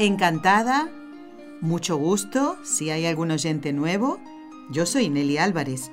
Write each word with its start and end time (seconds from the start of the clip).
Encantada, 0.00 0.88
mucho 1.60 1.98
gusto, 1.98 2.56
si 2.64 2.88
hay 2.88 3.04
algún 3.04 3.30
oyente 3.32 3.74
nuevo. 3.74 4.18
Yo 4.70 4.86
soy 4.86 5.10
Nelly 5.10 5.36
Álvarez, 5.36 5.90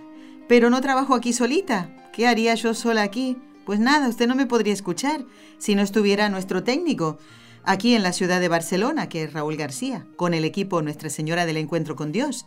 pero 0.48 0.70
no 0.70 0.80
trabajo 0.80 1.14
aquí 1.14 1.34
solita. 1.34 1.94
¿Qué 2.14 2.26
haría 2.26 2.56
yo 2.56 2.74
sola 2.74 3.04
aquí? 3.04 3.36
Pues 3.66 3.82
nada, 3.82 4.08
usted 4.08 4.26
no 4.26 4.36
me 4.36 4.46
podría 4.46 4.72
escuchar 4.72 5.26
si 5.58 5.76
no 5.76 5.82
estuviera 5.82 6.30
nuestro 6.30 6.64
técnico 6.64 7.18
aquí 7.66 7.96
en 7.96 8.04
la 8.04 8.14
ciudad 8.14 8.40
de 8.40 8.48
Barcelona, 8.48 9.10
que 9.10 9.24
es 9.24 9.34
Raúl 9.34 9.58
García, 9.58 10.08
con 10.16 10.34
el 10.34 10.46
equipo 10.46 10.82
Nuestra 10.82 11.10
Señora 11.10 11.46
del 11.46 11.58
Encuentro 11.58 11.98
con 11.98 12.14
Dios 12.14 12.46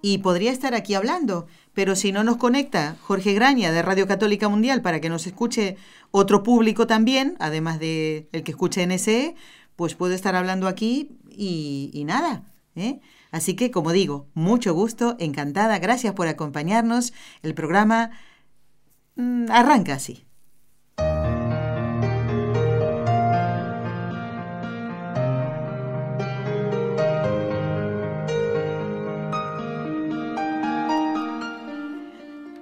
y 0.00 0.18
podría 0.18 0.52
estar 0.52 0.74
aquí 0.74 0.94
hablando, 0.94 1.46
pero 1.74 1.96
si 1.96 2.12
no 2.12 2.22
nos 2.22 2.36
conecta 2.36 2.96
Jorge 3.02 3.34
Graña 3.34 3.72
de 3.72 3.82
Radio 3.82 4.06
Católica 4.06 4.48
Mundial 4.48 4.80
para 4.80 5.00
que 5.00 5.08
nos 5.08 5.26
escuche 5.26 5.76
otro 6.10 6.42
público 6.42 6.86
también, 6.86 7.36
además 7.40 7.80
de 7.80 8.28
el 8.32 8.44
que 8.44 8.52
escuche 8.52 8.86
NSE, 8.86 9.34
pues 9.78 9.94
puedo 9.94 10.12
estar 10.12 10.34
hablando 10.34 10.66
aquí 10.66 11.20
y, 11.30 12.02
nada. 12.04 12.42
¿eh? 12.74 12.98
Así 13.30 13.54
que, 13.54 13.70
como 13.70 13.92
digo, 13.92 14.26
mucho 14.34 14.74
gusto, 14.74 15.14
encantada, 15.20 15.78
gracias 15.78 16.14
por 16.14 16.26
acompañarnos. 16.26 17.12
El 17.44 17.54
programa 17.54 18.10
mm, 19.14 19.44
arranca 19.52 19.94
así. 19.94 20.24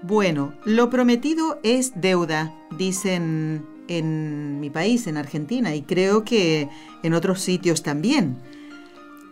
Bueno, 0.03 0.53
lo 0.67 0.91
prometido 0.91 1.61
es 1.63 1.99
deuda, 1.99 2.55
dicen 2.77 3.76
en 3.89 4.61
mi 4.61 4.71
país, 4.71 5.07
en 5.07 5.17
Argentina, 5.17 5.75
y 5.75 5.83
creo 5.83 6.25
que 6.25 6.69
en 7.03 7.15
otros 7.15 7.41
sitios 7.41 7.83
también. 7.83 8.37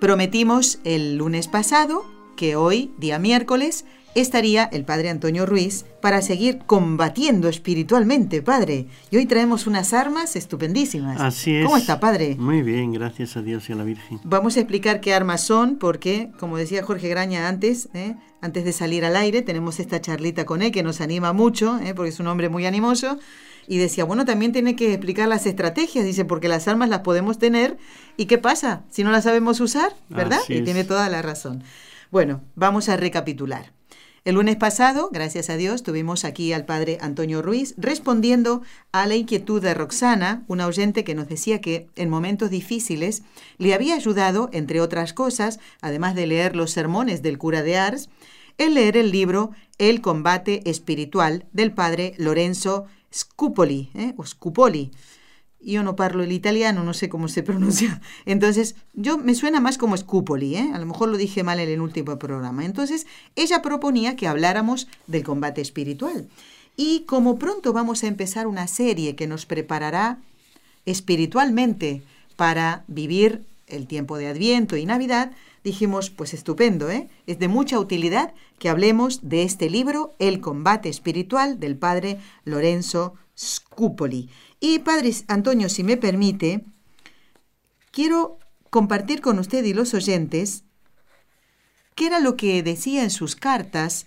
Prometimos 0.00 0.80
el 0.84 1.16
lunes 1.16 1.48
pasado 1.48 2.04
que 2.36 2.56
hoy, 2.56 2.92
día 2.98 3.18
miércoles, 3.18 3.84
estaría 4.14 4.64
el 4.64 4.84
padre 4.84 5.10
Antonio 5.10 5.46
Ruiz 5.46 5.84
para 6.00 6.22
seguir 6.22 6.58
combatiendo 6.66 7.48
espiritualmente, 7.48 8.42
padre. 8.42 8.86
Y 9.10 9.16
hoy 9.16 9.26
traemos 9.26 9.66
unas 9.66 9.92
armas 9.92 10.36
estupendísimas. 10.36 11.20
Así 11.20 11.56
es. 11.56 11.64
¿Cómo 11.64 11.76
está, 11.76 12.00
padre? 12.00 12.36
Muy 12.38 12.62
bien, 12.62 12.92
gracias 12.92 13.36
a 13.36 13.42
Dios 13.42 13.68
y 13.68 13.72
a 13.72 13.76
la 13.76 13.84
Virgen. 13.84 14.20
Vamos 14.24 14.56
a 14.56 14.60
explicar 14.60 15.00
qué 15.00 15.14
armas 15.14 15.42
son, 15.42 15.76
porque, 15.76 16.30
como 16.38 16.56
decía 16.56 16.82
Jorge 16.82 17.08
Graña 17.08 17.48
antes, 17.48 17.88
¿eh? 17.94 18.14
antes 18.40 18.64
de 18.64 18.72
salir 18.72 19.04
al 19.04 19.16
aire, 19.16 19.42
tenemos 19.42 19.80
esta 19.80 20.00
charlita 20.00 20.44
con 20.44 20.62
él 20.62 20.70
que 20.70 20.82
nos 20.82 21.00
anima 21.00 21.32
mucho, 21.32 21.78
¿eh? 21.78 21.94
porque 21.94 22.10
es 22.10 22.20
un 22.20 22.28
hombre 22.28 22.48
muy 22.48 22.66
animoso. 22.66 23.18
Y 23.66 23.78
decía, 23.78 24.04
bueno, 24.04 24.24
también 24.24 24.52
tiene 24.52 24.76
que 24.76 24.92
explicar 24.92 25.28
las 25.28 25.46
estrategias, 25.46 26.04
dice, 26.04 26.24
porque 26.24 26.48
las 26.48 26.68
armas 26.68 26.88
las 26.88 27.00
podemos 27.00 27.38
tener. 27.38 27.78
¿Y 28.16 28.26
qué 28.26 28.38
pasa 28.38 28.82
si 28.90 29.04
no 29.04 29.10
las 29.10 29.24
sabemos 29.24 29.60
usar? 29.60 29.94
¿Verdad? 30.08 30.40
y 30.48 30.62
tiene 30.62 30.84
toda 30.84 31.08
la 31.08 31.22
razón. 31.22 31.62
Bueno, 32.10 32.42
vamos 32.54 32.88
a 32.88 32.96
recapitular. 32.96 33.72
El 34.24 34.36
lunes 34.36 34.56
pasado, 34.56 35.10
gracias 35.12 35.50
a 35.50 35.58
Dios, 35.58 35.82
tuvimos 35.82 36.24
aquí 36.24 36.54
al 36.54 36.64
padre 36.64 36.96
Antonio 37.02 37.42
Ruiz 37.42 37.74
respondiendo 37.76 38.62
a 38.90 39.06
la 39.06 39.16
inquietud 39.16 39.60
de 39.60 39.74
Roxana, 39.74 40.44
una 40.48 40.66
oyente 40.66 41.04
que 41.04 41.14
nos 41.14 41.28
decía 41.28 41.60
que 41.60 41.88
en 41.94 42.08
momentos 42.08 42.48
difíciles 42.48 43.22
le 43.58 43.74
había 43.74 43.96
ayudado, 43.96 44.48
entre 44.54 44.80
otras 44.80 45.12
cosas, 45.12 45.60
además 45.82 46.14
de 46.14 46.26
leer 46.26 46.56
los 46.56 46.70
sermones 46.70 47.20
del 47.20 47.36
cura 47.36 47.62
de 47.62 47.76
Ars, 47.76 48.08
el 48.56 48.72
leer 48.72 48.96
el 48.96 49.10
libro 49.10 49.50
El 49.76 50.00
combate 50.00 50.62
espiritual 50.64 51.44
del 51.52 51.72
padre 51.72 52.14
Lorenzo 52.16 52.86
Scupoli, 53.14 53.90
¿eh? 53.94 54.14
o 54.16 54.26
Scupoli 54.26 54.90
yo 55.64 55.82
no 55.82 55.96
parlo 55.96 56.22
el 56.22 56.32
italiano, 56.32 56.84
no 56.84 56.94
sé 56.94 57.08
cómo 57.08 57.28
se 57.28 57.42
pronuncia. 57.42 58.00
Entonces, 58.26 58.74
yo 58.92 59.18
me 59.18 59.34
suena 59.34 59.60
más 59.60 59.78
como 59.78 59.96
Scupoli, 59.96 60.56
¿eh? 60.56 60.70
a 60.74 60.78
lo 60.78 60.86
mejor 60.86 61.08
lo 61.08 61.16
dije 61.16 61.42
mal 61.42 61.60
en 61.60 61.68
el 61.68 61.80
último 61.80 62.18
programa. 62.18 62.64
Entonces, 62.64 63.06
ella 63.34 63.62
proponía 63.62 64.16
que 64.16 64.26
habláramos 64.26 64.88
del 65.06 65.24
combate 65.24 65.60
espiritual. 65.60 66.28
Y 66.76 67.00
como 67.06 67.38
pronto 67.38 67.72
vamos 67.72 68.02
a 68.02 68.08
empezar 68.08 68.46
una 68.46 68.66
serie 68.66 69.16
que 69.16 69.26
nos 69.26 69.46
preparará 69.46 70.18
espiritualmente 70.86 72.02
para 72.36 72.84
vivir 72.88 73.44
el 73.66 73.86
tiempo 73.86 74.18
de 74.18 74.26
Adviento 74.26 74.76
y 74.76 74.84
Navidad, 74.84 75.32
dijimos, 75.64 76.10
pues 76.10 76.34
estupendo, 76.34 76.90
¿eh? 76.90 77.08
es 77.26 77.38
de 77.38 77.48
mucha 77.48 77.80
utilidad 77.80 78.34
que 78.58 78.68
hablemos 78.68 79.28
de 79.28 79.42
este 79.42 79.70
libro, 79.70 80.14
El 80.18 80.40
combate 80.40 80.90
espiritual 80.90 81.58
del 81.58 81.76
padre 81.76 82.20
Lorenzo 82.44 83.14
Scupoli. 83.36 84.28
Y 84.60 84.80
Padre 84.80 85.12
Antonio, 85.26 85.68
si 85.68 85.82
me 85.82 85.96
permite, 85.96 86.64
quiero 87.90 88.38
compartir 88.70 89.22
con 89.22 89.38
usted 89.38 89.64
y 89.64 89.72
los 89.72 89.94
oyentes 89.94 90.64
qué 91.94 92.06
era 92.06 92.20
lo 92.20 92.36
que 92.36 92.62
decía 92.62 93.02
en 93.02 93.10
sus 93.10 93.34
cartas 93.34 94.06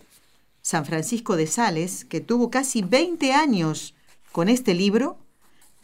San 0.62 0.86
Francisco 0.86 1.38
de 1.38 1.48
Sales, 1.48 2.06
que 2.06 2.22
tuvo 2.22 2.52
casi 2.52 2.82
20 2.82 3.34
años 3.34 3.96
con 4.32 4.50
este 4.50 4.74
libro, 4.74 5.18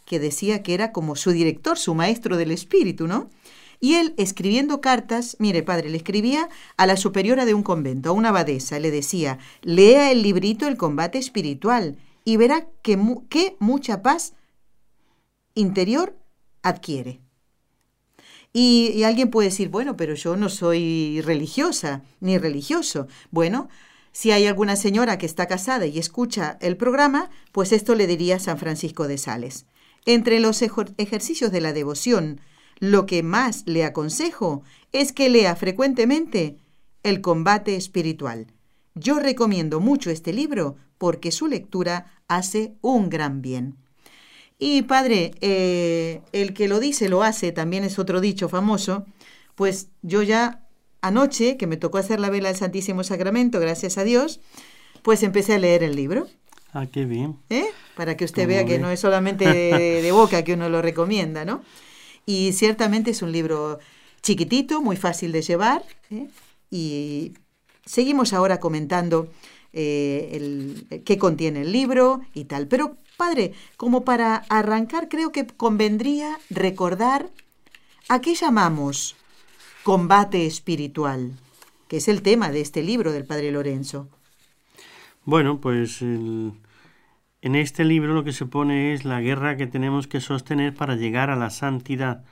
que 0.06 0.20
decía 0.20 0.62
que 0.62 0.74
era 0.74 0.92
como 0.92 1.16
su 1.16 1.32
director, 1.32 1.78
su 1.78 1.96
maestro 1.96 2.36
del 2.36 2.52
espíritu, 2.52 3.08
¿no? 3.08 3.30
Y 3.84 3.96
él, 3.96 4.14
escribiendo 4.16 4.80
cartas, 4.80 5.36
mire, 5.40 5.62
padre, 5.62 5.90
le 5.90 5.98
escribía 5.98 6.48
a 6.78 6.86
la 6.86 6.96
superiora 6.96 7.44
de 7.44 7.54
un 7.54 7.64
convento, 7.64 8.08
a 8.08 8.12
una 8.14 8.30
abadesa, 8.30 8.80
le 8.80 8.92
decía, 8.92 9.40
lea 9.62 10.10
el 10.10 10.22
librito 10.22 10.70
El 10.70 10.78
combate 10.78 11.18
espiritual 11.18 11.98
y 12.24 12.38
verá 12.38 12.70
que, 12.82 12.98
que 13.28 13.58
mucha 13.60 14.02
paz 14.02 14.36
interior 15.54 16.18
adquiere. 16.62 17.20
Y, 18.54 19.04
alguien 19.04 19.30
puede 19.30 19.50
decir, 19.50 19.68
bueno, 19.68 19.98
pero 19.98 20.14
yo 20.14 20.38
no 20.38 20.48
soy 20.48 21.20
religiosa 21.20 22.04
ni 22.22 22.38
religioso. 22.38 23.10
Bueno, 23.32 23.68
si 24.14 24.32
hay 24.32 24.46
alguna 24.46 24.78
señora 24.78 25.18
que 25.18 25.26
está 25.26 25.46
casada 25.48 25.88
y 25.88 26.00
escucha 26.00 26.58
el 26.62 26.78
programa, 26.78 27.30
pues 27.52 27.74
esto 27.74 27.96
le 27.96 28.08
diría 28.08 28.40
San 28.40 28.58
Francisco 28.58 29.10
de 29.10 29.18
Sales. 29.18 29.66
Entre 30.06 30.40
los 30.40 30.62
ejercicios 30.62 31.52
de 31.52 31.60
la 31.60 31.74
devoción, 31.74 32.40
lo 32.80 33.06
que 33.06 33.24
más 33.24 33.64
le 33.66 33.86
aconsejo 33.86 34.64
es 34.92 35.12
que 35.12 35.30
lea 35.30 35.56
frecuentemente 35.56 36.58
el 37.04 37.22
combate 37.22 37.76
espiritual. 37.76 38.48
Yo 38.96 39.20
recomiendo 39.20 39.80
mucho 39.80 40.10
este 40.10 40.34
libro 40.34 40.76
porque 40.98 41.32
su 41.32 41.48
lectura 41.48 42.14
hace 42.28 42.76
un 42.82 43.10
gran 43.10 43.42
bien. 43.42 43.78
Y 44.60 44.84
padre, 44.84 45.32
eh, 45.42 46.22
el 46.32 46.54
que 46.54 46.68
lo 46.68 46.80
dice 46.80 47.10
lo 47.10 47.24
hace, 47.24 47.52
también 47.52 47.84
es 47.84 48.00
otro 48.00 48.22
dicho 48.22 48.48
famoso, 48.50 49.06
pues 49.56 49.90
yo 50.02 50.22
ya 50.24 50.64
anoche, 51.02 51.58
que 51.58 51.68
me 51.68 51.78
tocó 51.78 51.98
hacer 51.98 52.20
la 52.20 52.30
vela 52.30 52.48
del 52.48 52.58
Santísimo 52.58 53.04
Sacramento, 53.04 53.60
gracias 53.60 53.98
a 53.98 54.04
Dios, 54.04 54.40
pues 55.02 55.22
empecé 55.24 55.56
a 55.56 55.60
leer 55.60 55.84
el 55.84 55.96
libro. 55.96 56.28
Ah, 56.72 56.88
qué 56.88 57.06
bien. 57.06 57.38
¿Eh? 57.50 57.68
Para 57.96 58.18
que 58.18 58.26
usted 58.26 58.48
vea 58.48 58.66
que 58.66 58.80
no 58.80 58.90
es 58.90 59.00
solamente 59.00 59.48
de, 59.48 60.12
boca 60.12 60.44
que 60.44 60.54
uno 60.54 60.70
lo 60.70 60.82
recomienda, 60.82 61.46
¿no? 61.46 61.62
Y 62.26 62.54
ciertamente 62.54 63.12
es 63.12 63.22
un 63.22 63.32
libro 63.32 63.80
chiquitito, 64.22 64.82
muy 64.82 64.96
fácil 64.96 65.32
de 65.32 65.42
llevar, 65.42 65.84
¿eh? 66.10 66.28
y 66.72 67.34
seguimos 67.86 68.34
ahora 68.34 68.60
comentando 68.60 69.28
el, 69.74 71.04
qué 71.04 71.18
contiene 71.18 71.62
el 71.62 71.72
libro 71.72 72.22
y 72.34 72.46
tal. 72.46 72.68
Pero 72.68 72.96
Padre, 73.18 73.54
como 73.78 74.04
para 74.04 74.38
arrancar, 74.50 75.08
creo 75.10 75.32
que 75.32 75.46
convendría 75.46 76.40
recordar 76.50 77.30
a 78.10 78.22
qué 78.22 78.36
llamamos 78.36 79.16
combate 79.84 80.46
espiritual, 80.46 81.34
que 81.88 81.98
es 81.98 82.08
el 82.08 82.22
tema 82.22 82.50
de 82.50 82.62
este 82.62 82.82
libro 82.82 83.12
del 83.12 83.26
Padre 83.26 83.52
Lorenzo. 83.52 84.08
Bueno, 85.26 85.60
pues 85.62 86.02
en 87.44 87.56
este 87.56 87.84
libro 87.84 88.14
lo 88.14 88.24
que 88.24 88.32
se 88.32 88.46
pone 88.46 88.94
es 88.94 89.04
la 89.04 89.20
guerra 89.20 89.58
que 89.58 89.68
tenemos 89.68 90.08
que 90.08 90.22
sostener 90.22 90.74
para 90.74 90.96
llegar 90.96 91.30
a 91.30 91.36
la 91.36 91.50
santidad, 91.50 92.24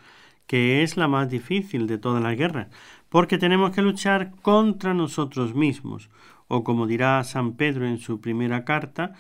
que 0.48 0.84
es 0.84 0.96
la 0.96 1.10
más 1.10 1.30
difícil 1.30 1.86
de 1.86 1.98
todas 1.98 2.24
las 2.24 2.38
guerras, 2.38 2.70
porque 3.10 3.38
tenemos 3.38 3.72
que 3.72 3.82
luchar 3.82 4.32
contra 4.42 4.94
nosotros 4.94 5.54
mismos, 5.54 6.10
o 6.48 6.64
como 6.64 6.88
dirá 6.88 7.22
San 7.26 7.58
Pedro 7.58 7.86
en 7.86 7.98
su 7.98 8.22
primera 8.22 8.64
carta, 8.64 9.12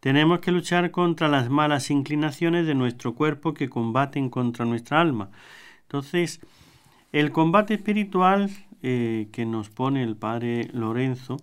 tenemos 0.00 0.40
que 0.40 0.50
luchar 0.50 0.90
contra 0.90 1.28
las 1.28 1.50
malas 1.50 1.90
inclinaciones 1.90 2.66
de 2.66 2.74
nuestro 2.74 3.14
cuerpo 3.14 3.52
que 3.52 3.68
combaten 3.68 4.30
contra 4.30 4.64
nuestra 4.64 4.98
alma. 4.98 5.28
Entonces, 5.82 6.40
El 7.12 7.30
combate 7.32 7.74
espiritual 7.74 8.50
eh, 8.82 9.28
que 9.30 9.46
nos 9.46 9.68
pone 9.68 10.02
el 10.02 10.16
padre 10.16 10.68
Lorenzo 10.72 11.36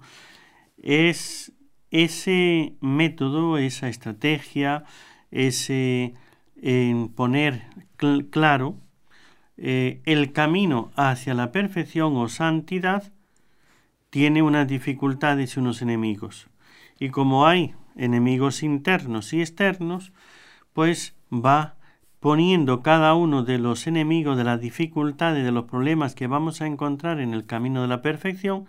es 0.81 1.53
ese 1.91 2.75
método, 2.81 3.57
esa 3.57 3.89
estrategia, 3.89 4.85
ese 5.29 6.13
poner 7.15 7.63
claro 8.29 8.77
eh, 9.57 10.01
el 10.05 10.31
camino 10.31 10.91
hacia 10.95 11.33
la 11.33 11.51
perfección 11.51 12.15
o 12.17 12.29
santidad 12.29 13.11
tiene 14.09 14.41
unas 14.41 14.67
dificultades 14.67 15.55
y 15.55 15.59
unos 15.59 15.81
enemigos. 15.83 16.47
Y 16.99 17.09
como 17.09 17.45
hay 17.45 17.75
enemigos 17.95 18.63
internos 18.63 19.33
y 19.33 19.41
externos, 19.41 20.13
pues 20.73 21.15
va 21.31 21.75
poniendo 22.19 22.81
cada 22.81 23.13
uno 23.13 23.43
de 23.43 23.59
los 23.59 23.85
enemigos, 23.85 24.37
de 24.37 24.43
las 24.43 24.59
dificultades, 24.59 25.43
de 25.43 25.51
los 25.51 25.65
problemas 25.65 26.15
que 26.15 26.27
vamos 26.27 26.61
a 26.61 26.67
encontrar 26.67 27.19
en 27.19 27.33
el 27.33 27.45
camino 27.45 27.81
de 27.83 27.87
la 27.87 28.01
perfección, 28.01 28.65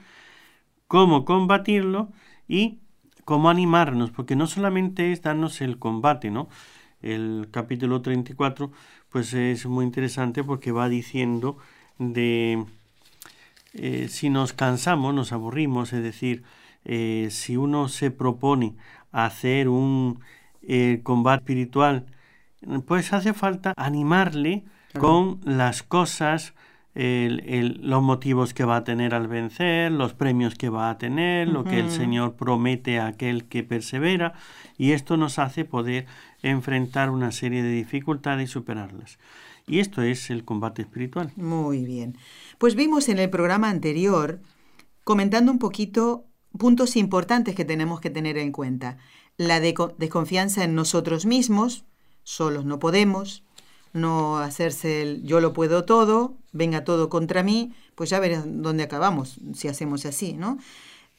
cómo 0.89 1.25
combatirlo 1.25 2.11
y 2.49 2.82
cómo 3.25 3.51
animarnos, 3.51 4.11
porque 4.11 4.37
no 4.37 4.47
solamente 4.47 5.13
es 5.13 5.23
darnos 5.23 5.61
el 5.61 5.79
combate, 5.79 6.31
¿no? 6.31 6.49
El 7.03 7.49
capítulo 7.51 8.03
34, 8.03 8.71
pues 9.11 9.35
es 9.35 9.67
muy 9.67 9.85
interesante 9.85 10.45
porque 10.45 10.73
va 10.73 10.89
diciendo 10.89 11.59
de 11.99 12.65
eh, 13.75 14.09
si 14.09 14.31
nos 14.31 14.53
cansamos, 14.53 15.15
nos 15.15 15.33
aburrimos, 15.33 15.93
es 15.93 16.03
decir, 16.03 16.43
eh, 16.85 17.29
si 17.31 17.57
uno 17.57 17.89
se 17.89 18.11
propone 18.11 18.75
hacer 19.13 19.69
un 19.69 20.21
eh, 20.63 21.01
combate 21.03 21.43
espiritual, 21.43 22.07
pues 22.87 23.13
hace 23.13 23.33
falta 23.35 23.73
animarle 23.77 24.65
con 24.99 25.41
las 25.45 25.83
cosas, 25.83 26.55
los 26.95 28.03
motivos 28.03 28.53
que 28.53 28.65
va 28.65 28.77
a 28.77 28.85
tener 28.85 29.15
al 29.15 29.29
vencer, 29.29 29.91
los 29.91 30.13
premios 30.13 30.55
que 30.55 30.69
va 30.69 30.91
a 30.91 30.99
tener, 30.99 31.49
lo 31.49 31.65
que 31.65 31.81
el 31.81 31.91
Señor 31.91 32.35
promete 32.35 32.99
a 32.99 33.07
aquel 33.07 33.47
que 33.47 33.63
persevera, 33.63 34.35
y 34.77 34.93
esto 34.93 35.17
nos 35.17 35.39
hace 35.39 35.65
poder 35.65 36.07
enfrentar 36.43 37.11
una 37.11 37.33
serie 37.33 37.63
de 37.63 37.73
dificultades 37.73 38.51
y 38.51 38.53
superarlas. 38.53 39.19
Y 39.67 39.79
esto 39.79 40.03
es 40.03 40.29
el 40.31 40.45
combate 40.45 40.83
espiritual. 40.83 41.33
Muy 41.37 41.85
bien. 41.85 42.19
Pues 42.59 42.75
vimos 42.75 43.09
en 43.09 43.19
el 43.19 43.31
programa 43.31 43.71
anterior, 43.71 44.41
comentando 45.05 45.53
un 45.53 45.59
poquito 45.59 46.27
puntos 46.59 46.97
importantes 46.97 47.55
que 47.55 47.65
tenemos 47.65 48.01
que 48.01 48.11
tener 48.11 48.37
en 48.37 48.53
cuenta. 48.53 48.99
La 49.39 49.61
desconfianza 49.61 50.65
en 50.65 50.75
nosotros 50.75 51.25
mismos, 51.25 51.87
solos 52.23 52.65
no 52.65 52.79
podemos, 52.79 53.45
no 53.93 54.39
hacerse 54.39 55.03
el 55.03 55.23
yo 55.23 55.41
lo 55.41 55.53
puedo 55.53 55.85
todo, 55.85 56.35
venga 56.53 56.85
todo 56.85 57.09
contra 57.09 57.43
mí, 57.43 57.73
pues 57.95 58.11
ya 58.11 58.21
verás 58.21 58.45
dónde 58.47 58.85
acabamos 58.85 59.39
si 59.55 59.69
hacemos 59.69 60.07
así, 60.07 60.33
¿no? 60.33 60.59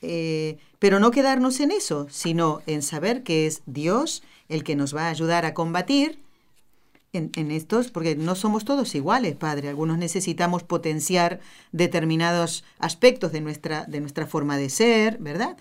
Eh, 0.01 0.57
pero 0.79 0.99
no 0.99 1.11
quedarnos 1.11 1.59
en 1.61 1.71
eso, 1.71 2.07
sino 2.09 2.61
en 2.65 2.81
saber 2.81 3.23
que 3.23 3.47
es 3.47 3.61
Dios 3.65 4.21
el 4.49 4.63
que 4.63 4.75
nos 4.75 4.95
va 4.95 5.07
a 5.07 5.09
ayudar 5.09 5.45
a 5.45 5.53
combatir 5.53 6.19
en, 7.13 7.31
en, 7.35 7.51
estos, 7.51 7.89
porque 7.89 8.15
no 8.15 8.35
somos 8.35 8.65
todos 8.65 8.95
iguales, 8.95 9.35
Padre. 9.35 9.69
Algunos 9.69 9.97
necesitamos 9.97 10.63
potenciar 10.63 11.39
determinados 11.71 12.65
aspectos 12.79 13.31
de 13.31 13.39
nuestra, 13.39 13.85
de 13.85 14.01
nuestra 14.01 14.25
forma 14.25 14.57
de 14.57 14.69
ser, 14.69 15.19
¿verdad? 15.19 15.55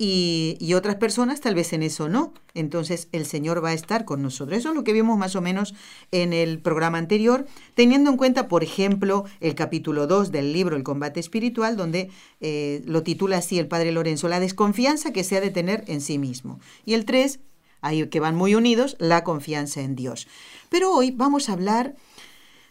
Y, 0.00 0.74
otras 0.74 0.94
personas 0.94 1.40
tal 1.40 1.56
vez 1.56 1.72
en 1.72 1.82
eso 1.82 2.08
no. 2.08 2.32
Entonces 2.54 3.08
el 3.10 3.26
Señor 3.26 3.64
va 3.64 3.70
a 3.70 3.74
estar 3.74 4.04
con 4.04 4.22
nosotros. 4.22 4.56
Eso 4.56 4.68
es 4.68 4.74
lo 4.76 4.84
que 4.84 4.92
vimos 4.92 5.18
más 5.18 5.34
o 5.34 5.40
menos 5.40 5.74
en 6.12 6.32
el 6.32 6.60
programa 6.60 6.98
anterior, 6.98 7.46
teniendo 7.74 8.10
en 8.10 8.16
cuenta, 8.16 8.46
por 8.46 8.62
ejemplo, 8.62 9.24
el 9.40 9.56
capítulo 9.56 10.06
2 10.06 10.30
del 10.30 10.52
libro 10.52 10.76
El 10.76 10.84
combate 10.84 11.18
espiritual, 11.18 11.76
donde 11.76 12.10
eh, 12.40 12.82
lo 12.86 13.02
titula 13.02 13.38
así 13.38 13.58
el 13.58 13.66
Padre 13.66 13.90
Lorenzo, 13.90 14.28
la 14.28 14.38
desconfianza 14.38 15.12
que 15.12 15.24
se 15.24 15.36
ha 15.36 15.40
de 15.40 15.50
tener 15.50 15.82
en 15.88 16.00
sí 16.00 16.18
mismo. 16.18 16.60
Y 16.84 16.94
el 16.94 17.04
3, 17.04 17.40
ahí 17.80 18.06
que 18.06 18.20
van 18.20 18.36
muy 18.36 18.54
unidos, 18.54 18.96
la 19.00 19.24
confianza 19.24 19.80
en 19.80 19.96
Dios. 19.96 20.28
Pero 20.68 20.92
hoy 20.92 21.10
vamos 21.10 21.48
a 21.48 21.54
hablar 21.54 21.96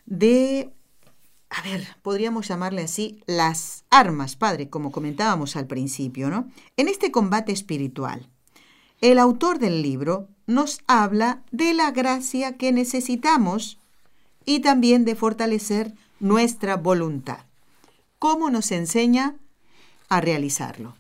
de 0.06 0.72
a 1.50 1.62
ver, 1.62 1.88
podríamos 2.02 2.48
llamarle 2.48 2.84
así, 2.84 3.22
las 3.26 3.86
armas, 3.90 4.36
padre, 4.36 4.70
como 4.70 4.92
comentábamos 4.92 5.56
al 5.56 5.68
principio, 5.68 6.30
¿no? 6.30 6.50
En 6.76 6.88
este 6.88 7.12
combate 7.12 7.52
espiritual, 7.52 8.28
el 9.00 9.20
autor 9.20 9.60
del 9.60 9.82
libro 9.82 10.28
nos 10.46 10.82
habla 10.88 11.44
de 11.52 11.74
la 11.74 11.92
gracia 11.92 12.58
que 12.58 12.72
necesitamos 12.72 13.78
y 14.46 14.60
también 14.60 15.06
de 15.06 15.16
fortalecer 15.16 15.94
nuestra 16.20 16.76
voluntad. 16.76 17.40
¿Cómo 18.20 18.50
nos 18.50 18.72
enseña 18.72 19.36
a 20.10 20.22
realizarlo? 20.22 20.96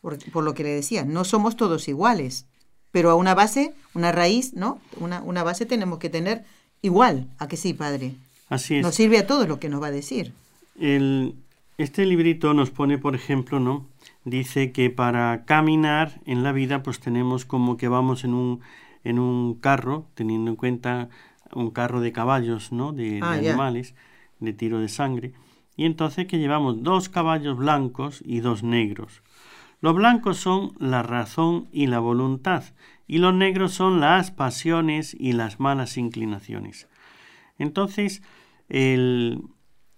Por, 0.00 0.42
lo 0.42 0.54
que 0.54 0.62
le 0.62 0.70
decía, 0.70 1.04
no 1.04 1.24
somos 1.24 1.56
todos 1.56 1.88
iguales, 1.88 2.46
pero 2.90 3.10
a 3.10 3.14
una 3.14 3.34
base, 3.34 3.74
una 3.94 4.12
raíz, 4.12 4.54
¿no? 4.54 4.80
Una, 4.98 5.22
una 5.22 5.42
base 5.42 5.66
tenemos 5.66 5.98
que 5.98 6.10
tener 6.10 6.44
igual, 6.80 7.28
¿a 7.38 7.48
que 7.48 7.56
sí, 7.56 7.72
padre? 7.72 8.16
Así 8.52 8.76
es. 8.76 8.82
Nos 8.82 8.94
sirve 8.94 9.16
a 9.16 9.26
todos 9.26 9.48
lo 9.48 9.58
que 9.58 9.70
nos 9.70 9.82
va 9.82 9.86
a 9.86 9.90
decir. 9.90 10.34
El, 10.78 11.36
este 11.78 12.04
librito 12.04 12.52
nos 12.52 12.70
pone, 12.70 12.98
por 12.98 13.14
ejemplo, 13.14 13.60
¿no? 13.60 13.86
Dice 14.26 14.72
que 14.72 14.90
para 14.90 15.46
caminar 15.46 16.20
en 16.26 16.42
la 16.42 16.52
vida, 16.52 16.82
pues 16.82 17.00
tenemos 17.00 17.46
como 17.46 17.78
que 17.78 17.88
vamos 17.88 18.24
en 18.24 18.34
un, 18.34 18.60
en 19.04 19.18
un 19.18 19.54
carro, 19.54 20.04
teniendo 20.14 20.50
en 20.50 20.56
cuenta 20.56 21.08
un 21.54 21.70
carro 21.70 22.02
de 22.02 22.12
caballos, 22.12 22.72
¿no? 22.72 22.92
De, 22.92 23.20
ah, 23.22 23.32
animales, 23.32 23.94
de 24.38 24.52
tiro 24.52 24.80
de 24.80 24.90
sangre. 24.90 25.32
Y 25.74 25.86
entonces 25.86 26.26
que 26.26 26.38
llevamos 26.38 26.82
dos 26.82 27.08
caballos 27.08 27.56
blancos 27.56 28.22
y 28.22 28.40
dos 28.40 28.62
negros. 28.62 29.22
Los 29.80 29.94
blancos 29.94 30.36
son 30.36 30.74
la 30.78 31.02
razón 31.02 31.68
y 31.72 31.86
la 31.86 32.00
voluntad, 32.00 32.64
y 33.08 33.16
los 33.16 33.32
negros 33.32 33.72
son 33.72 33.98
las 33.98 34.30
pasiones 34.30 35.16
y 35.18 35.32
las 35.32 35.58
malas 35.58 35.96
inclinaciones. 35.96 36.86
Entonces, 37.58 38.22
el, 38.68 39.42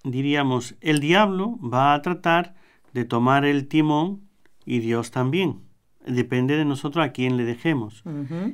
diríamos, 0.02 0.76
el 0.80 1.00
diablo 1.00 1.58
va 1.60 1.94
a 1.94 2.02
tratar 2.02 2.54
de 2.92 3.04
tomar 3.04 3.44
el 3.44 3.68
timón 3.68 4.22
y 4.64 4.78
Dios 4.78 5.10
también. 5.10 5.60
Depende 6.06 6.56
de 6.56 6.64
nosotros 6.64 7.04
a 7.04 7.12
quién 7.12 7.36
le 7.36 7.44
dejemos. 7.44 8.02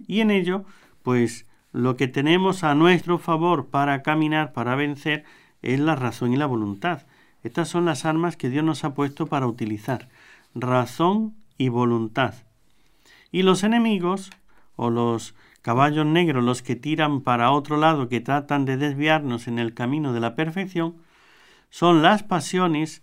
Y 0.07 0.21
en 0.21 0.31
ello, 0.31 0.65
pues 1.03 1.47
lo 1.73 1.97
que 1.97 2.09
tenemos 2.09 2.65
a 2.65 2.75
nuestro 2.75 3.19
favor 3.19 3.67
para 3.67 4.03
caminar, 4.03 4.53
para 4.53 4.75
vencer, 4.77 5.25
es 5.63 5.79
la 5.81 5.97
razón 5.97 6.33
y 6.33 6.37
la 6.37 6.47
voluntad. 6.47 7.07
Estas 7.43 7.69
son 7.69 7.85
las 7.85 8.05
armas 8.05 8.37
que 8.37 8.51
Dios 8.51 8.65
nos 8.65 8.85
ha 8.85 8.95
puesto 8.95 9.27
para 9.27 9.47
utilizar. 9.47 10.09
Razón 10.55 11.35
y 11.59 11.69
voluntad. 11.69 12.35
Y 13.33 13.43
los 13.43 13.63
enemigos, 13.63 14.31
o 14.77 14.91
los 14.91 15.35
caballos 15.63 16.07
negros 16.07 16.45
los 16.45 16.63
que 16.63 16.77
tiran 16.77 17.21
para 17.21 17.51
otro 17.51 17.77
lado, 17.77 18.09
que 18.09 18.21
tratan 18.21 18.65
de 18.65 18.77
desviarnos 18.77 19.49
en 19.49 19.59
el 19.59 19.75
camino 19.75 20.13
de 20.13 20.21
la 20.21 20.35
perfección, 20.35 20.97
son 21.71 22.03
las 22.03 22.23
pasiones, 22.23 23.03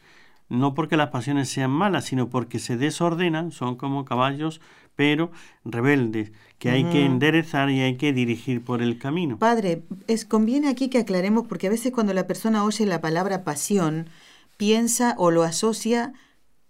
no 0.49 0.73
porque 0.73 0.97
las 0.97 1.09
pasiones 1.09 1.49
sean 1.49 1.71
malas, 1.71 2.05
sino 2.05 2.29
porque 2.29 2.59
se 2.59 2.77
desordenan, 2.77 3.51
son 3.51 3.75
como 3.75 4.05
caballos, 4.05 4.61
pero 4.95 5.31
rebeldes, 5.63 6.31
que 6.57 6.71
hay 6.71 6.83
que 6.85 7.05
enderezar 7.05 7.69
y 7.69 7.81
hay 7.81 7.97
que 7.97 8.13
dirigir 8.13 8.63
por 8.63 8.81
el 8.81 8.97
camino. 8.97 9.37
Padre, 9.37 9.83
es 10.07 10.25
conviene 10.25 10.69
aquí 10.69 10.89
que 10.89 10.97
aclaremos, 10.97 11.47
porque 11.47 11.67
a 11.67 11.69
veces 11.69 11.91
cuando 11.91 12.13
la 12.13 12.27
persona 12.27 12.63
oye 12.63 12.85
la 12.85 12.99
palabra 12.99 13.43
pasión, 13.43 14.09
piensa 14.57 15.13
o 15.17 15.29
lo 15.29 15.43
asocia 15.43 16.13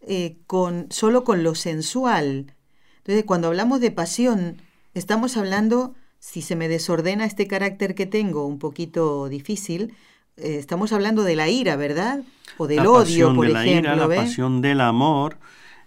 eh, 0.02 0.38
con, 0.46 0.88
solo 0.90 1.24
con 1.24 1.42
lo 1.44 1.56
sensual. 1.56 2.54
Entonces, 2.98 3.24
cuando 3.24 3.48
hablamos 3.48 3.80
de 3.80 3.92
pasión, 3.92 4.62
Estamos 4.98 5.38
hablando, 5.38 5.94
si 6.18 6.42
se 6.42 6.56
me 6.56 6.68
desordena 6.68 7.26
este 7.26 7.46
carácter 7.46 7.94
que 7.94 8.08
tengo 8.08 8.48
un 8.48 8.58
poquito 8.58 9.30
difícil, 9.30 9.94
eh, 10.38 10.58
estamos 10.58 10.92
hablando 10.92 11.22
de 11.22 11.36
la 11.36 11.50
ira, 11.50 11.76
¿verdad? 11.76 12.22
O 12.58 12.66
del 12.66 12.80
odio, 12.88 13.36
por 13.36 13.46
de 13.46 13.54
la 13.54 13.64
ejemplo. 13.64 13.94
Ira, 13.94 14.08
la 14.08 14.08
pasión 14.08 14.60
del 14.60 14.82
amor. 14.82 15.38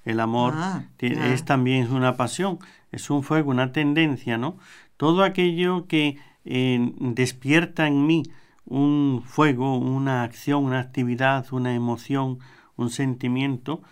El 0.05 0.21
amor 0.21 0.53
ah, 0.55 0.85
es 1.01 1.45
también 1.45 1.93
una 1.93 2.17
pasión, 2.17 2.61
es 2.93 3.11
un 3.11 3.25
fuego, 3.25 3.51
una 3.51 3.73
tendencia, 3.73 4.39
¿no? 4.39 4.59
Todo 4.97 5.25
aquello 5.25 5.89
que 5.89 6.17
eh, 6.45 6.93
despierta 7.01 7.89
en 7.89 8.07
mí 8.07 8.23
un 8.65 9.25
fuego, 9.27 9.77
una 9.77 10.23
acción, 10.23 10.65
una 10.65 10.79
actividad, 10.79 11.47
una 11.51 11.75
emoción, 11.75 12.39
un 12.77 12.91
sentimiento, 12.91 13.83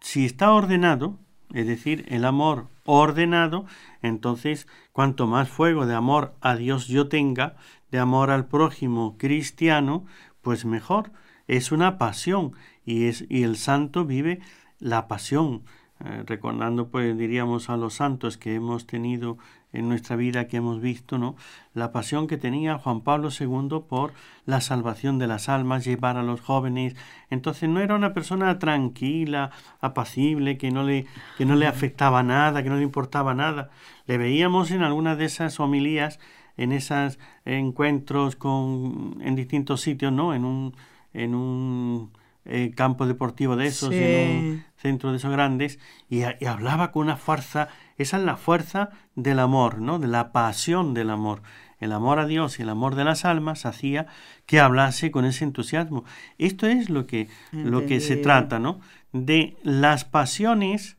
si 0.00 0.26
está 0.26 0.52
ordenado, 0.52 1.16
es 1.54 1.68
decir, 1.68 2.04
el 2.08 2.24
amor 2.24 2.66
ordenado, 2.86 3.66
entonces 4.06 4.66
cuanto 4.92 5.26
más 5.26 5.48
fuego 5.48 5.86
de 5.86 5.94
amor 5.94 6.34
a 6.40 6.56
Dios 6.56 6.88
yo 6.88 7.08
tenga, 7.08 7.56
de 7.90 7.98
amor 7.98 8.30
al 8.30 8.46
prójimo 8.46 9.16
cristiano, 9.18 10.04
pues 10.42 10.64
mejor. 10.64 11.12
Es 11.46 11.72
una 11.72 11.98
pasión 11.98 12.52
y, 12.84 13.06
es, 13.06 13.24
y 13.28 13.42
el 13.44 13.56
santo 13.56 14.04
vive 14.04 14.40
la 14.78 15.08
pasión. 15.08 15.62
Eh, 16.04 16.24
recordando, 16.26 16.88
pues 16.88 17.16
diríamos 17.16 17.70
a 17.70 17.76
los 17.78 17.94
santos 17.94 18.36
que 18.36 18.54
hemos 18.54 18.86
tenido 18.86 19.38
en 19.72 19.88
nuestra 19.88 20.14
vida 20.14 20.46
que 20.46 20.58
hemos 20.58 20.80
visto, 20.80 21.16
¿no? 21.16 21.36
La 21.72 21.90
pasión 21.90 22.26
que 22.26 22.36
tenía 22.36 22.78
Juan 22.78 23.00
Pablo 23.00 23.30
II 23.30 23.80
por 23.88 24.12
la 24.44 24.60
salvación 24.60 25.18
de 25.18 25.26
las 25.26 25.48
almas, 25.48 25.84
llevar 25.84 26.18
a 26.18 26.22
los 26.22 26.42
jóvenes. 26.42 26.96
Entonces 27.30 27.68
no 27.68 27.80
era 27.80 27.94
una 27.94 28.12
persona 28.12 28.58
tranquila, 28.58 29.50
apacible, 29.80 30.58
que 30.58 30.70
no 30.70 30.82
le, 30.82 31.06
que 31.38 31.46
no 31.46 31.56
le 31.56 31.66
afectaba 31.66 32.22
nada, 32.22 32.62
que 32.62 32.68
no 32.68 32.76
le 32.76 32.82
importaba 32.82 33.34
nada. 33.34 33.70
Le 34.06 34.18
veíamos 34.18 34.70
en 34.70 34.82
algunas 34.82 35.18
de 35.18 35.24
esas 35.24 35.58
homilías, 35.60 36.18
en 36.56 36.72
esos 36.72 37.18
encuentros 37.44 38.36
con, 38.36 39.18
en 39.20 39.34
distintos 39.36 39.80
sitios, 39.80 40.12
¿no? 40.12 40.34
En 40.34 40.44
un, 40.44 40.74
en 41.12 41.34
un 41.34 42.12
eh, 42.48 42.72
campo 42.76 43.06
deportivo 43.06 43.56
de 43.56 43.66
esos, 43.66 43.92
en 43.92 44.38
un 44.38 44.64
centro 44.76 45.10
de 45.10 45.16
esos 45.16 45.32
grandes, 45.32 45.80
y, 46.08 46.22
hablaba 46.22 46.92
con 46.92 47.02
una 47.06 47.16
fuerza, 47.16 47.68
esa 47.98 48.18
es 48.18 48.22
la 48.22 48.36
fuerza 48.36 48.90
del 49.16 49.40
amor, 49.40 49.80
¿no? 49.80 49.98
De 49.98 50.06
la 50.06 50.30
pasión 50.30 50.94
del 50.94 51.10
amor. 51.10 51.42
El 51.80 51.92
amor 51.92 52.20
a 52.20 52.26
Dios 52.26 52.58
y 52.58 52.62
el 52.62 52.68
amor 52.68 52.94
de 52.94 53.04
las 53.04 53.24
almas 53.24 53.66
hacía 53.66 54.06
que 54.46 54.60
hablase 54.60 55.10
con 55.10 55.24
ese 55.24 55.44
entusiasmo. 55.44 56.04
Esto 56.38 56.68
es 56.68 56.88
lo 56.88 57.06
que, 57.06 57.28
lo 57.50 57.84
que 57.84 58.00
se 58.00 58.16
trata, 58.16 58.60
¿no? 58.60 58.80
De 59.12 59.56
las 59.62 60.04
pasiones, 60.04 60.96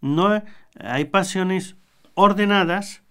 no 0.00 0.42
hay 0.78 1.04
pasiones 1.04 1.76
ordenadas, 2.14 3.02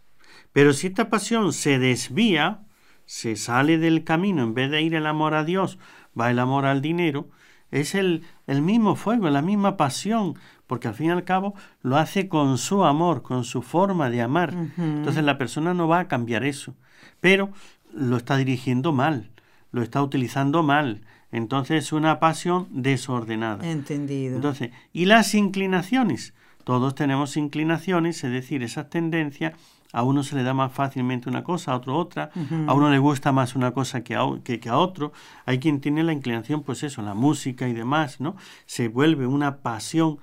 pero 0.53 0.73
si 0.73 0.87
esta 0.87 1.09
pasión 1.09 1.53
se 1.53 1.79
desvía, 1.79 2.61
se 3.05 3.35
sale 3.35 3.77
del 3.77 4.03
camino, 4.03 4.43
en 4.43 4.53
vez 4.53 4.71
de 4.71 4.81
ir 4.81 4.95
el 4.95 5.05
amor 5.05 5.33
a 5.33 5.43
Dios, 5.43 5.79
va 6.19 6.31
el 6.31 6.39
amor 6.39 6.65
al 6.65 6.81
dinero, 6.81 7.29
es 7.71 7.95
el, 7.95 8.23
el 8.47 8.61
mismo 8.61 8.95
fuego, 8.95 9.29
la 9.29 9.41
misma 9.41 9.77
pasión, 9.77 10.35
porque 10.67 10.87
al 10.87 10.93
fin 10.93 11.07
y 11.07 11.11
al 11.11 11.23
cabo 11.23 11.55
lo 11.81 11.97
hace 11.97 12.27
con 12.27 12.57
su 12.57 12.83
amor, 12.83 13.21
con 13.21 13.43
su 13.43 13.61
forma 13.61 14.09
de 14.09 14.21
amar. 14.21 14.53
Entonces 14.77 15.23
la 15.23 15.37
persona 15.37 15.73
no 15.73 15.87
va 15.87 15.99
a 15.99 16.07
cambiar 16.07 16.43
eso, 16.43 16.75
pero 17.19 17.51
lo 17.93 18.17
está 18.17 18.37
dirigiendo 18.37 18.91
mal, 18.91 19.31
lo 19.71 19.81
está 19.81 20.01
utilizando 20.01 20.63
mal. 20.63 21.01
Entonces 21.31 21.85
es 21.85 21.91
una 21.91 22.19
pasión 22.19 22.67
desordenada. 22.71 23.67
Entendido. 23.69 24.35
Entonces, 24.35 24.71
y 24.93 25.05
las 25.05 25.35
inclinaciones. 25.35 26.33
Todos 26.69 26.93
tenemos 26.93 27.35
inclinaciones, 27.35 28.23
es 28.23 28.31
decir, 28.31 28.61
esas 28.61 28.91
tendencias 28.91 29.53
a 29.91 30.03
uno 30.03 30.21
se 30.21 30.35
le 30.35 30.43
da 30.43 30.53
más 30.53 30.71
fácilmente 30.71 31.27
una 31.27 31.43
cosa, 31.43 31.71
a 31.71 31.77
otro 31.77 31.97
otra, 31.97 32.29
a 32.67 32.73
uno 32.75 32.91
le 32.91 32.99
gusta 32.99 33.31
más 33.31 33.55
una 33.55 33.71
cosa 33.71 34.03
que 34.03 34.15
a, 34.15 34.21
que, 34.43 34.69
a, 34.69 34.77
otro, 34.77 35.11
hay 35.47 35.57
quien 35.57 35.81
tiene 35.81 36.03
la 36.03 36.13
inclinación, 36.13 36.61
pues 36.61 36.83
eso, 36.83 37.01
la 37.01 37.15
música 37.15 37.67
y 37.67 37.73
demás, 37.73 38.21
¿no? 38.21 38.35
Se 38.67 38.87
vuelve 38.87 39.25
una 39.25 39.57
pasión, 39.63 40.19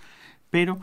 pero 0.48 0.78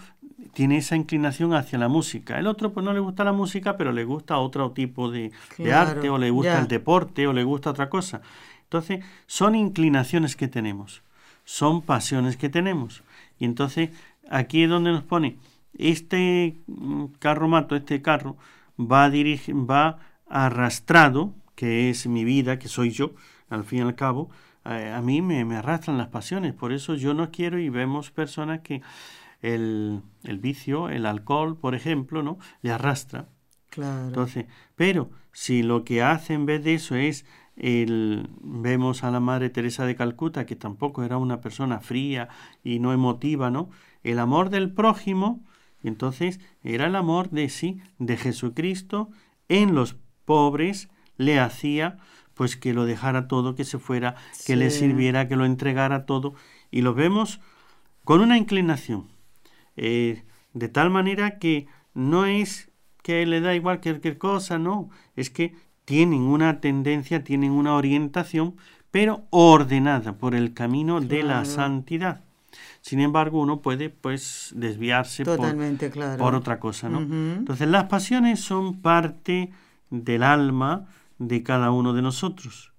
tiene 0.51 0.75
esa 0.75 0.97
inclinación 0.97 1.53
hacia 1.53 1.79
la 1.79 1.87
música. 1.87 2.37
El 2.37 2.47
otro 2.47 2.73
pues 2.73 2.83
no 2.83 2.91
le 2.91 2.99
gusta 2.99 3.23
la 3.23 3.31
música, 3.31 3.77
pero 3.77 3.93
le 3.93 4.03
gusta 4.03 4.39
otro 4.39 4.71
tipo 4.71 5.09
de, 5.09 5.31
arte, 5.73 6.09
o 6.09 6.17
le 6.17 6.29
gusta 6.29 6.59
el 6.59 6.67
deporte, 6.67 7.25
o 7.25 7.31
le 7.31 7.45
gusta 7.45 7.69
otra 7.69 7.89
cosa. 7.89 8.21
Entonces, 8.63 9.05
son 9.27 9.55
inclinaciones 9.55 10.35
que 10.35 10.49
tenemos, 10.49 11.03
son 11.45 11.81
pasiones 11.81 12.35
que 12.35 12.49
tenemos. 12.49 13.01
Y 13.39 13.45
entonces, 13.45 13.91
aquí 14.29 14.63
es 14.63 14.69
donde 14.69 14.91
nos 14.91 15.03
pone, 15.03 15.37
este 15.77 16.57
mm, 16.67 17.05
carro 17.19 17.47
mato, 17.47 17.75
este 17.75 18.01
carro, 18.01 18.37
va, 18.79 19.09
va 19.09 19.99
arrastrado, 20.27 21.33
que 21.55 21.89
es 21.89 22.07
mi 22.07 22.23
vida, 22.23 22.59
que 22.59 22.67
soy 22.67 22.91
yo, 22.91 23.13
al 23.49 23.63
fin 23.63 23.79
y 23.79 23.81
al 23.81 23.95
cabo, 23.95 24.29
eh, 24.65 24.91
a 24.95 25.01
mí 25.01 25.21
me, 25.21 25.45
me, 25.45 25.55
arrastran 25.55 25.97
las 25.97 26.07
pasiones. 26.07 26.53
Por 26.53 26.73
eso 26.73 26.95
yo 26.95 27.13
no 27.13 27.31
quiero 27.31 27.59
y 27.59 27.69
vemos 27.69 28.11
personas 28.11 28.61
que 28.61 28.81
el, 29.41 30.01
el 30.23 30.39
vicio, 30.39 30.89
el 30.89 31.05
alcohol, 31.05 31.57
por 31.57 31.75
ejemplo, 31.75 32.23
¿no? 32.23 32.37
Le 32.61 32.71
arrastra. 32.71 33.27
Claro. 33.69 34.07
Entonces, 34.07 34.45
pero 34.75 35.09
si 35.31 35.63
lo 35.63 35.83
que 35.83 36.01
hace 36.01 36.33
en 36.33 36.45
vez 36.45 36.63
de 36.63 36.75
eso 36.75 36.95
es 36.95 37.25
el, 37.55 38.29
vemos 38.41 39.03
a 39.03 39.11
la 39.11 39.19
Madre 39.19 39.49
Teresa 39.49 39.85
de 39.85 39.95
Calcuta, 39.95 40.45
que 40.45 40.55
tampoco 40.55 41.03
era 41.03 41.17
una 41.17 41.41
persona 41.41 41.79
fría 41.79 42.29
y 42.63 42.79
no 42.79 42.93
emotiva, 42.93 43.51
¿no? 43.51 43.69
El 44.03 44.19
amor 44.19 44.49
del 44.49 44.73
prójimo 44.73 45.43
entonces 45.83 46.39
era 46.63 46.87
el 46.87 46.95
amor 46.95 47.29
de 47.29 47.49
sí, 47.49 47.81
de 47.99 48.17
Jesucristo 48.17 49.09
en 49.49 49.75
los 49.75 49.95
pobres, 50.25 50.89
le 51.17 51.39
hacía 51.39 51.97
pues 52.33 52.57
que 52.57 52.73
lo 52.73 52.85
dejara 52.85 53.27
todo, 53.27 53.55
que 53.55 53.63
se 53.63 53.79
fuera, 53.79 54.15
que 54.45 54.55
le 54.55 54.71
sirviera, 54.71 55.27
que 55.27 55.35
lo 55.35 55.45
entregara 55.45 56.05
todo. 56.05 56.33
Y 56.71 56.81
lo 56.81 56.93
vemos 56.93 57.39
con 58.03 58.21
una 58.21 58.37
inclinación, 58.37 59.07
eh, 59.77 60.23
de 60.53 60.69
tal 60.69 60.89
manera 60.89 61.37
que 61.37 61.67
no 61.93 62.25
es 62.25 62.71
que 63.03 63.25
le 63.25 63.41
da 63.41 63.53
igual 63.53 63.81
cualquier 63.81 64.17
cosa, 64.17 64.57
no, 64.57 64.89
es 65.15 65.29
que 65.29 65.53
tienen 65.85 66.21
una 66.21 66.61
tendencia, 66.61 67.23
tienen 67.23 67.51
una 67.51 67.75
orientación, 67.75 68.55
pero 68.89 69.25
ordenada 69.29 70.17
por 70.17 70.35
el 70.35 70.53
camino 70.53 71.01
de 71.01 71.23
la 71.23 71.45
santidad. 71.45 72.23
Sin 72.83 72.99
embargo, 72.99 73.39
uno 73.39 73.61
puede 73.61 73.89
pues 73.89 74.51
desviarse 74.57 75.23
por, 75.23 76.35
otra 76.35 76.59
cosa, 76.59 76.89
¿no? 76.89 76.99
Entonces, 76.99 77.69
las 77.69 77.85
pasiones 77.85 78.41
son 78.41 78.81
parte 78.81 79.53
del 79.89 80.21
alma 80.21 80.89
de 81.17 81.43
cada 81.43 81.71
uno 81.71 81.93
de 81.93 82.01
nosotros. 82.01 82.73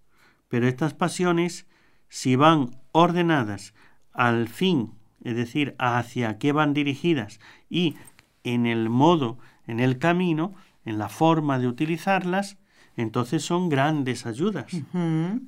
Pero 0.49 0.69
estas 0.69 0.93
pasiones, 0.93 1.67
si 2.11 2.37
van 2.37 2.77
ordenadas 2.93 3.73
al 4.13 4.49
fin, 4.49 4.93
es 5.23 5.37
decir, 5.37 5.75
hacia 5.79 6.37
qué 6.37 6.53
van 6.53 6.75
dirigidas 6.75 7.41
y 7.71 7.97
en 8.43 8.67
el 8.67 8.91
modo, 8.91 9.39
en 9.67 9.81
el 9.81 9.99
camino, 9.99 10.55
en 10.85 10.99
la 10.99 11.09
forma 11.09 11.59
de 11.59 11.67
utilizarlas, 11.67 12.59
entonces 12.95 13.43
son 13.43 13.71
grandes 13.71 14.27
ayudas. 14.27 14.67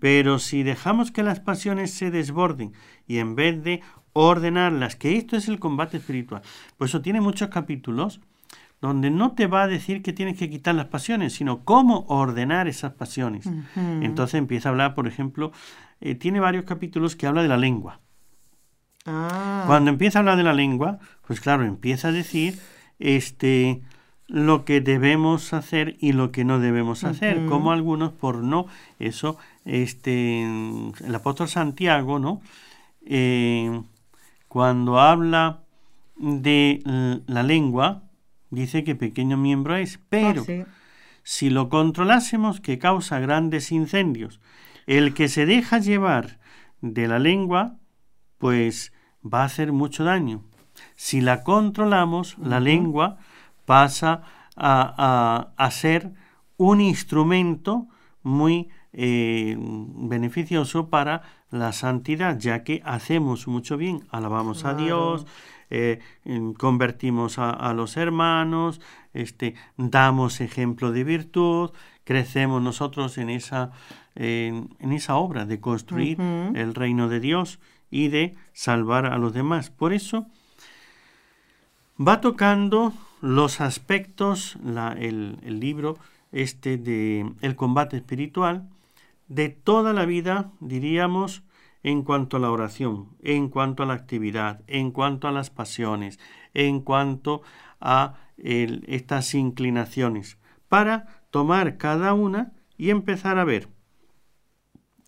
Pero 0.01 0.39
si 0.39 0.63
dejamos 0.63 1.11
que 1.11 1.23
las 1.23 1.41
pasiones 1.41 1.91
se 1.91 2.11
desborden 2.11 2.73
y 3.07 3.19
en 3.19 3.37
vez 3.37 3.63
de 3.63 3.83
ordenarlas, 4.17 4.97
que 4.97 5.17
esto 5.17 5.37
es 5.37 5.47
el 5.49 5.59
combate 5.59 5.99
espiritual. 5.99 6.41
Por 6.79 6.89
eso 6.89 7.03
tiene 7.03 7.21
muchos 7.21 7.51
capítulos 7.51 8.21
donde 8.81 9.11
no 9.11 9.33
te 9.33 9.47
va 9.47 9.63
a 9.63 9.67
decir 9.67 10.03
que 10.03 10.13
tienes 10.13 10.39
que 10.39 10.49
quitar 10.49 10.75
las 10.75 10.87
pasiones, 10.87 11.35
sino 11.35 11.65
cómo 11.65 12.07
ordenar 12.09 12.67
esas 12.67 12.93
pasiones. 12.93 13.49
Entonces 13.77 14.35
empieza 14.35 14.69
a 14.69 14.73
hablar, 14.73 14.95
por 14.95 15.07
ejemplo, 15.07 15.53
eh, 16.01 16.15
tiene 16.15 16.41
varios 16.41 16.65
capítulos 16.65 17.15
que 17.15 17.27
habla 17.27 17.43
de 17.43 17.49
la 17.49 17.57
lengua. 17.59 18.01
Ah. 19.05 19.65
Cuando 19.67 19.91
empieza 19.91 20.19
a 20.19 20.21
hablar 20.21 20.37
de 20.37 20.43
la 20.43 20.55
lengua, 20.55 20.99
pues 21.27 21.41
claro, 21.41 21.65
empieza 21.65 22.09
a 22.09 22.13
decir 22.13 22.59
este 22.99 23.83
lo 24.29 24.65
que 24.65 24.81
debemos 24.81 25.53
hacer 25.53 25.97
y 26.01 26.13
lo 26.13 26.33
que 26.33 26.45
no 26.45 26.59
debemos 26.59 27.05
hacer, 27.05 27.47
como 27.47 27.71
algunos 27.71 28.13
por 28.13 28.43
no 28.43 28.67
eso 28.99 29.37
este 29.65 30.43
el 30.43 31.15
apóstol 31.15 31.49
Santiago, 31.49 32.19
¿no? 32.19 32.41
Eh, 33.05 33.83
cuando 34.57 34.99
habla 34.99 35.65
de 36.17 36.81
la 37.27 37.43
lengua, 37.43 38.05
dice 38.49 38.85
que 38.85 38.95
pequeño 38.95 39.37
miembro 39.37 39.77
es, 39.77 40.01
pero 40.09 40.47
ah, 40.49 40.65
si 41.23 41.51
lo 41.51 41.69
controlásemos, 41.69 42.63
que 42.63 42.79
causa 42.79 43.21
grandes 43.21 43.71
incendios. 43.71 44.41
El 44.87 45.13
que 45.13 45.29
se 45.29 45.45
deja 45.45 45.77
llevar 45.77 46.39
de 46.81 47.07
la 47.07 47.19
lengua, 47.19 47.77
pues 48.39 48.95
va 49.23 49.43
a 49.43 49.45
hacer 49.45 49.73
mucho 49.73 50.05
daño. 50.05 50.43
Si 50.95 51.21
la 51.21 51.43
controlamos, 51.43 52.39
la 52.39 52.59
lengua 52.59 53.19
pasa 53.67 54.23
a, 54.57 55.51
a, 55.55 55.71
ser 55.71 56.13
un 56.57 56.81
instrumento 56.81 57.89
muy 58.23 58.71
eh, 58.95 59.55
beneficioso 59.59 60.89
para 60.89 61.21
la 61.51 61.73
santidad, 61.73 62.39
ya 62.39 62.65
que 62.65 62.83
hacemos 62.85 63.47
mucho 63.47 63.77
bien, 63.77 64.05
alabamos 64.11 64.65
a 64.65 64.75
Dios, 64.75 65.27
eh, 65.71 66.01
convertimos 66.59 67.39
a, 67.39 67.73
los 67.73 67.97
hermanos, 67.97 68.81
este, 69.15 69.55
damos 69.77 70.41
ejemplo 70.41 70.93
de 70.93 71.05
virtud, 71.05 71.71
crecemos 72.05 72.63
nosotros 72.63 73.19
en 73.19 73.31
esa, 73.31 73.73
en 74.15 74.93
esa 74.93 75.17
obra 75.17 75.45
de 75.45 75.61
construir 75.61 76.21
el 76.21 76.75
reino 76.75 77.09
de 77.09 77.21
Dios 77.21 77.59
y 77.91 78.09
de 78.09 78.35
salvar 78.53 79.07
a 79.07 79.19
los 79.19 79.33
demás. 79.33 79.71
Por 79.71 79.93
eso 79.93 80.27
va 82.01 82.21
tocando 82.21 82.93
los 83.21 83.61
aspectos, 83.61 84.57
el, 84.99 85.39
el 85.43 85.61
libro 85.61 85.99
este 86.33 86.77
de 86.77 87.33
el 87.41 87.57
combate 87.57 87.97
espiritual, 87.97 88.69
de 89.29 89.49
toda 89.49 89.93
la 89.93 90.07
vida, 90.07 90.53
diríamos, 90.61 91.45
en 91.83 92.03
cuanto 92.03 92.37
a 92.37 92.41
la 92.41 92.51
oración, 92.51 93.11
en 93.23 93.49
cuanto 93.49 93.83
a 93.83 93.87
la 93.87 93.95
actividad, 93.95 94.63
en 94.67 94.91
cuanto 94.91 95.29
a 95.29 95.33
las 95.33 95.51
pasiones, 95.51 96.19
en 96.53 96.81
cuanto 96.81 97.43
a 97.81 98.15
estas 98.39 99.35
inclinaciones, 99.35 100.39
para 100.69 101.23
tomar 101.31 101.77
cada 101.77 102.13
una 102.13 102.53
y 102.77 102.91
empezar 102.91 103.39
a 103.39 103.45
ver 103.45 103.69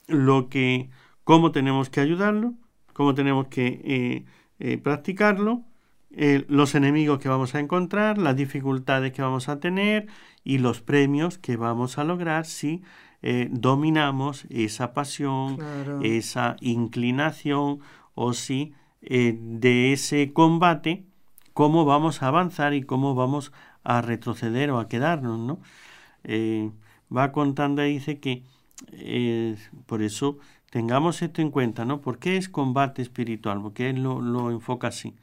lo 0.06 0.48
que, 0.48 0.90
cómo 1.25 1.52
tenemos 1.52 1.90
que 1.90 2.00
ayudarlo, 2.00 2.54
cómo 2.92 3.14
tenemos 3.14 3.48
que 3.48 3.80
eh, 3.84 4.25
eh, 4.58 4.78
practicarlo, 4.78 5.64
eh, 6.10 6.44
los 6.48 6.75
enemigos 6.75 7.18
que 7.18 7.28
vamos 7.28 7.54
a 7.54 7.60
encontrar, 7.60 8.18
las 8.18 8.34
dificultades 8.34 9.12
que 9.12 9.22
vamos 9.22 9.48
a 9.48 9.60
tener 9.60 10.06
y 10.42 10.58
los 10.58 10.80
premios 10.80 11.38
que 11.38 11.56
vamos 11.56 11.98
a 11.98 12.04
lograr 12.04 12.46
si 12.46 12.82
eh, 13.22 13.48
dominamos 13.50 14.46
esa 14.50 14.94
pasión, 14.94 15.58
esa 16.02 16.56
inclinación 16.60 17.80
o 18.14 18.32
si 18.32 18.75
eh, 19.02 19.37
de 19.40 19.92
ese 19.92 20.32
combate, 20.32 21.04
cómo 21.52 21.84
vamos 21.84 22.22
a 22.22 22.28
avanzar 22.28 22.75
y 22.75 22.82
cómo 22.82 23.14
vamos 23.14 23.52
a 23.84 24.00
retroceder 24.02 24.70
o 24.70 24.78
a 24.78 24.88
quedarnos, 24.88 25.38
¿no? 25.38 25.60
va 27.10 27.32
contando 27.32 27.82
y 27.87 27.94
dice 27.94 28.18
que 28.18 28.42
por 29.87 30.02
eso 30.02 30.38
tengamos 30.70 31.22
esto 31.22 31.40
en 31.40 31.50
cuenta, 31.50 31.84
¿no? 31.84 32.00
¿Por 32.00 32.18
qué 32.18 32.37
es 32.37 32.48
combate 32.48 33.02
espiritual? 33.02 33.62
Porque 33.62 33.90
él 33.90 34.02
lo, 34.02 34.20
lo 34.20 34.50
enfoca 34.50 34.88
así. 34.88 35.14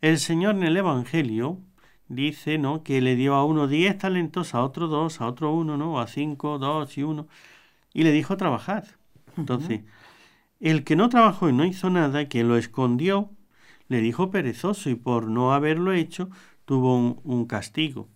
El 0.00 0.18
Señor 0.18 0.56
en 0.56 0.64
el 0.64 0.76
Evangelio 0.76 1.58
dice, 2.08 2.58
¿no? 2.58 2.82
Que 2.82 3.00
le 3.00 3.16
dio 3.16 3.34
a 3.34 3.44
uno 3.44 3.66
diez 3.66 3.98
talentos, 3.98 4.54
a 4.54 4.62
otro 4.62 4.88
dos, 4.88 5.20
a 5.20 5.26
otro 5.26 5.52
uno, 5.52 5.76
¿no? 5.76 6.00
A 6.00 6.06
cinco, 6.06 6.58
dos 6.58 6.96
y 6.98 7.02
uno. 7.02 7.28
Y 7.92 8.02
le 8.04 8.12
dijo, 8.12 8.36
trabajad. 8.36 8.84
Entonces, 9.36 9.82
el 10.60 10.84
que 10.84 10.96
no 10.96 11.08
trabajó 11.08 11.48
y 11.48 11.52
no 11.52 11.64
hizo 11.64 11.90
nada, 11.90 12.28
que 12.28 12.44
lo 12.44 12.56
escondió, 12.56 13.30
le 13.88 14.00
dijo 14.00 14.30
perezoso 14.30 14.90
y 14.90 14.94
por 14.94 15.28
no 15.28 15.52
haberlo 15.52 15.92
hecho 15.92 16.30
tuvo 16.64 17.20
un, 17.22 17.46
castigo. 17.46 18.08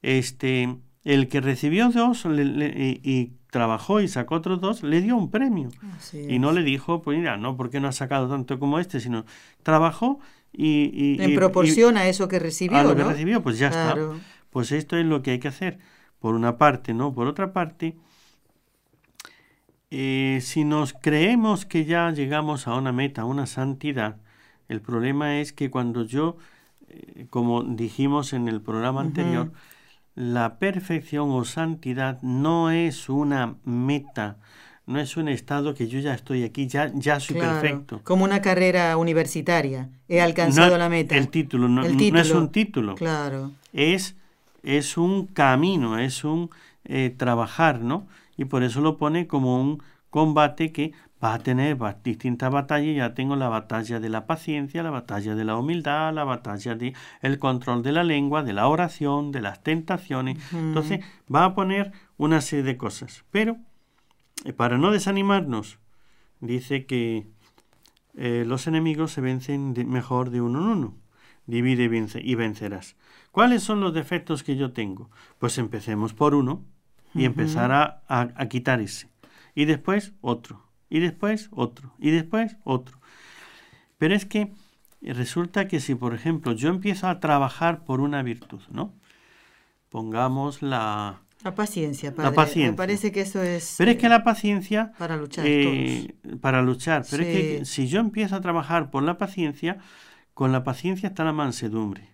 Este, 0.00 0.76
el 1.04 1.28
que 1.28 1.40
recibió 1.40 1.90
dos 1.90 2.26
y, 2.26 3.32
trabajó 3.50 4.00
y 4.00 4.08
sacó 4.08 4.36
otros 4.36 4.60
dos, 4.62 4.82
le 4.82 5.02
dio 5.02 5.16
un 5.16 5.30
premio. 5.30 5.68
y 6.12 6.38
no 6.38 6.52
le 6.52 6.62
dijo, 6.62 7.02
pues 7.02 7.18
mira, 7.18 7.36
no, 7.36 7.56
porque 7.56 7.80
no 7.80 7.88
ha 7.88 7.92
sacado 7.92 8.28
tanto 8.28 8.58
como 8.58 8.78
este, 8.78 8.98
sino 8.98 9.26
trabajó 9.62 10.20
y, 10.52 11.22
en 11.22 11.34
proporción 11.34 11.96
a 11.96 12.06
eso 12.06 12.28
que 12.28 12.38
recibió. 12.38 12.78
A 12.78 12.84
lo 12.84 12.94
que 12.94 13.04
recibió, 13.04 13.42
pues 13.42 13.58
ya 13.58 13.68
está. 13.68 13.96
Pues 14.50 14.72
esto 14.72 14.96
es 14.96 15.06
lo 15.06 15.22
que 15.22 15.32
hay 15.32 15.38
que 15.38 15.48
hacer. 15.48 15.78
Por 16.18 16.34
una 16.34 16.56
parte, 16.56 16.94
¿no? 16.94 17.14
Por 17.14 17.26
otra 17.26 17.52
parte, 17.52 17.96
eh, 19.90 20.38
si 20.40 20.64
nos 20.64 20.92
creemos 20.92 21.66
que 21.66 21.84
ya 21.84 22.10
llegamos 22.10 22.68
a 22.68 22.74
una 22.74 22.92
meta, 22.92 23.22
a 23.22 23.24
una 23.24 23.46
santidad, 23.46 24.16
el 24.68 24.80
problema 24.80 25.40
es 25.40 25.52
que 25.52 25.70
cuando 25.70 26.04
yo, 26.04 26.36
eh, 26.88 27.26
como 27.28 27.62
dijimos 27.62 28.32
en 28.32 28.48
el 28.48 28.60
programa 28.60 29.00
anterior, 29.00 29.52
la 30.14 30.58
perfección 30.58 31.30
o 31.30 31.44
santidad 31.44 32.22
no 32.22 32.70
es 32.70 33.08
una 33.08 33.56
meta, 33.64 34.38
no 34.86 35.00
es 35.00 35.16
un 35.16 35.28
estado 35.28 35.74
que 35.74 35.86
yo 35.86 36.00
ya 36.00 36.14
estoy 36.14 36.42
aquí, 36.44 36.66
ya, 36.66 36.90
ya 36.94 37.20
soy 37.20 37.36
perfecto. 37.36 38.00
Como 38.04 38.24
una 38.24 38.42
carrera 38.42 38.96
universitaria, 38.96 39.88
he 40.08 40.20
alcanzado 40.20 40.76
la 40.76 40.88
meta. 40.88 41.16
El 41.16 41.28
título, 41.28 41.68
no, 41.68 41.84
es 41.84 42.30
un 42.32 42.50
título. 42.50 42.94
Claro. 42.96 43.52
Es, 43.72 44.16
es 44.62 44.96
un 44.96 45.26
camino, 45.26 45.98
es 45.98 46.24
un 46.24 46.50
eh, 46.84 47.14
trabajar, 47.16 47.80
¿no? 47.80 48.06
Y 48.36 48.46
por 48.46 48.64
eso 48.64 48.80
lo 48.80 48.96
pone 48.96 49.26
como 49.26 49.60
un 49.60 49.82
combate 50.10 50.72
que 50.72 50.92
va 51.22 51.34
a 51.34 51.38
tener 51.38 51.78
distintas 52.02 52.50
batallas. 52.50 52.96
Ya 52.96 53.14
tengo 53.14 53.36
la 53.36 53.48
batalla 53.48 54.00
de 54.00 54.08
la 54.08 54.26
paciencia, 54.26 54.82
la 54.82 54.90
batalla 54.90 55.36
de 55.36 55.44
la 55.44 55.56
humildad, 55.56 56.12
la 56.12 56.24
batalla 56.24 56.74
del 56.74 56.94
el 57.20 57.38
control 57.38 57.82
de 57.82 57.92
la 57.92 58.02
lengua, 58.02 58.42
de 58.42 58.52
la 58.52 58.66
oración, 58.66 59.30
de 59.30 59.42
las 59.42 59.62
tentaciones. 59.62 60.38
Entonces 60.52 61.00
va 61.32 61.44
a 61.44 61.54
poner 61.54 61.92
una 62.16 62.40
serie 62.40 62.64
de 62.64 62.76
cosas. 62.76 63.24
Pero 63.30 63.58
para 64.56 64.78
no 64.78 64.90
desanimarnos, 64.90 65.78
dice 66.40 66.86
que 66.86 67.26
eh, 68.14 68.44
los 68.46 68.66
enemigos 68.66 69.12
se 69.12 69.20
vencen 69.20 69.74
mejor 69.88 70.30
de 70.30 70.40
uno 70.40 70.60
en 70.60 70.66
uno. 70.66 70.96
Divide 71.46 71.84
y 72.22 72.34
vencerás. 72.34 72.96
¿Cuáles 73.30 73.62
son 73.62 73.80
los 73.80 73.94
defectos 73.94 74.42
que 74.42 74.56
yo 74.56 74.72
tengo? 74.72 75.10
Pues 75.38 75.58
empecemos 75.58 76.14
por 76.14 76.34
uno 76.34 76.64
y 77.14 77.24
empezar 77.24 77.72
a, 77.72 78.02
a, 78.08 78.48
quitar 78.48 78.80
ese. 78.80 79.08
Y 79.54 79.64
después 79.64 80.12
otro. 80.20 80.62
Y 80.88 81.00
después 81.00 81.48
otro. 81.50 81.94
Y 81.98 82.10
después 82.10 82.56
otro. 82.64 82.98
Pero 83.98 84.14
es 84.14 84.24
que 84.24 84.52
resulta 85.02 85.66
que 85.66 85.80
si, 85.80 85.94
por 85.94 86.14
ejemplo, 86.14 86.52
yo 86.52 86.68
empiezo 86.68 87.08
a 87.08 87.18
trabajar 87.18 87.84
por 87.84 88.00
una 88.00 88.22
virtud, 88.22 88.60
¿no? 88.70 88.94
Pongamos 89.88 90.62
la, 90.62 91.22
la 91.42 91.54
paciencia, 91.54 92.14
padre. 92.14 92.30
La 92.30 92.36
paciencia. 92.36 92.70
Me 92.70 92.76
parece 92.76 93.10
que 93.10 93.22
eso 93.22 93.42
es... 93.42 93.74
Pero 93.78 93.90
es 93.90 93.96
que 93.96 94.08
la 94.08 94.22
paciencia... 94.22 94.92
Para 94.98 95.16
luchar. 95.16 95.44
Eh, 95.46 96.14
para 96.40 96.62
luchar. 96.62 97.04
Pero 97.10 97.22
es 97.24 97.28
que 97.28 97.64
si 97.64 97.88
yo 97.88 98.00
empiezo 98.00 98.36
a 98.36 98.40
trabajar 98.40 98.90
por 98.90 99.02
la 99.02 99.18
paciencia, 99.18 99.78
con 100.34 100.52
la 100.52 100.62
paciencia 100.62 101.08
está 101.08 101.24
la 101.24 101.32
mansedumbre. 101.32 102.10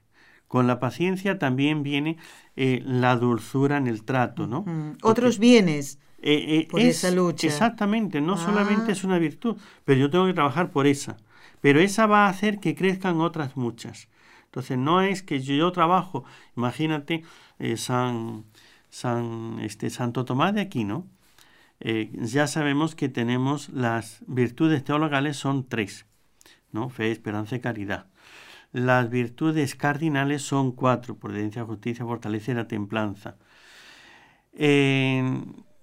Con 0.47 0.67
la 0.67 0.81
paciencia 0.81 1.39
también 1.39 1.83
viene 1.83 2.17
eh, 2.57 2.83
la 2.87 3.17
dulzura 3.17 3.77
en 3.77 3.87
el 3.87 4.05
trato, 4.05 4.47
¿no? 4.47 4.65
Otros 5.03 5.39
bienes. 5.39 5.99
Eh, 6.21 6.67
por 6.71 6.81
esa 6.81 7.11
lucha. 7.11 7.47
Exactamente, 7.47 8.21
no 8.21 8.37
solamente 8.37 8.87
ah. 8.89 8.93
es 8.93 9.05
una 9.05 9.19
virtud, 9.19 9.57
pero 9.85 10.01
yo 10.01 10.11
tengo 10.11 10.27
que 10.27 10.33
trabajar 10.33 10.71
por 10.71 10.87
esa. 10.87 11.19
Pero 11.61 11.81
esa 11.81 12.07
va 12.07 12.27
a 12.27 12.31
hacer 12.31 12.61
que 12.61 12.75
crezcan 12.75 13.21
otras 13.21 13.57
muchas. 13.57 14.09
Entonces 14.47 14.79
no 14.79 15.03
es 15.03 15.23
que 15.23 15.41
yo, 15.41 15.55
yo 15.55 15.71
trabajo, 15.71 16.25
imagínate, 16.57 17.23
San 17.77 18.45
San, 18.91 19.59
este, 19.61 19.91
Santo 19.91 20.25
Tomás 20.25 20.55
de 20.55 20.63
Aquino, 20.63 21.07
eh, 21.81 22.11
ya 22.15 22.47
sabemos 22.47 22.95
que 22.95 23.09
tenemos 23.09 23.69
las 23.69 24.23
virtudes 24.27 24.83
teologales 24.85 25.37
son 25.37 25.69
tres, 25.69 26.07
¿no? 26.73 26.89
Fe, 26.89 27.13
esperanza 27.13 27.57
y 27.57 27.61
caridad. 27.61 28.07
Las 28.73 29.09
virtudes 29.11 29.75
cardinales 29.75 30.43
son 30.43 30.73
cuatro, 30.73 31.17
prudencia, 31.17 31.65
justicia, 31.65 32.05
fortaleza 32.05 32.53
y 32.53 32.55
la 32.55 32.69
templanza. 32.69 33.37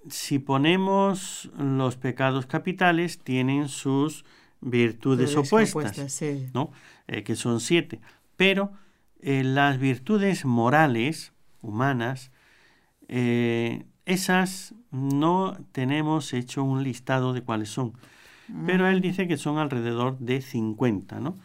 si 0.08 0.40
ponemos 0.40 1.50
los 1.58 1.96
pecados 1.98 2.46
capitales, 2.46 3.20
tienen 3.20 3.70
sus 3.70 4.26
virtudes 4.66 5.36
opuestas, 5.36 6.22
¿no? 6.54 6.72
Eh, 7.08 7.24
que 7.24 7.36
son 7.36 7.60
siete. 7.60 8.02
Pero 8.36 8.74
eh, 9.22 9.44
las 9.44 9.80
virtudes 9.80 10.46
morales, 10.46 11.34
humanas, 11.62 12.32
eh, 13.08 13.86
esas 14.06 14.74
no 14.92 15.58
tenemos 15.72 16.34
hecho 16.34 16.64
un 16.64 16.84
listado 16.84 17.34
de 17.34 17.42
cuáles 17.42 17.70
son, 17.70 17.94
pero 18.66 18.88
él 18.88 19.02
dice 19.02 19.28
que 19.28 19.38
son 19.38 19.58
alrededor 19.58 20.18
de 20.20 20.42
50, 20.42 21.20
¿no? 21.20 21.36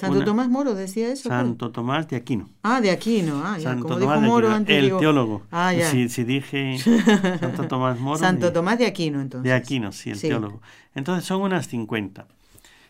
Santo 0.00 0.24
Tomás 0.24 0.48
Moro 0.48 0.74
decía 0.74 1.08
eso. 1.12 1.28
Pues. 1.28 1.38
Santo 1.38 1.70
Tomás 1.70 2.08
de 2.08 2.16
Aquino. 2.16 2.48
Ah, 2.62 2.80
de 2.80 2.90
Aquino. 2.90 3.42
Ah, 3.44 3.58
ya. 3.58 3.76
Como 3.76 3.98
dijo 3.98 4.20
Moro 4.20 4.50
antes. 4.50 4.82
El 4.82 4.96
teólogo. 4.96 5.42
Ah, 5.50 5.74
ya. 5.74 5.90
Si, 5.90 6.24
dije 6.24 6.78
Santo 7.40 7.68
Tomás 7.68 7.98
Moro. 7.98 8.18
Santo 8.18 8.52
Tomás 8.52 8.78
de 8.78 8.86
Aquino, 8.86 9.20
entonces. 9.20 9.44
De 9.44 9.52
Aquino, 9.52 9.92
sí, 9.92 10.10
el 10.10 10.20
teólogo. 10.20 10.62
Entonces 10.94 11.26
son 11.26 11.42
unas 11.42 11.68
50. 11.68 12.26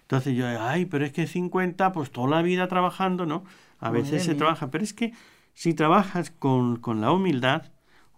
Entonces 0.03 0.37
yo, 0.37 0.47
ay, 0.61 0.87
pero 0.87 1.05
es 1.05 1.13
que 1.13 1.27
50, 1.27 1.93
pues 1.93 2.11
toda 2.11 2.29
la 2.29 2.43
vida 2.43 2.69
trabajando, 2.69 3.27
¿no? 3.27 3.45
A 3.79 3.91
veces 3.91 4.25
se 4.25 4.35
trabaja, 4.35 4.71
pero 4.71 4.85
es 4.85 4.93
que 4.93 5.13
si 5.55 5.75
trabajas 5.75 6.31
con, 6.31 6.77
con 6.77 7.01
la 7.01 7.13
humildad, 7.13 7.65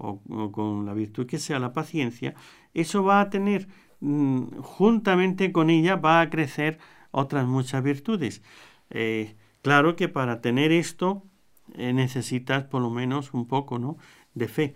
o, 0.03 0.53
con 0.53 0.87
la 0.87 0.95
virtud 0.95 1.27
que 1.27 1.39
sea 1.39 1.59
la 1.59 1.73
paciencia, 1.73 2.35
eso 2.75 3.03
va 3.03 3.21
a 3.21 3.31
tener, 3.31 3.69
mm, 4.01 4.59
juntamente 4.61 5.53
con 5.53 5.71
ella, 5.71 5.97
va 5.97 6.21
a 6.21 6.31
crecer 6.31 6.79
otras 7.11 7.47
muchas 7.47 7.83
virtudes. 7.83 8.43
Eh, 8.91 9.37
claro 9.63 9.97
que 9.97 10.09
para 10.09 10.41
tener 10.41 10.73
esto 10.73 11.25
eh, 11.75 11.93
necesitas 11.93 12.65
por 12.65 12.83
lo 12.83 12.91
menos 12.91 13.33
un 13.33 13.47
poco 13.47 13.79
¿no? 13.79 13.97
de 14.35 14.49
fe, 14.49 14.75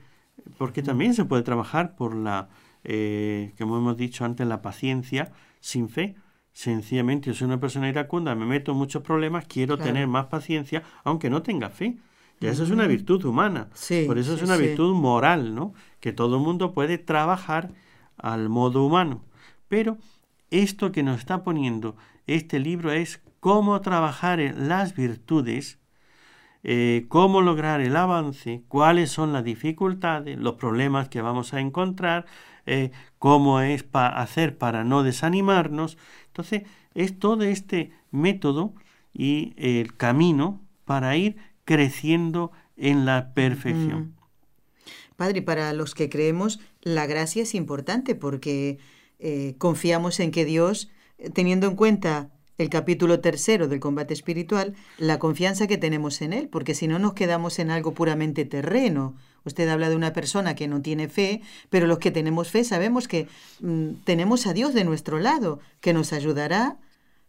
porque 0.58 0.82
también 0.82 1.14
se 1.14 1.24
puede 1.24 1.42
trabajar 1.42 1.96
por 1.96 2.14
la, 2.14 2.48
eh, 2.84 3.52
como 3.58 3.76
hemos 3.76 3.96
dicho 3.96 4.24
antes, 4.24 4.46
la 4.46 4.62
paciencia 4.62 5.32
sin 5.60 5.88
fe. 5.88 6.16
Sencillamente, 6.52 7.26
yo 7.26 7.34
soy 7.34 7.46
una 7.46 7.60
persona 7.60 7.88
iracunda, 7.88 8.34
me 8.34 8.46
meto 8.46 8.72
en 8.72 8.78
muchos 8.78 9.02
problemas, 9.02 9.44
quiero 9.46 9.76
tener 9.76 10.06
más 10.06 10.26
paciencia, 10.26 10.82
aunque 11.04 11.28
no 11.28 11.42
tenga 11.42 11.68
fe. 11.68 11.98
Eso 12.40 12.64
es 12.64 12.70
una 12.70 12.86
virtud 12.86 13.24
humana. 13.24 13.68
Por 14.06 14.18
eso 14.18 14.34
es 14.34 14.42
una 14.42 14.56
virtud 14.56 14.94
moral, 14.94 15.54
¿no? 15.54 15.74
Que 16.00 16.12
todo 16.12 16.36
el 16.36 16.42
mundo 16.42 16.72
puede 16.72 16.98
trabajar 16.98 17.70
al 18.18 18.48
modo 18.48 18.84
humano. 18.84 19.22
Pero 19.68 19.96
esto 20.50 20.92
que 20.92 21.02
nos 21.02 21.18
está 21.18 21.42
poniendo 21.42 21.96
este 22.26 22.58
libro 22.58 22.92
es 22.92 23.22
cómo 23.40 23.80
trabajar 23.80 24.38
las 24.56 24.94
virtudes, 24.94 25.78
eh, 26.62 27.06
cómo 27.08 27.42
lograr 27.42 27.80
el 27.80 27.96
avance, 27.96 28.62
cuáles 28.68 29.10
son 29.10 29.32
las 29.32 29.44
dificultades, 29.44 30.38
los 30.38 30.54
problemas 30.54 31.08
que 31.08 31.22
vamos 31.22 31.54
a 31.54 31.60
encontrar, 31.60 32.26
eh, 32.66 32.90
cómo 33.18 33.60
es 33.60 33.84
para 33.84 34.20
hacer 34.20 34.58
para 34.58 34.84
no 34.84 35.02
desanimarnos. 35.04 35.96
Entonces, 36.26 36.62
es 36.94 37.18
todo 37.18 37.44
este 37.44 37.92
método 38.10 38.74
y 39.12 39.54
el 39.56 39.96
camino 39.96 40.60
para 40.84 41.16
ir 41.16 41.36
creciendo 41.66 42.52
en 42.78 43.04
la 43.04 43.34
perfección. 43.34 44.14
Padre, 45.16 45.42
para 45.42 45.74
los 45.74 45.94
que 45.94 46.08
creemos, 46.08 46.60
la 46.80 47.06
gracia 47.06 47.42
es 47.42 47.54
importante 47.54 48.14
porque 48.14 48.78
eh, 49.18 49.54
confiamos 49.58 50.20
en 50.20 50.30
que 50.30 50.44
Dios, 50.44 50.90
teniendo 51.34 51.66
en 51.66 51.76
cuenta 51.76 52.30
el 52.58 52.70
capítulo 52.70 53.20
tercero 53.20 53.68
del 53.68 53.80
combate 53.80 54.14
espiritual, 54.14 54.74
la 54.98 55.18
confianza 55.18 55.66
que 55.66 55.76
tenemos 55.76 56.22
en 56.22 56.32
Él, 56.32 56.48
porque 56.48 56.74
si 56.74 56.86
no 56.86 56.98
nos 56.98 57.12
quedamos 57.12 57.58
en 57.58 57.70
algo 57.70 57.92
puramente 57.92 58.44
terreno. 58.44 59.14
Usted 59.44 59.68
habla 59.68 59.90
de 59.90 59.96
una 59.96 60.12
persona 60.12 60.54
que 60.54 60.66
no 60.66 60.82
tiene 60.82 61.08
fe, 61.08 61.42
pero 61.70 61.86
los 61.86 61.98
que 61.98 62.10
tenemos 62.10 62.50
fe 62.50 62.64
sabemos 62.64 63.08
que 63.08 63.28
mm, 63.60 64.02
tenemos 64.04 64.46
a 64.46 64.54
Dios 64.54 64.74
de 64.74 64.84
nuestro 64.84 65.18
lado, 65.18 65.60
que 65.80 65.92
nos 65.92 66.12
ayudará 66.12 66.78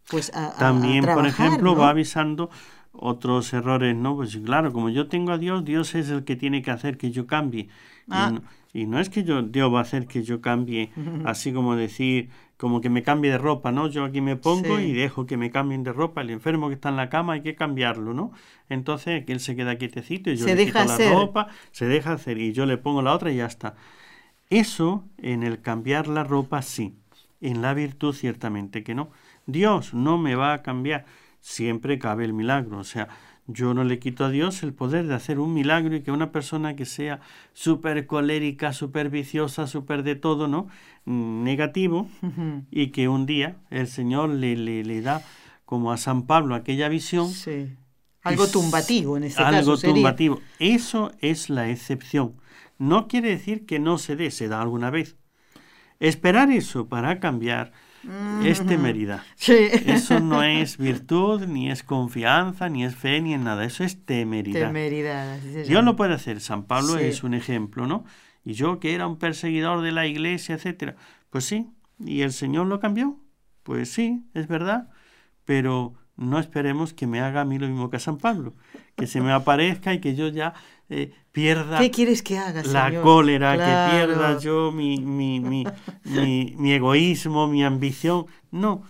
pues 0.10 0.32
a, 0.34 0.54
También, 0.54 1.04
por 1.06 1.28
ejemplo, 1.28 1.76
va 1.76 1.90
avisando 1.90 2.50
otros 2.98 3.54
errores, 3.54 3.96
¿no? 3.96 4.16
Pues 4.16 4.38
claro, 4.38 4.74
como 4.74 4.90
yo 4.90 5.08
tengo 5.08 5.32
a 5.32 5.38
Dios, 5.38 5.64
Dios 5.64 5.96
es 5.96 6.10
el 6.10 6.24
que 6.24 6.36
tiene 6.36 6.62
que 6.62 6.72
hacer 6.72 6.98
que 6.98 7.12
yo 7.12 7.28
cambie. 7.28 7.70
Ah. 8.10 8.34
Y, 8.74 8.86
no, 8.86 9.00
es 9.00 9.10
que 9.10 9.24
yo, 9.24 9.42
Dios 9.42 9.74
va 9.74 9.80
a 9.80 9.82
hacer 9.82 10.08
que 10.08 10.24
yo 10.24 10.42
cambie, 10.42 10.92
así 11.26 11.52
como 11.54 11.76
decir, 11.76 12.30
como 12.58 12.82
que 12.82 12.90
me 12.90 13.04
cambie 13.04 13.32
de 13.32 13.38
ropa, 13.38 13.72
¿no? 13.72 13.88
Yo 13.88 14.04
aquí 14.04 14.22
me 14.22 14.36
pongo 14.36 14.80
y 14.80 14.92
dejo 14.92 15.26
que 15.26 15.38
me 15.38 15.52
cambien 15.52 15.84
de 15.84 15.94
ropa. 15.94 16.22
El 16.22 16.32
enfermo 16.32 16.68
que 16.68 16.76
está 16.76 16.90
en 16.90 16.96
la 16.96 17.10
cama 17.10 17.34
hay 17.34 17.42
que 17.42 17.56
cambiarlo, 17.56 18.14
¿no? 18.14 18.32
Entonces 18.70 19.26
que 19.26 19.34
él 19.34 19.40
se 19.40 19.56
queda 19.56 19.78
quietecito 19.78 20.32
y 20.32 20.38
yo 20.38 20.46
le 20.46 20.66
quito 20.66 20.84
la 20.84 21.10
ropa, 21.12 21.48
se 21.72 21.86
deja 21.86 22.14
hacer 22.14 22.40
y 22.40 22.54
yo 22.54 22.66
le 22.66 22.78
pongo 22.78 23.02
la 23.02 23.14
otra 23.14 23.32
y 23.32 23.38
ya 23.38 23.46
está. 23.46 23.76
Eso 24.50 25.04
en 25.18 25.44
el 25.44 25.62
cambiar 25.62 26.08
la 26.08 26.24
ropa 26.24 26.62
sí, 26.62 26.96
en 27.42 27.62
la 27.62 27.74
virtud 27.74 28.14
ciertamente 28.14 28.84
que 28.84 28.96
no. 28.96 29.12
Dios 29.46 29.94
no 29.94 30.18
me 30.18 30.36
va 30.36 30.54
a 30.54 30.62
cambiar, 30.62 31.06
siempre 31.48 31.98
cabe 31.98 32.26
el 32.26 32.34
milagro, 32.34 32.78
o 32.78 32.84
sea, 32.84 33.08
yo 33.48 33.74
no 33.74 33.86
le 33.86 34.00
quito 34.00 34.26
a 34.26 34.30
Dios 34.30 34.64
el 34.64 34.74
poder 34.74 35.08
de 35.08 35.14
hacer 35.16 35.40
un 35.40 35.54
milagro 35.54 35.96
y 35.96 36.02
que 36.02 36.12
una 36.12 36.34
persona 36.34 36.76
que 36.76 36.86
sea 36.86 37.22
súper 37.54 38.06
colérica, 38.06 38.74
súper 38.74 39.10
viciosa, 39.10 39.66
súper 39.66 40.04
de 40.04 40.16
todo, 40.16 40.50
¿no? 40.50 40.68
Mm, 41.06 41.44
negativo, 41.44 42.10
y 42.70 42.88
que 42.88 43.08
un 43.08 43.26
día 43.26 43.56
el 43.70 43.88
Señor 43.88 44.30
le, 44.30 44.58
le, 44.58 44.84
le, 44.84 45.02
da, 45.02 45.24
como 45.64 45.94
a 45.94 45.98
San 45.98 46.28
Pablo, 46.28 46.54
aquella 46.54 46.90
visión. 46.90 47.30
Sí. 47.30 47.70
Algo 48.24 48.48
tumbativo 48.48 49.16
en 49.16 49.24
ese 49.24 49.40
algo 49.42 49.52
caso. 49.52 49.72
Algo 49.72 49.94
tumbativo. 49.94 50.42
Eso 50.60 51.14
es 51.22 51.50
la 51.50 51.70
excepción. 51.70 52.34
No 52.78 53.08
quiere 53.08 53.30
decir 53.30 53.66
que 53.66 53.80
no 53.80 53.98
se 53.98 54.18
dé, 54.18 54.32
se 54.32 54.50
da 54.50 54.62
alguna 54.62 54.90
vez. 54.90 55.16
Esperar 56.02 56.52
eso 56.52 56.90
para 56.90 57.22
cambiar 57.22 57.72
es 58.44 58.66
temeridad. 58.66 59.22
Eso 59.48 60.20
no 60.20 60.44
es 60.44 60.78
virtud, 60.78 61.46
ni 61.46 61.70
es 61.70 61.84
confianza, 61.84 62.70
ni 62.70 62.86
es 62.86 62.96
fe, 62.96 63.22
ni 63.22 63.34
en 63.34 63.44
nada. 63.44 63.66
Eso 63.66 63.84
es 63.84 64.06
temeridad. 64.06 64.68
Temeridad. 64.68 65.40
Dios 65.40 65.84
lo 65.84 65.96
puede 65.96 66.14
hacer. 66.14 66.40
San 66.42 66.64
Pablo 66.64 66.98
es 66.98 67.24
un 67.24 67.34
ejemplo, 67.34 67.88
¿no? 67.88 68.06
Y 68.44 68.54
yo 68.54 68.80
que 68.80 68.94
era 68.96 69.08
un 69.08 69.18
perseguidor 69.18 69.82
de 69.82 69.92
la 69.92 70.06
iglesia, 70.06 70.56
etcétera. 70.56 70.96
Pues 71.30 71.46
sí. 71.46 71.68
¿Y 72.00 72.22
el 72.22 72.32
Señor 72.32 72.68
lo 72.68 72.80
cambió? 72.80 73.20
Pues 73.64 73.92
sí, 73.92 74.24
es 74.34 74.48
verdad. 74.48 74.90
Pero 75.46 75.96
no 76.18 76.40
esperemos 76.40 76.94
que 76.94 77.08
me 77.08 77.22
haga 77.22 77.42
a 77.42 77.46
mí 77.46 77.60
lo 77.60 77.68
mismo 77.68 77.90
que 77.90 77.98
a 77.98 78.00
San 78.00 78.18
Pablo. 78.18 78.54
Que 78.96 79.08
se 79.08 79.22
me 79.22 79.32
aparezca 79.32 79.94
y 79.94 80.02
que 80.02 80.16
yo 80.16 80.28
ya 80.28 80.54
eh, 80.90 81.14
pierda 81.32 81.80
¿Qué 81.80 81.92
quieres 81.92 82.24
que 82.24 82.38
haga, 82.38 82.64
la 82.64 83.02
cólera, 83.02 83.52
que 83.54 83.96
pierda 83.96 84.40
yo 84.40 84.72
mi, 84.72 84.98
mi, 85.00 85.40
mi, 85.40 85.66
mi, 86.58 86.74
egoísmo, 86.74 87.48
mi 87.48 87.64
ambición. 87.64 88.26
No, 88.52 88.84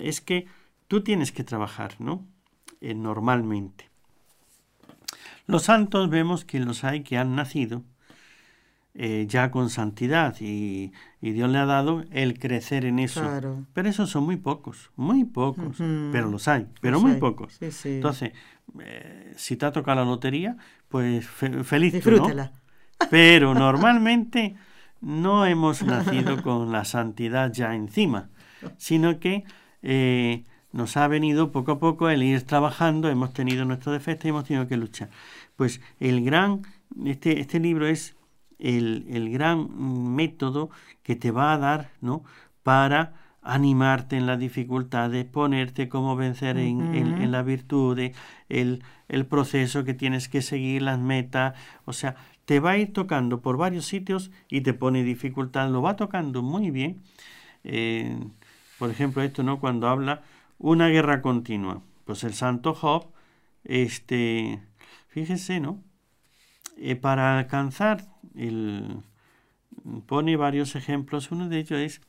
es 0.00 0.20
que 0.20 0.46
tú 0.86 1.02
tienes 1.02 1.32
que 1.32 1.42
trabajar, 1.42 1.96
¿no? 1.98 2.24
Eh, 2.80 2.94
normalmente. 2.94 3.90
Los 5.46 5.64
santos 5.64 6.08
vemos 6.10 6.44
que 6.44 6.60
los 6.60 6.84
hay 6.84 7.02
que 7.02 7.18
han 7.18 7.34
nacido 7.34 7.82
eh, 8.94 9.26
ya 9.28 9.50
con 9.50 9.70
santidad 9.70 10.36
y, 10.40 10.92
Dios 11.20 11.50
le 11.50 11.58
ha 11.58 11.66
dado 11.66 12.04
el 12.10 12.38
crecer 12.38 12.84
en 12.84 12.98
eso. 12.98 13.22
Pero 13.72 13.88
esos 13.88 14.10
son 14.10 14.24
muy 14.24 14.36
pocos, 14.36 14.90
muy 14.96 15.24
pocos, 15.24 15.76
pero 16.12 16.30
los 16.30 16.46
hay, 16.48 16.68
pero 16.80 17.00
muy 17.00 17.14
pocos. 17.14 17.58
Entonces, 17.84 18.32
si 19.36 19.56
te 19.56 19.66
ha 19.66 19.72
tocado 19.72 20.00
la 20.00 20.04
lotería, 20.04 20.56
pues 20.88 21.26
feliz. 21.26 21.92
Disfrútala. 21.92 22.52
Pero 23.10 23.54
normalmente 23.54 24.56
no 25.00 25.46
hemos 25.46 25.82
nacido 25.82 26.42
con 26.42 26.72
la 26.72 26.84
santidad 26.84 27.52
ya 27.52 27.74
encima, 27.74 28.30
sino 28.76 29.20
que 29.20 29.44
eh, 29.82 30.44
nos 30.72 30.96
ha 30.96 31.06
venido 31.08 31.52
poco 31.52 31.72
a 31.72 31.78
poco 31.78 32.10
el 32.10 32.22
ir 32.22 32.42
trabajando, 32.42 33.08
hemos 33.08 33.32
tenido 33.32 33.64
nuestros 33.64 33.94
defectos 33.94 34.26
y 34.26 34.28
hemos 34.30 34.44
tenido 34.44 34.66
que 34.66 34.76
luchar. 34.76 35.10
Pues 35.56 35.80
el 36.00 36.24
gran, 36.24 36.62
este, 37.04 37.40
este 37.40 37.60
libro 37.60 37.86
es 37.86 38.16
el, 38.58 39.06
el 39.08 39.30
gran 39.30 40.14
método 40.14 40.70
que 41.02 41.16
te 41.16 41.30
va 41.30 41.52
a 41.52 41.58
dar, 41.58 41.90
¿no? 42.00 42.24
Para 42.62 43.14
animarte 43.42 44.16
en 44.16 44.26
las 44.26 44.38
dificultades, 44.38 45.24
ponerte 45.24 45.88
cómo 45.88 46.16
vencer 46.16 46.58
en, 46.58 46.94
en, 46.94 47.32
la 47.32 47.42
virtud, 47.42 47.98
el, 48.48 48.82
el, 49.08 49.26
proceso 49.26 49.84
que 49.84 49.94
tienes 49.94 50.28
que 50.28 50.42
seguir, 50.42 50.82
las 50.82 50.98
metas, 50.98 51.54
o 51.86 51.94
sea, 51.94 52.16
te 52.44 52.60
va 52.60 52.72
a 52.72 52.78
ir 52.78 52.92
tocando 52.92 53.40
por 53.40 53.56
varios 53.56 53.86
sitios 53.86 54.30
y 54.48 54.60
te 54.62 54.74
pone 54.74 55.02
dificultad, 55.02 55.70
lo 55.70 55.80
va 55.80 55.96
tocando 55.96 56.42
muy 56.42 56.70
bien. 56.70 57.02
Eh, 57.64 58.18
por 58.78 58.90
ejemplo, 58.90 59.22
esto, 59.22 59.42
¿no? 59.42 59.60
Cuando 59.60 59.88
habla 59.88 60.22
una 60.58 60.88
guerra 60.88 61.22
continua, 61.22 61.82
pues 62.04 62.24
el 62.24 62.34
santo 62.34 62.74
Job, 62.74 63.06
este, 63.64 64.60
fíjese, 65.08 65.60
¿no? 65.60 65.82
Eh, 66.80 66.96
para 66.96 67.38
alcanzar 67.38 68.06
el, 68.36 69.02
pone 70.06 70.36
varios 70.36 70.76
ejemplos, 70.76 71.30
uno 71.32 71.48
de 71.48 71.58
ellos 71.58 71.78
es 71.80 72.00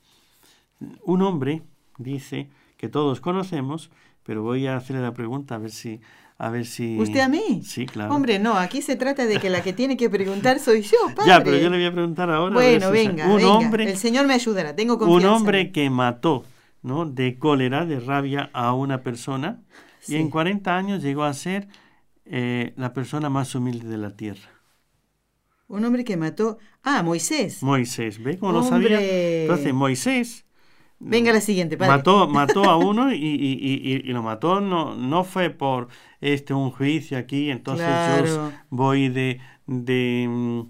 un 1.02 1.22
hombre 1.22 1.62
dice 1.98 2.48
que 2.76 2.88
todos 2.88 3.20
conocemos, 3.20 3.90
pero 4.22 4.42
voy 4.42 4.66
a 4.66 4.76
hacerle 4.76 5.02
la 5.02 5.12
pregunta 5.12 5.56
a 5.56 5.58
ver 5.58 5.70
si 5.70 6.00
a 6.38 6.48
ver 6.48 6.64
si 6.64 6.98
¿Usted 6.98 7.20
a 7.20 7.28
mí? 7.28 7.62
Sí, 7.62 7.84
claro. 7.84 8.14
Hombre, 8.14 8.38
no, 8.38 8.54
aquí 8.54 8.80
se 8.80 8.96
trata 8.96 9.26
de 9.26 9.38
que 9.38 9.50
la 9.50 9.62
que 9.62 9.74
tiene 9.74 9.98
que 9.98 10.08
preguntar 10.08 10.58
soy 10.58 10.80
yo, 10.80 10.96
padre. 11.14 11.26
Ya, 11.28 11.44
pero 11.44 11.58
yo 11.58 11.68
le 11.68 11.76
voy 11.76 11.86
a 11.86 11.92
preguntar 11.92 12.30
ahora. 12.30 12.54
Bueno, 12.54 12.90
venga, 12.90 13.26
un 13.26 13.44
hombre, 13.44 13.90
el 13.90 13.98
Señor 13.98 14.26
me 14.26 14.32
ayudará, 14.32 14.74
tengo 14.74 14.98
confianza. 14.98 15.28
Un 15.28 15.34
hombre 15.34 15.70
que 15.70 15.90
mató, 15.90 16.44
¿no? 16.80 17.04
De 17.04 17.38
cólera, 17.38 17.84
de 17.84 18.00
rabia 18.00 18.48
a 18.54 18.72
una 18.72 19.02
persona 19.02 19.60
y 20.08 20.16
en 20.16 20.30
40 20.30 20.74
años 20.74 21.02
llegó 21.02 21.24
a 21.24 21.34
ser 21.34 21.68
eh, 22.24 22.72
la 22.76 22.94
persona 22.94 23.28
más 23.28 23.54
humilde 23.54 23.86
de 23.86 23.98
la 23.98 24.16
tierra. 24.16 24.59
Un 25.70 25.84
hombre 25.84 26.04
que 26.04 26.16
mató. 26.16 26.58
Ah, 26.82 27.02
Moisés. 27.02 27.62
Moisés, 27.62 28.22
¿ve 28.22 28.38
cómo 28.38 28.52
lo 28.52 28.62
sabía? 28.62 29.00
Entonces, 29.00 29.72
Moisés 29.72 30.44
Venga 31.02 31.32
la 31.32 31.40
siguiente, 31.40 31.78
padre. 31.78 31.92
Mató, 31.92 32.28
mató 32.28 32.64
a 32.64 32.76
uno 32.76 33.12
y, 33.12 33.16
y, 33.16 33.58
y, 33.58 34.02
y, 34.04 34.12
lo 34.12 34.22
mató, 34.22 34.60
no, 34.60 34.94
no 34.94 35.24
fue 35.24 35.48
por 35.48 35.88
este 36.20 36.52
un 36.52 36.70
juicio 36.70 37.16
aquí, 37.16 37.50
entonces 37.50 37.86
yo 38.26 38.52
voy 38.68 39.08
de, 39.08 39.40
de 39.66 40.26
mm, 40.28 40.60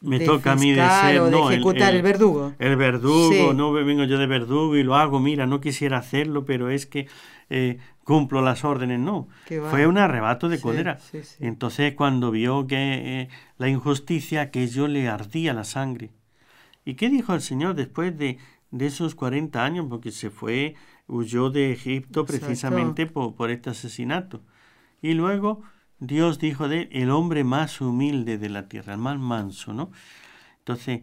me 0.00 0.18
toca 0.18 0.52
a 0.52 0.56
mí 0.56 0.72
de 0.72 0.82
ser 0.82 1.22
no, 1.30 1.48
ejecutar 1.48 1.94
el, 1.94 2.02
verdugo. 2.02 2.54
El 2.58 2.74
verdugo, 2.74 3.54
no 3.54 3.72
vengo 3.72 4.02
yo 4.02 4.18
de 4.18 4.26
verdugo 4.26 4.76
y 4.76 4.82
lo 4.82 4.96
hago, 4.96 5.20
mira, 5.20 5.46
no 5.46 5.60
quisiera 5.60 5.98
hacerlo, 5.98 6.44
pero 6.44 6.68
es 6.68 6.84
que 6.84 7.06
eh, 7.50 7.78
cumplo 8.04 8.42
las 8.42 8.64
órdenes, 8.64 9.00
no. 9.00 9.28
Fue 9.70 9.86
un 9.86 9.98
arrebato 9.98 10.48
de 10.48 10.60
cólera. 10.60 10.98
Entonces 11.40 11.94
cuando 11.94 12.30
vio 12.30 12.66
que 12.66 12.76
eh, 13.22 13.28
la 13.58 13.68
injusticia, 13.68 14.50
que 14.50 14.66
yo 14.66 14.86
le 14.88 15.08
ardía 15.08 15.52
la 15.52 15.64
sangre. 15.64 16.10
¿Y 16.84 16.94
qué 16.94 17.08
dijo 17.08 17.34
el 17.34 17.40
Señor 17.40 17.74
después 17.74 18.16
de 18.18 18.38
de 18.74 18.86
esos 18.86 19.14
40 19.14 19.64
años, 19.64 19.86
porque 19.88 20.10
se 20.10 20.30
fue, 20.30 20.74
huyó 21.06 21.48
de 21.48 21.72
Egipto 21.72 22.26
precisamente 22.26 23.06
por, 23.06 23.50
este 23.52 23.70
asesinato. 23.70 24.42
Y 25.00 25.14
luego 25.14 25.62
Dios 26.00 26.40
dijo 26.40 26.66
de 26.66 26.88
el 26.90 27.10
hombre 27.10 27.44
más 27.44 27.80
humilde 27.80 28.36
de 28.36 28.48
la 28.48 28.68
tierra, 28.68 28.94
el 28.94 28.98
más 28.98 29.16
manso, 29.16 29.72
¿no? 29.72 29.92
Entonces, 30.58 31.02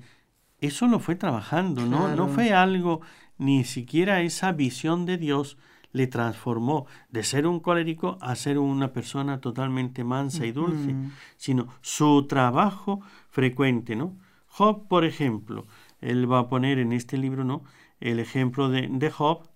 eso 0.60 0.88
lo 0.88 1.00
fue 1.00 1.16
trabajando, 1.16 1.86
¿no? 1.86 2.14
No 2.14 2.28
fue 2.28 2.52
algo, 2.52 3.00
ni 3.38 3.64
siquiera 3.64 4.22
esa 4.22 4.52
visión 4.52 5.06
de 5.06 5.18
Dios 5.18 5.58
le 5.93 6.08
transformó 6.08 6.86
de 7.10 7.23
ser 7.23 7.47
un 7.47 7.60
colérico 7.60 8.17
a 8.21 8.36
ser 8.36 8.58
una 8.58 8.93
persona 8.93 9.39
totalmente 9.41 10.04
mansa 10.04 10.45
y 10.45 10.51
dulce, 10.51 10.95
sino 11.38 11.67
su 11.82 12.27
trabajo 12.27 13.01
frecuente, 13.30 13.95
¿no? 13.95 14.15
Job, 14.47 14.88
por 14.88 15.06
ejemplo, 15.06 15.65
él 16.01 16.30
va 16.32 16.39
a 16.39 16.49
poner 16.49 16.80
en 16.80 16.91
este 16.91 17.17
libro 17.17 17.43
¿no? 17.43 17.63
el 17.99 18.19
ejemplo 18.19 18.69
de, 18.69 18.88
de 18.89 19.12
Job, 19.12 19.47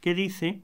que 0.00 0.14
dice 0.14 0.62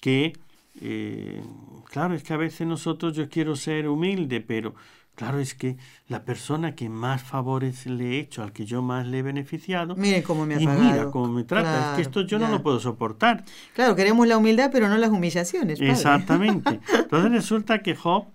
que, 0.00 0.34
eh, 0.80 1.42
claro, 1.88 2.14
es 2.14 2.22
que 2.22 2.34
a 2.34 2.36
veces 2.36 2.66
nosotros 2.66 3.16
yo 3.16 3.28
quiero 3.28 3.56
ser 3.56 3.88
humilde, 3.88 4.40
pero 4.40 4.74
claro, 5.14 5.38
es 5.38 5.54
que 5.54 5.76
la 6.08 6.24
persona 6.24 6.74
que 6.74 6.88
más 6.88 7.22
favores 7.22 7.86
le 7.86 8.12
he 8.12 8.18
hecho, 8.18 8.42
al 8.42 8.52
que 8.52 8.64
yo 8.64 8.82
más 8.82 9.06
le 9.06 9.18
he 9.18 9.22
beneficiado, 9.22 9.94
mire 9.96 10.22
cómo 10.22 10.46
me 10.46 10.54
ha 10.54 10.60
y 10.60 10.66
mira 10.66 11.10
cómo 11.10 11.28
me 11.28 11.44
trata, 11.44 11.90
es 11.90 11.96
que 11.96 12.02
esto 12.02 12.22
yo 12.22 12.38
no 12.38 12.48
lo 12.48 12.62
puedo 12.62 12.80
soportar. 12.80 13.44
Claro, 13.74 13.94
queremos 13.96 14.26
la 14.26 14.36
humildad, 14.36 14.70
pero 14.72 14.88
no 14.88 14.96
las 14.96 15.10
humillaciones. 15.10 15.80
Exactamente. 15.80 16.80
Entonces 16.94 17.32
resulta 17.32 17.82
que 17.82 17.94
Job 17.96 18.26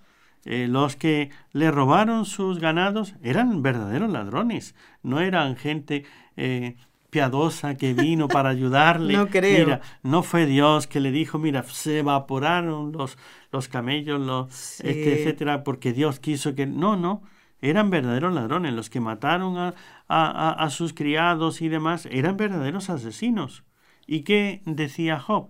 eh, 0.46 0.68
los 0.70 0.96
que 0.96 1.32
le 1.52 1.70
robaron 1.70 2.26
sus 2.26 2.60
ganados 2.60 3.16
eran 3.22 3.62
verdaderos 3.62 4.10
ladrones, 4.10 4.74
no 5.04 5.20
eran 5.20 5.58
gente 5.58 6.06
eh, 6.38 6.78
piadosa 7.10 7.76
que 7.76 7.94
vino 7.94 8.28
para 8.28 8.50
ayudarle. 8.50 9.14
No 9.18 9.28
creo. 9.28 9.66
Mira, 9.66 9.82
no 10.04 10.24
fue 10.24 10.46
Dios 10.46 10.88
que 10.88 11.00
le 11.00 11.12
dijo, 11.12 11.40
mira, 11.40 11.64
se 11.64 12.00
evaporaron 12.00 12.92
los, 12.92 13.18
los 13.52 13.68
camellos, 13.68 14.20
los, 14.20 14.82
este, 14.82 15.22
etcétera, 15.22 15.64
porque 15.64 15.94
Dios 15.94 16.20
quiso 16.20 16.56
que... 16.56 16.66
No, 16.66 16.96
no, 16.96 17.22
eran 17.62 17.90
verdaderos 17.90 18.34
ladrones. 18.34 18.74
Los 18.74 18.90
que 18.90 19.00
mataron 19.00 19.58
a, 19.58 19.74
a, 20.08 20.52
a 20.52 20.70
sus 20.70 20.94
criados 20.94 21.62
y 21.62 21.70
demás 21.70 22.08
eran 22.12 22.38
verdaderos 22.38 22.90
asesinos. 22.90 23.64
¿Y 24.08 24.22
qué 24.22 24.62
decía 24.66 25.20
Job? 25.20 25.50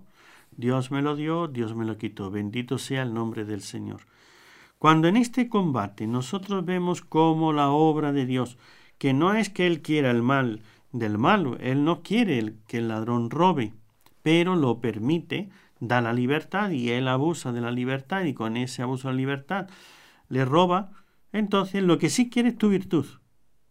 Dios 0.50 0.90
me 0.90 1.00
lo 1.00 1.16
dio, 1.16 1.48
Dios 1.48 1.74
me 1.74 1.84
lo 1.84 1.96
quitó. 1.96 2.30
Bendito 2.30 2.78
sea 2.78 3.02
el 3.02 3.14
nombre 3.14 3.44
del 3.44 3.62
Señor. 3.62 4.00
Cuando 4.78 5.08
en 5.08 5.16
este 5.16 5.48
combate 5.48 6.06
nosotros 6.06 6.64
vemos 6.64 7.02
como 7.02 7.52
la 7.52 7.70
obra 7.70 8.12
de 8.12 8.26
Dios, 8.26 8.58
que 8.98 9.12
no 9.12 9.34
es 9.34 9.50
que 9.50 9.66
Él 9.66 9.82
quiera 9.82 10.10
el 10.10 10.22
mal 10.22 10.62
del 10.92 11.18
malo, 11.18 11.56
Él 11.58 11.84
no 11.84 12.02
quiere 12.02 12.54
que 12.66 12.78
el 12.78 12.88
ladrón 12.88 13.30
robe, 13.30 13.74
pero 14.22 14.56
lo 14.56 14.80
permite, 14.80 15.50
da 15.78 16.00
la 16.00 16.12
libertad 16.12 16.70
y 16.70 16.90
Él 16.90 17.08
abusa 17.08 17.52
de 17.52 17.60
la 17.60 17.70
libertad 17.70 18.24
y 18.24 18.34
con 18.34 18.56
ese 18.56 18.82
abuso 18.82 19.08
de 19.08 19.14
la 19.14 19.18
libertad 19.18 19.68
le 20.28 20.44
roba, 20.44 20.90
entonces 21.32 21.82
lo 21.82 21.98
que 21.98 22.10
sí 22.10 22.30
quiere 22.30 22.50
es 22.50 22.58
tu 22.58 22.68
virtud. 22.70 23.06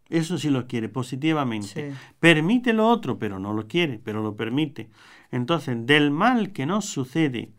Eso 0.08 0.38
sí 0.38 0.50
lo 0.50 0.66
quiere 0.66 0.88
positivamente. 0.88 1.94
Permite 2.18 2.72
lo 2.72 2.88
otro, 2.88 3.18
pero 3.18 3.38
no 3.38 3.52
lo 3.52 3.68
quiere, 3.68 4.00
pero 4.02 4.22
lo 4.22 4.36
permite. 4.36 4.90
Entonces, 5.30 5.86
del 5.86 6.10
mal 6.10 6.52
que 6.52 6.66
nos 6.66 6.86
sucede, 6.86 7.52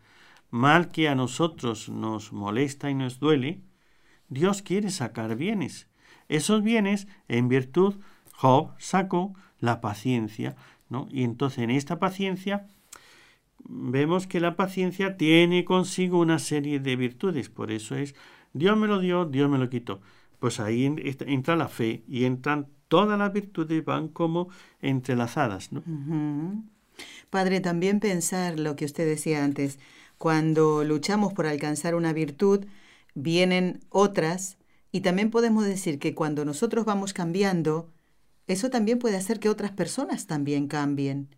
mal 0.49 0.89
que 0.89 1.07
a 1.07 1.15
nosotros 1.15 1.87
nos 1.87 2.33
molesta 2.33 2.89
y 2.89 2.93
nos 2.93 3.19
duele, 3.19 3.61
Dios 4.27 4.61
quiere 4.61 4.89
sacar 4.89 5.37
bienes. 5.37 5.87
Esos 6.27 6.61
bienes, 6.61 7.07
en 7.29 7.47
virtud, 7.47 7.95
Job 8.33 8.71
sacó 8.77 9.33
la 9.61 9.79
paciencia, 9.79 10.57
¿no? 10.89 11.07
Y 11.09 11.23
entonces 11.23 11.59
en 11.59 11.71
esta 11.71 11.97
paciencia 11.99 12.67
vemos 13.63 14.27
que 14.27 14.41
la 14.41 14.57
paciencia 14.57 15.15
tiene 15.15 15.63
consigo 15.63 16.19
una 16.19 16.39
serie 16.39 16.79
de 16.79 16.95
virtudes. 16.97 17.47
Por 17.49 17.71
eso 17.71 17.95
es, 17.95 18.15
Dios 18.51 18.77
me 18.77 18.87
lo 18.87 18.99
dio, 18.99 19.25
Dios 19.25 19.49
me 19.49 19.57
lo 19.57 19.69
quitó 19.69 20.01
pues 20.41 20.59
ahí 20.59 20.85
entra 21.27 21.55
la 21.55 21.67
fe 21.67 22.03
y 22.07 22.25
entran 22.25 22.67
todas 22.87 23.17
las 23.17 23.31
virtudes, 23.31 23.85
van 23.85 24.07
como 24.07 24.49
entrelazadas. 24.81 25.71
¿no? 25.71 25.83
Padre, 27.29 27.59
también 27.59 27.99
pensar 27.99 28.59
lo 28.59 28.75
que 28.75 28.85
usted 28.85 29.05
decía 29.05 29.43
antes, 29.43 29.77
cuando 30.17 30.83
luchamos 30.83 31.31
por 31.33 31.45
alcanzar 31.45 31.93
una 31.93 32.11
virtud, 32.11 32.65
vienen 33.13 33.81
otras 33.89 34.57
y 34.91 35.01
también 35.01 35.29
podemos 35.29 35.63
decir 35.63 35.99
que 35.99 36.15
cuando 36.15 36.43
nosotros 36.43 36.85
vamos 36.85 37.13
cambiando, 37.13 37.91
eso 38.51 38.69
también 38.69 38.99
puede 38.99 39.17
hacer 39.17 39.39
que 39.39 39.49
otras 39.49 39.71
personas 39.71 40.27
también 40.27 40.67
cambien. 40.67 41.29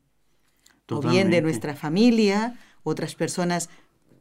O 0.90 1.00
bien 1.02 1.30
de 1.32 1.42
nuestra 1.42 1.76
familia, 1.76 2.60
otras 2.84 3.16
personas 3.16 3.70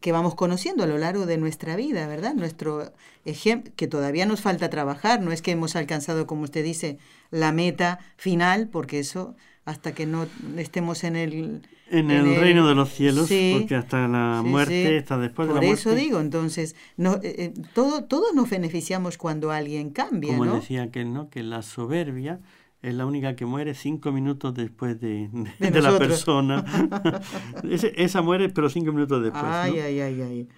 que 0.02 0.12
vamos 0.12 0.34
conociendo 0.34 0.82
a 0.84 0.86
lo 0.86 0.98
largo 0.98 1.24
de 1.24 1.38
nuestra 1.38 1.76
vida, 1.76 2.06
¿verdad? 2.06 2.34
Nuestro 2.34 2.92
ejemplo, 3.24 3.72
que 3.76 3.86
todavía 3.86 4.26
nos 4.26 4.42
falta 4.42 4.68
trabajar, 4.68 5.22
no 5.22 5.32
es 5.32 5.40
que 5.40 5.52
hemos 5.52 5.76
alcanzado, 5.76 6.26
como 6.26 6.42
usted 6.42 6.62
dice, 6.62 6.98
la 7.30 7.52
meta 7.52 8.00
final, 8.16 8.68
porque 8.68 8.98
eso, 8.98 9.36
hasta 9.64 9.92
que 9.92 10.04
no 10.04 10.26
estemos 10.58 11.04
en 11.04 11.16
el... 11.16 11.62
En, 11.88 12.10
el, 12.10 12.36
reino 12.36 12.66
de 12.66 12.74
los 12.74 12.90
cielos, 12.90 13.28
porque 13.28 13.74
hasta 13.74 14.08
la 14.08 14.42
muerte 14.42 14.96
está 14.96 15.18
después 15.18 15.46
de 15.46 15.54
la 15.54 15.60
muerte. 15.60 15.82
Por 15.82 15.92
eso 15.92 15.94
digo, 15.94 16.20
entonces, 16.20 16.74
no, 16.96 17.16
eh, 17.16 17.34
eh, 17.38 17.52
todo, 17.74 18.04
todos 18.04 18.34
nos 18.34 18.48
beneficiamos 18.48 19.18
cuando 19.18 19.52
alguien 19.52 19.90
cambia, 19.90 20.38
Como 20.38 20.54
decía 20.54 20.90
que 20.90 21.04
no, 21.04 21.28
que 21.28 21.42
la 21.42 21.60
soberbia 21.60 22.40
es 22.82 22.94
la 22.94 23.06
única 23.06 23.36
que 23.36 23.46
muere 23.46 23.74
cinco 23.74 24.10
minutos 24.10 24.54
después 24.54 25.00
de, 25.00 25.28
de, 25.60 25.80
la 25.80 25.96
persona. 25.96 26.64
esa 27.96 28.22
muere, 28.22 28.48
pero 28.48 28.68
cinco 28.68 28.92
minutos 28.92 29.22
después. 29.22 29.44
Ay, 29.44 29.78
ay, 29.78 30.00
ay, 30.00 30.20
ay. 30.20 30.48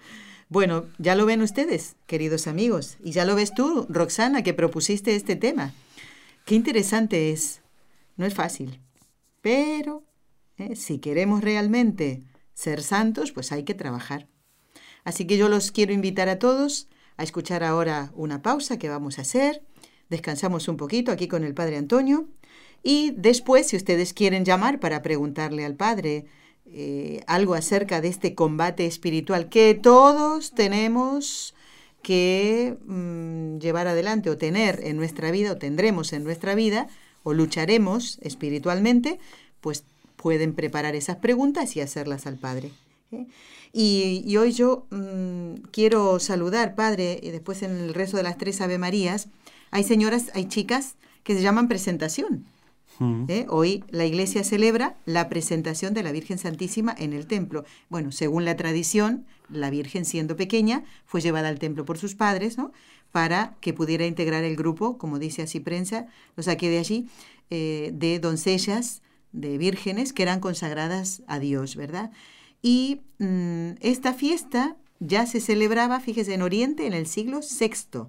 Bueno, 0.49 0.85
ya 0.97 1.15
lo 1.15 1.25
ven 1.25 1.41
ustedes, 1.41 1.95
queridos 2.07 2.47
amigos, 2.47 2.97
y 3.03 3.11
ya 3.11 3.25
lo 3.25 3.35
ves 3.35 3.53
tú, 3.53 3.85
Roxana, 3.89 4.43
que 4.43 4.53
propusiste 4.53 5.15
este 5.15 5.35
tema. 5.35 5.73
Qué 6.45 6.55
interesante 6.55 7.31
es. 7.31 7.61
No 8.17 8.25
es 8.25 8.33
fácil, 8.33 8.79
pero 9.41 10.03
eh, 10.57 10.75
si 10.75 10.99
queremos 10.99 11.43
realmente 11.43 12.23
ser 12.53 12.81
santos, 12.81 13.31
pues 13.31 13.51
hay 13.51 13.63
que 13.63 13.73
trabajar. 13.73 14.27
Así 15.03 15.27
que 15.27 15.37
yo 15.37 15.49
los 15.49 15.71
quiero 15.71 15.93
invitar 15.93 16.29
a 16.29 16.39
todos 16.39 16.87
a 17.17 17.23
escuchar 17.23 17.63
ahora 17.63 18.11
una 18.15 18.41
pausa 18.41 18.79
que 18.79 18.89
vamos 18.89 19.19
a 19.19 19.21
hacer 19.21 19.61
descansamos 20.09 20.67
un 20.67 20.77
poquito 20.77 21.11
aquí 21.11 21.27
con 21.27 21.43
el 21.43 21.53
Padre 21.53 21.77
Antonio 21.77 22.27
y 22.83 23.11
después, 23.17 23.67
si 23.67 23.77
ustedes 23.77 24.13
quieren 24.13 24.45
llamar 24.45 24.79
para 24.79 25.01
preguntarle 25.01 25.65
al 25.65 25.75
Padre 25.75 26.25
eh, 26.67 27.21
algo 27.27 27.55
acerca 27.55 28.01
de 28.01 28.09
este 28.09 28.35
combate 28.35 28.85
espiritual 28.85 29.49
que 29.49 29.73
todos 29.73 30.51
tenemos 30.51 31.55
que 32.01 32.77
mm, 32.85 33.57
llevar 33.57 33.87
adelante 33.87 34.29
o 34.29 34.37
tener 34.37 34.81
en 34.83 34.97
nuestra 34.97 35.31
vida 35.31 35.53
o 35.53 35.57
tendremos 35.57 36.13
en 36.13 36.23
nuestra 36.23 36.53
vida 36.53 36.87
o 37.23 37.33
lucharemos 37.33 38.19
espiritualmente, 38.21 39.19
pues 39.61 39.83
pueden 40.15 40.53
preparar 40.53 40.95
esas 40.95 41.17
preguntas 41.17 41.75
y 41.75 41.81
hacerlas 41.81 42.27
al 42.27 42.37
Padre. 42.37 42.71
¿eh? 43.11 43.25
Y, 43.73 44.37
hoy 44.37 44.51
yo 44.51 44.85
mm, 44.91 45.55
quiero 45.71 46.19
saludar, 46.19 46.75
Padre, 46.75 47.19
y 47.21 47.31
después 47.31 47.63
en 47.63 47.71
el 47.71 47.93
resto 47.95 48.17
de 48.17 48.23
las 48.23 48.37
tres 48.37 48.61
Ave 48.61 48.77
Marías, 48.77 49.27
hay 49.71 49.83
señoras, 49.83 50.31
hay 50.33 50.47
chicas 50.47 50.95
que 51.23 51.35
se 51.35 51.41
llaman 51.41 51.67
presentación. 51.67 52.45
Mm. 52.99 53.25
¿eh? 53.27 53.45
Hoy 53.49 53.83
la 53.89 54.05
iglesia 54.05 54.43
celebra 54.43 54.97
la 55.05 55.27
presentación 55.27 55.93
de 55.93 56.03
la 56.03 56.11
Virgen 56.11 56.37
Santísima 56.37 56.95
en 56.97 57.13
el 57.13 57.27
templo. 57.27 57.65
Bueno, 57.89 58.11
según 58.11 58.45
la 58.45 58.55
tradición, 58.55 59.25
la 59.49 59.69
Virgen 59.69 60.05
siendo 60.05 60.35
pequeña 60.35 60.83
fue 61.05 61.21
llevada 61.21 61.49
al 61.49 61.59
templo 61.59 61.85
por 61.85 61.97
sus 61.97 62.15
padres, 62.15 62.57
¿no? 62.57 62.71
Para 63.11 63.55
que 63.61 63.73
pudiera 63.73 64.05
integrar 64.05 64.43
el 64.43 64.55
grupo, 64.55 64.97
como 64.97 65.19
dice 65.19 65.41
así 65.41 65.59
prensa, 65.59 66.07
lo 66.35 66.43
saqué 66.43 66.69
de 66.69 66.79
allí, 66.79 67.07
eh, 67.49 67.91
de 67.93 68.19
doncellas, 68.19 69.01
de 69.31 69.57
vírgenes 69.57 70.13
que 70.13 70.23
eran 70.23 70.39
consagradas 70.39 71.21
a 71.27 71.39
Dios, 71.39 71.75
¿verdad? 71.75 72.11
Y 72.61 73.01
mm, 73.19 73.71
esta 73.81 74.13
fiesta 74.13 74.77
ya 74.99 75.25
se 75.25 75.39
celebraba, 75.39 75.99
fíjese, 75.99 76.33
en 76.33 76.41
Oriente 76.41 76.87
en 76.87 76.93
el 76.93 77.05
siglo 77.05 77.41
VI. 77.41 78.07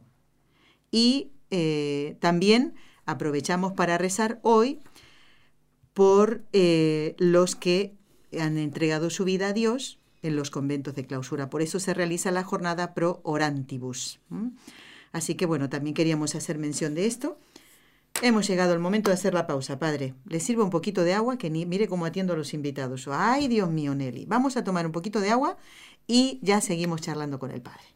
Y 0.90 1.32
eh, 1.50 2.16
también 2.20 2.74
aprovechamos 3.04 3.72
para 3.72 3.98
rezar 3.98 4.40
hoy 4.42 4.80
por 5.94 6.42
eh, 6.52 7.14
los 7.18 7.56
que 7.56 7.94
han 8.38 8.58
entregado 8.58 9.10
su 9.10 9.24
vida 9.24 9.48
a 9.48 9.52
Dios 9.52 9.98
en 10.22 10.36
los 10.36 10.50
conventos 10.50 10.94
de 10.94 11.06
clausura. 11.06 11.48
Por 11.48 11.62
eso 11.62 11.78
se 11.78 11.94
realiza 11.94 12.30
la 12.30 12.42
jornada 12.42 12.94
pro 12.94 13.20
orantibus. 13.22 14.20
Así 15.12 15.36
que 15.36 15.46
bueno, 15.46 15.68
también 15.68 15.94
queríamos 15.94 16.34
hacer 16.34 16.58
mención 16.58 16.94
de 16.94 17.06
esto. 17.06 17.38
Hemos 18.22 18.46
llegado 18.46 18.72
al 18.72 18.78
momento 18.78 19.10
de 19.10 19.14
hacer 19.14 19.34
la 19.34 19.46
pausa, 19.46 19.78
padre. 19.78 20.14
Le 20.26 20.40
sirvo 20.40 20.64
un 20.64 20.70
poquito 20.70 21.04
de 21.04 21.14
agua, 21.14 21.36
que 21.36 21.50
ni, 21.50 21.66
mire 21.66 21.86
cómo 21.86 22.06
atiendo 22.06 22.32
a 22.32 22.36
los 22.36 22.54
invitados. 22.54 23.08
Ay, 23.10 23.46
Dios 23.46 23.70
mío, 23.70 23.94
Nelly. 23.94 24.24
Vamos 24.26 24.56
a 24.56 24.64
tomar 24.64 24.86
un 24.86 24.92
poquito 24.92 25.20
de 25.20 25.30
agua 25.30 25.56
y 26.06 26.40
ya 26.42 26.60
seguimos 26.60 27.02
charlando 27.02 27.38
con 27.38 27.50
el 27.50 27.60
padre. 27.60 27.95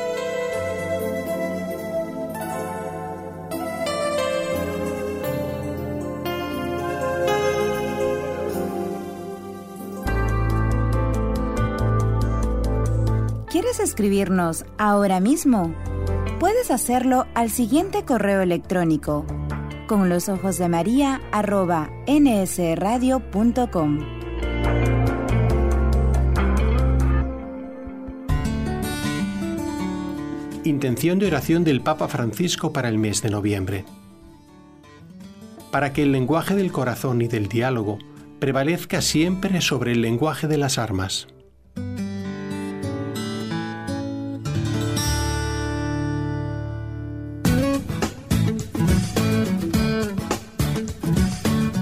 ¿Quieres 13.51 13.79
escribirnos 13.79 14.65
ahora 14.77 15.19
mismo? 15.19 15.75
puedes 16.41 16.71
hacerlo 16.71 17.27
al 17.35 17.51
siguiente 17.51 18.03
correo 18.03 18.41
electrónico 18.41 19.27
con 19.85 20.09
los 20.09 20.27
ojos 20.27 20.57
de 20.57 20.67
María 20.69 21.21
arroba 21.31 21.91
nsradio.com. 22.07 23.99
Intención 30.63 31.19
de 31.19 31.27
oración 31.27 31.63
del 31.63 31.81
Papa 31.81 32.07
Francisco 32.07 32.73
para 32.73 32.89
el 32.89 32.97
mes 32.97 33.21
de 33.21 33.29
noviembre. 33.29 33.85
Para 35.69 35.93
que 35.93 36.01
el 36.01 36.11
lenguaje 36.11 36.55
del 36.55 36.71
corazón 36.71 37.21
y 37.21 37.27
del 37.27 37.47
diálogo 37.47 37.99
prevalezca 38.39 38.99
siempre 39.01 39.61
sobre 39.61 39.91
el 39.91 40.01
lenguaje 40.01 40.47
de 40.47 40.57
las 40.57 40.79
armas. 40.79 41.27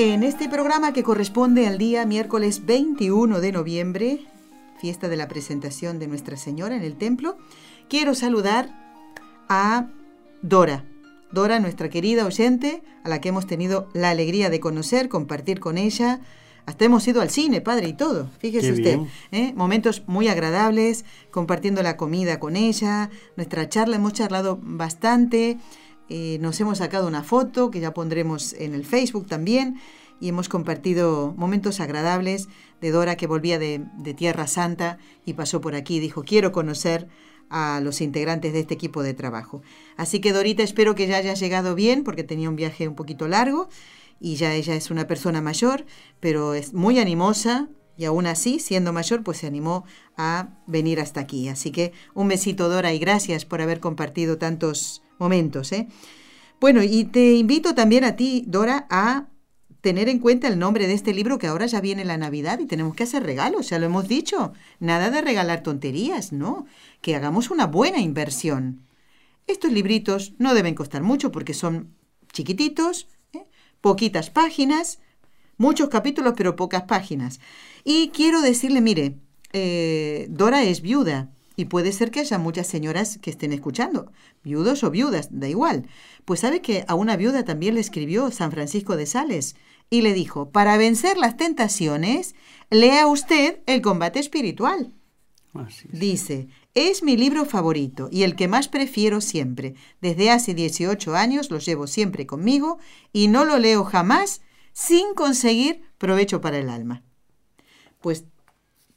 En 0.00 0.22
este 0.22 0.48
programa 0.48 0.92
que 0.92 1.02
corresponde 1.02 1.66
al 1.66 1.76
día 1.76 2.06
miércoles 2.06 2.64
21 2.64 3.40
de 3.40 3.50
noviembre, 3.50 4.20
fiesta 4.80 5.08
de 5.08 5.16
la 5.16 5.26
presentación 5.26 5.98
de 5.98 6.06
Nuestra 6.06 6.36
Señora 6.36 6.76
en 6.76 6.84
el 6.84 6.94
templo, 6.94 7.36
quiero 7.88 8.14
saludar 8.14 8.68
a 9.48 9.88
Dora. 10.40 10.84
Dora, 11.32 11.58
nuestra 11.58 11.90
querida 11.90 12.26
oyente, 12.26 12.80
a 13.02 13.08
la 13.08 13.20
que 13.20 13.30
hemos 13.30 13.48
tenido 13.48 13.88
la 13.92 14.10
alegría 14.10 14.50
de 14.50 14.60
conocer, 14.60 15.08
compartir 15.08 15.58
con 15.58 15.76
ella. 15.76 16.20
Hasta 16.64 16.84
hemos 16.84 17.08
ido 17.08 17.20
al 17.20 17.30
cine, 17.30 17.60
padre, 17.60 17.88
y 17.88 17.92
todo. 17.92 18.30
Fíjese 18.38 18.70
usted. 18.70 19.00
¿eh? 19.32 19.52
Momentos 19.56 20.04
muy 20.06 20.28
agradables, 20.28 21.06
compartiendo 21.32 21.82
la 21.82 21.96
comida 21.96 22.38
con 22.38 22.54
ella. 22.54 23.10
Nuestra 23.36 23.68
charla, 23.68 23.96
hemos 23.96 24.12
charlado 24.12 24.60
bastante. 24.62 25.58
Eh, 26.08 26.38
nos 26.40 26.58
hemos 26.60 26.78
sacado 26.78 27.06
una 27.06 27.22
foto 27.22 27.70
que 27.70 27.80
ya 27.80 27.92
pondremos 27.92 28.54
en 28.54 28.74
el 28.74 28.84
Facebook 28.84 29.26
también 29.26 29.78
y 30.20 30.28
hemos 30.28 30.48
compartido 30.48 31.34
momentos 31.36 31.80
agradables 31.80 32.48
de 32.80 32.90
Dora 32.90 33.16
que 33.16 33.26
volvía 33.26 33.58
de, 33.58 33.80
Tierra 34.16 34.46
Santa 34.46 34.98
y 35.24 35.34
pasó 35.34 35.60
por 35.60 35.74
aquí 35.74 35.96
y 35.96 36.00
dijo, 36.00 36.24
quiero 36.24 36.52
conocer 36.52 37.08
a 37.50 37.80
los 37.82 38.00
integrantes 38.00 38.52
de 38.52 38.60
este 38.60 38.74
equipo 38.74 39.02
de 39.02 39.14
trabajo. 39.14 39.62
Así 39.96 40.20
que 40.20 40.32
Dorita, 40.32 40.62
espero 40.62 40.94
que 40.94 41.06
ya 41.06 41.18
haya 41.18 41.34
llegado 41.34 41.74
bien 41.74 42.04
porque 42.04 42.24
tenía 42.24 42.48
un 42.48 42.56
viaje 42.56 42.88
un 42.88 42.94
poquito 42.94 43.28
largo 43.28 43.68
y 44.20 44.36
ya 44.36 44.54
ella 44.54 44.74
es 44.74 44.90
una 44.90 45.06
persona 45.06 45.40
mayor, 45.40 45.86
pero 46.20 46.54
es 46.54 46.74
muy 46.74 46.98
animosa 46.98 47.68
y 47.96 48.04
aún 48.04 48.26
así, 48.26 48.60
siendo 48.60 48.92
mayor, 48.92 49.22
pues 49.24 49.38
se 49.38 49.46
animó 49.46 49.84
a 50.16 50.50
venir 50.66 51.00
hasta 51.00 51.20
aquí. 51.20 51.48
Así 51.48 51.70
que 51.70 51.92
un 52.14 52.28
besito 52.28 52.68
Dora 52.68 52.92
y 52.92 52.98
gracias 52.98 53.44
por 53.44 53.60
haber 53.60 53.80
compartido 53.80 54.38
tantos 54.38 55.02
momentos. 55.18 55.72
¿eh? 55.72 55.88
Bueno, 56.60 56.82
y 56.82 57.04
te 57.04 57.34
invito 57.34 57.74
también 57.74 58.04
a 58.04 58.16
ti, 58.16 58.44
Dora, 58.46 58.86
a 58.90 59.28
tener 59.80 60.08
en 60.08 60.18
cuenta 60.18 60.48
el 60.48 60.58
nombre 60.58 60.86
de 60.86 60.94
este 60.94 61.14
libro 61.14 61.38
que 61.38 61.46
ahora 61.46 61.66
ya 61.66 61.80
viene 61.80 62.04
la 62.04 62.16
Navidad 62.16 62.58
y 62.58 62.66
tenemos 62.66 62.94
que 62.94 63.04
hacer 63.04 63.22
regalos, 63.22 63.70
ya 63.70 63.78
lo 63.78 63.86
hemos 63.86 64.08
dicho. 64.08 64.52
Nada 64.80 65.10
de 65.10 65.20
regalar 65.20 65.62
tonterías, 65.62 66.32
no, 66.32 66.66
que 67.00 67.14
hagamos 67.14 67.50
una 67.50 67.66
buena 67.66 68.00
inversión. 68.00 68.82
Estos 69.46 69.72
libritos 69.72 70.34
no 70.38 70.54
deben 70.54 70.74
costar 70.74 71.02
mucho 71.02 71.30
porque 71.30 71.54
son 71.54 71.94
chiquititos, 72.32 73.08
¿eh? 73.32 73.46
poquitas 73.80 74.30
páginas, 74.30 74.98
muchos 75.56 75.88
capítulos 75.88 76.34
pero 76.36 76.56
pocas 76.56 76.82
páginas. 76.82 77.40
Y 77.84 78.08
quiero 78.08 78.42
decirle, 78.42 78.80
mire, 78.80 79.16
eh, 79.52 80.26
Dora 80.28 80.64
es 80.64 80.82
viuda 80.82 81.30
y 81.58 81.64
puede 81.64 81.90
ser 81.90 82.12
que 82.12 82.20
haya 82.20 82.38
muchas 82.38 82.68
señoras 82.68 83.18
que 83.18 83.30
estén 83.30 83.52
escuchando, 83.52 84.12
viudos 84.44 84.84
o 84.84 84.92
viudas, 84.92 85.26
da 85.32 85.48
igual. 85.48 85.88
Pues 86.24 86.38
sabe 86.38 86.62
que 86.62 86.84
a 86.86 86.94
una 86.94 87.16
viuda 87.16 87.44
también 87.44 87.74
le 87.74 87.80
escribió 87.80 88.30
San 88.30 88.52
Francisco 88.52 88.96
de 88.96 89.06
Sales 89.06 89.56
y 89.90 90.02
le 90.02 90.14
dijo, 90.14 90.50
para 90.50 90.76
vencer 90.76 91.16
las 91.16 91.36
tentaciones, 91.36 92.36
lea 92.70 93.08
usted 93.08 93.58
el 93.66 93.82
combate 93.82 94.20
espiritual. 94.20 94.94
Dice, 95.90 96.46
es 96.74 97.02
mi 97.02 97.16
libro 97.16 97.44
favorito 97.44 98.08
y 98.12 98.22
el 98.22 98.36
que 98.36 98.46
más 98.46 98.68
prefiero 98.68 99.20
siempre. 99.20 99.74
Desde 100.00 100.30
hace 100.30 100.54
18 100.54 101.16
años 101.16 101.50
lo 101.50 101.58
llevo 101.58 101.88
siempre 101.88 102.24
conmigo 102.24 102.78
y 103.12 103.26
no 103.26 103.44
lo 103.44 103.58
leo 103.58 103.82
jamás 103.82 104.42
sin 104.72 105.12
conseguir 105.14 105.82
provecho 105.98 106.40
para 106.40 106.58
el 106.58 106.70
alma. 106.70 107.02
Pues 108.00 108.26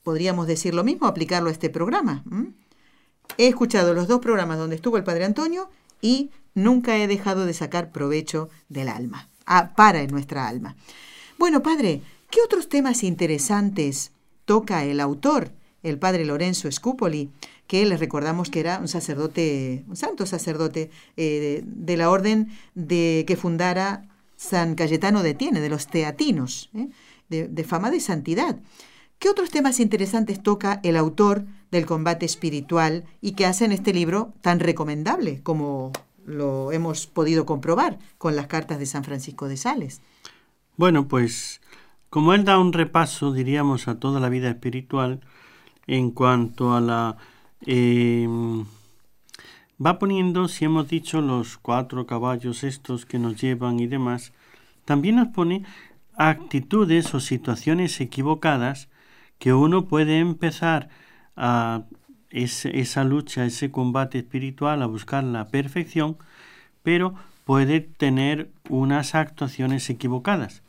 podríamos 0.04 0.48
decir 0.48 0.74
lo 0.74 0.84
mismo, 0.84 1.08
aplicarlo 1.08 1.50
a 1.50 1.52
este 1.52 1.70
programa. 1.70 2.24
He 3.38 3.48
escuchado 3.48 3.94
los 3.94 4.08
dos 4.08 4.20
programas 4.20 4.58
donde 4.58 4.76
estuvo 4.76 4.98
el 4.98 5.04
Padre 5.04 5.26
Antonio 5.26 5.70
y 6.02 6.32
nunca 6.54 6.98
he 6.98 7.08
dejado 7.08 7.46
de 7.46 7.54
sacar 7.54 7.92
provecho 7.92 8.50
del 8.70 8.90
alma, 8.90 9.30
ah, 9.46 9.74
para 9.76 10.06
nuestra 10.08 10.48
alma. 10.48 10.76
Bueno, 11.38 11.64
Padre, 11.64 12.02
¿qué 12.30 12.40
otros 12.44 12.70
temas 12.70 13.04
interesantes 13.04 14.12
toca 14.46 14.84
el 14.84 15.00
autor, 15.00 15.52
el 15.84 15.98
Padre 15.98 16.26
Lorenzo 16.26 16.72
Scupoli, 16.72 17.30
que 17.68 17.86
les 17.86 18.00
recordamos 18.00 18.50
que 18.50 18.60
era 18.60 18.80
un 18.80 18.88
sacerdote, 18.88 19.86
un 19.88 19.96
santo 19.96 20.26
sacerdote 20.26 20.92
eh, 21.16 21.64
de, 21.66 21.98
la 21.98 22.10
orden 22.10 22.50
de 22.76 23.24
que 23.26 23.38
fundara 23.38 24.10
San 24.36 24.76
Cayetano 24.76 25.24
de 25.24 25.36
Tiene, 25.36 25.62
de 25.62 25.70
los 25.70 25.88
teatinos, 25.88 26.70
¿eh? 26.76 26.90
de 27.30 27.64
fama 27.64 27.92
de 27.92 28.02
santidad. 28.02 28.58
¿Qué 29.22 29.30
otros 29.30 29.52
temas 29.52 29.80
interesantes 29.80 30.42
toca 30.42 30.80
el 30.82 30.98
autor 30.98 31.46
del 31.70 31.86
combate 31.86 32.26
espiritual 32.26 33.04
y 33.22 33.34
que 33.34 33.46
hace 33.46 33.66
en 33.66 33.72
este 33.72 33.94
libro 33.94 34.34
tan 34.42 34.60
recomendable 34.60 35.44
como 35.44 35.92
lo 36.26 36.72
hemos 36.72 37.06
podido 37.06 37.46
comprobar 37.46 38.00
con 38.18 38.36
las 38.36 38.48
cartas 38.48 38.80
de 38.80 38.88
San 38.88 39.04
Francisco 39.04 39.48
de 39.48 39.58
Sales? 39.58 40.02
Bueno, 40.76 41.08
pues 41.08 41.62
como 42.10 42.34
él 42.34 42.46
da 42.46 42.58
un 42.58 42.74
repaso, 42.74 43.32
diríamos, 43.32 43.88
a 43.88 44.00
toda 44.00 44.20
la 44.20 44.28
vida 44.28 44.50
espiritual 44.50 45.22
en 45.86 46.10
cuanto 46.10 46.74
a 46.74 46.82
la... 46.82 47.18
Em, 47.68 48.66
va 49.80 50.00
poniendo, 50.00 50.48
si 50.48 50.66
hemos 50.66 50.88
dicho, 50.88 51.22
los 51.22 51.60
cuatro 51.60 52.08
caballos 52.08 52.64
estos 52.64 53.06
que 53.06 53.20
nos 53.20 53.40
llevan 53.40 53.80
y 53.80 53.86
demás, 53.86 54.34
también 54.84 55.18
nos 55.18 55.28
pone 55.28 55.64
actitudes 56.16 57.14
o 57.14 57.20
situaciones 57.20 58.02
equivocadas 58.02 58.90
que 59.42 59.54
uno 59.54 59.86
puede 59.88 60.20
empezar 60.20 60.90
a 61.36 61.86
esa 62.30 63.04
lucha, 63.04 63.44
ese 63.44 63.72
combate 63.72 64.20
espiritual, 64.20 64.84
a 64.84 64.86
buscar 64.86 65.24
la 65.24 65.48
perfección, 65.48 66.18
pero 66.84 67.16
puede 67.44 67.82
tener 67.82 68.52
unas 68.70 69.16
actuaciones 69.16 69.90
equivocadas. 69.90 70.62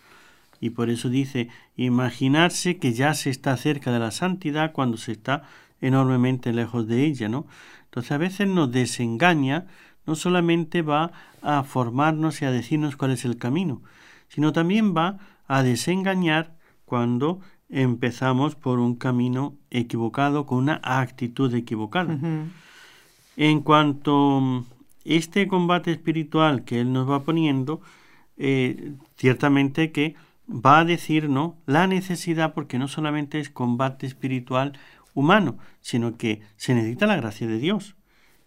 Y 0.58 0.70
por 0.70 0.88
eso 0.88 1.10
dice, 1.10 1.50
imaginarse 1.76 2.78
que 2.78 2.94
ya 2.94 3.12
se 3.12 3.28
está 3.28 3.58
cerca 3.58 3.92
de 3.92 3.98
la 3.98 4.10
santidad 4.10 4.72
cuando 4.72 4.96
se 4.96 5.12
está 5.12 5.42
enormemente 5.82 6.54
lejos 6.54 6.88
de 6.88 7.04
ella, 7.04 7.28
¿no? 7.28 7.46
Entonces 7.84 8.12
a 8.12 8.16
veces 8.16 8.48
nos 8.48 8.72
desengaña, 8.72 9.66
no 10.06 10.14
solamente 10.14 10.80
va 10.80 11.12
a 11.42 11.62
formarnos 11.62 12.40
y 12.40 12.46
a 12.46 12.50
decirnos 12.50 12.96
cuál 12.96 13.10
es 13.10 13.26
el 13.26 13.36
camino, 13.36 13.82
sino 14.28 14.50
también 14.54 14.96
va 14.96 15.18
a 15.46 15.62
desengañar 15.62 16.54
cuando 16.86 17.40
empezamos 17.72 18.54
por 18.54 18.78
un 18.78 18.94
camino 18.94 19.54
equivocado, 19.70 20.46
con 20.46 20.58
una 20.58 20.80
actitud 20.84 21.52
equivocada. 21.54 22.18
En 23.36 23.60
cuanto 23.60 24.38
a 24.38 24.62
este 25.04 25.48
combate 25.48 25.90
espiritual 25.90 26.64
que 26.64 26.80
él 26.80 26.92
nos 26.92 27.10
va 27.10 27.24
poniendo, 27.24 27.80
eh, 28.36 28.92
ciertamente 29.16 29.90
que 29.90 30.14
va 30.48 30.80
a 30.80 30.84
decir 30.84 31.30
¿no? 31.30 31.56
la 31.66 31.86
necesidad, 31.86 32.52
porque 32.52 32.78
no 32.78 32.88
solamente 32.88 33.40
es 33.40 33.48
combate 33.48 34.06
espiritual 34.06 34.78
humano, 35.14 35.56
sino 35.80 36.16
que 36.18 36.42
se 36.56 36.74
necesita 36.74 37.06
la 37.06 37.16
gracia 37.16 37.46
de 37.46 37.58
Dios. 37.58 37.96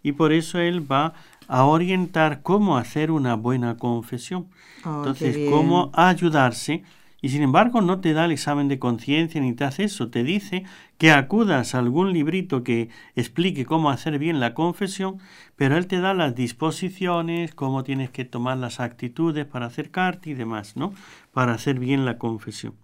Y 0.04 0.12
por 0.12 0.32
eso 0.32 0.60
él 0.60 0.90
va 0.90 1.14
a 1.48 1.64
orientar 1.64 2.42
cómo 2.42 2.76
hacer 2.76 3.10
una 3.10 3.34
buena 3.34 3.76
confesión. 3.76 4.46
Oh, 4.84 4.98
Entonces, 4.98 5.50
cómo 5.50 5.90
ayudarse 5.94 6.84
y 7.20 7.30
sin 7.30 7.42
embargo 7.42 7.80
no 7.80 8.00
te 8.00 8.12
da 8.12 8.26
el 8.26 8.32
examen 8.32 8.68
de 8.68 8.78
conciencia 8.78 9.40
ni 9.40 9.52
te 9.54 9.64
hace 9.64 9.84
eso, 9.84 10.10
te 10.10 10.22
dice 10.22 10.64
que 10.98 11.10
acudas 11.10 11.74
a 11.74 11.78
algún 11.78 12.12
librito 12.12 12.62
que 12.62 12.90
explique 13.14 13.64
cómo 13.64 13.90
hacer 13.90 14.18
bien 14.18 14.40
la 14.40 14.54
confesión, 14.54 15.18
pero 15.56 15.76
él 15.76 15.86
te 15.86 16.00
da 16.00 16.14
las 16.14 16.34
disposiciones, 16.34 17.54
cómo 17.54 17.84
tienes 17.84 18.10
que 18.10 18.24
tomar 18.24 18.58
las 18.58 18.80
actitudes 18.80 19.46
para 19.46 19.66
acercarte 19.66 20.30
y 20.30 20.34
demás, 20.34 20.76
¿no? 20.76 20.92
Para 21.32 21.54
hacer 21.54 21.78
bien 21.78 22.04
la 22.04 22.18
confesión. 22.18 22.74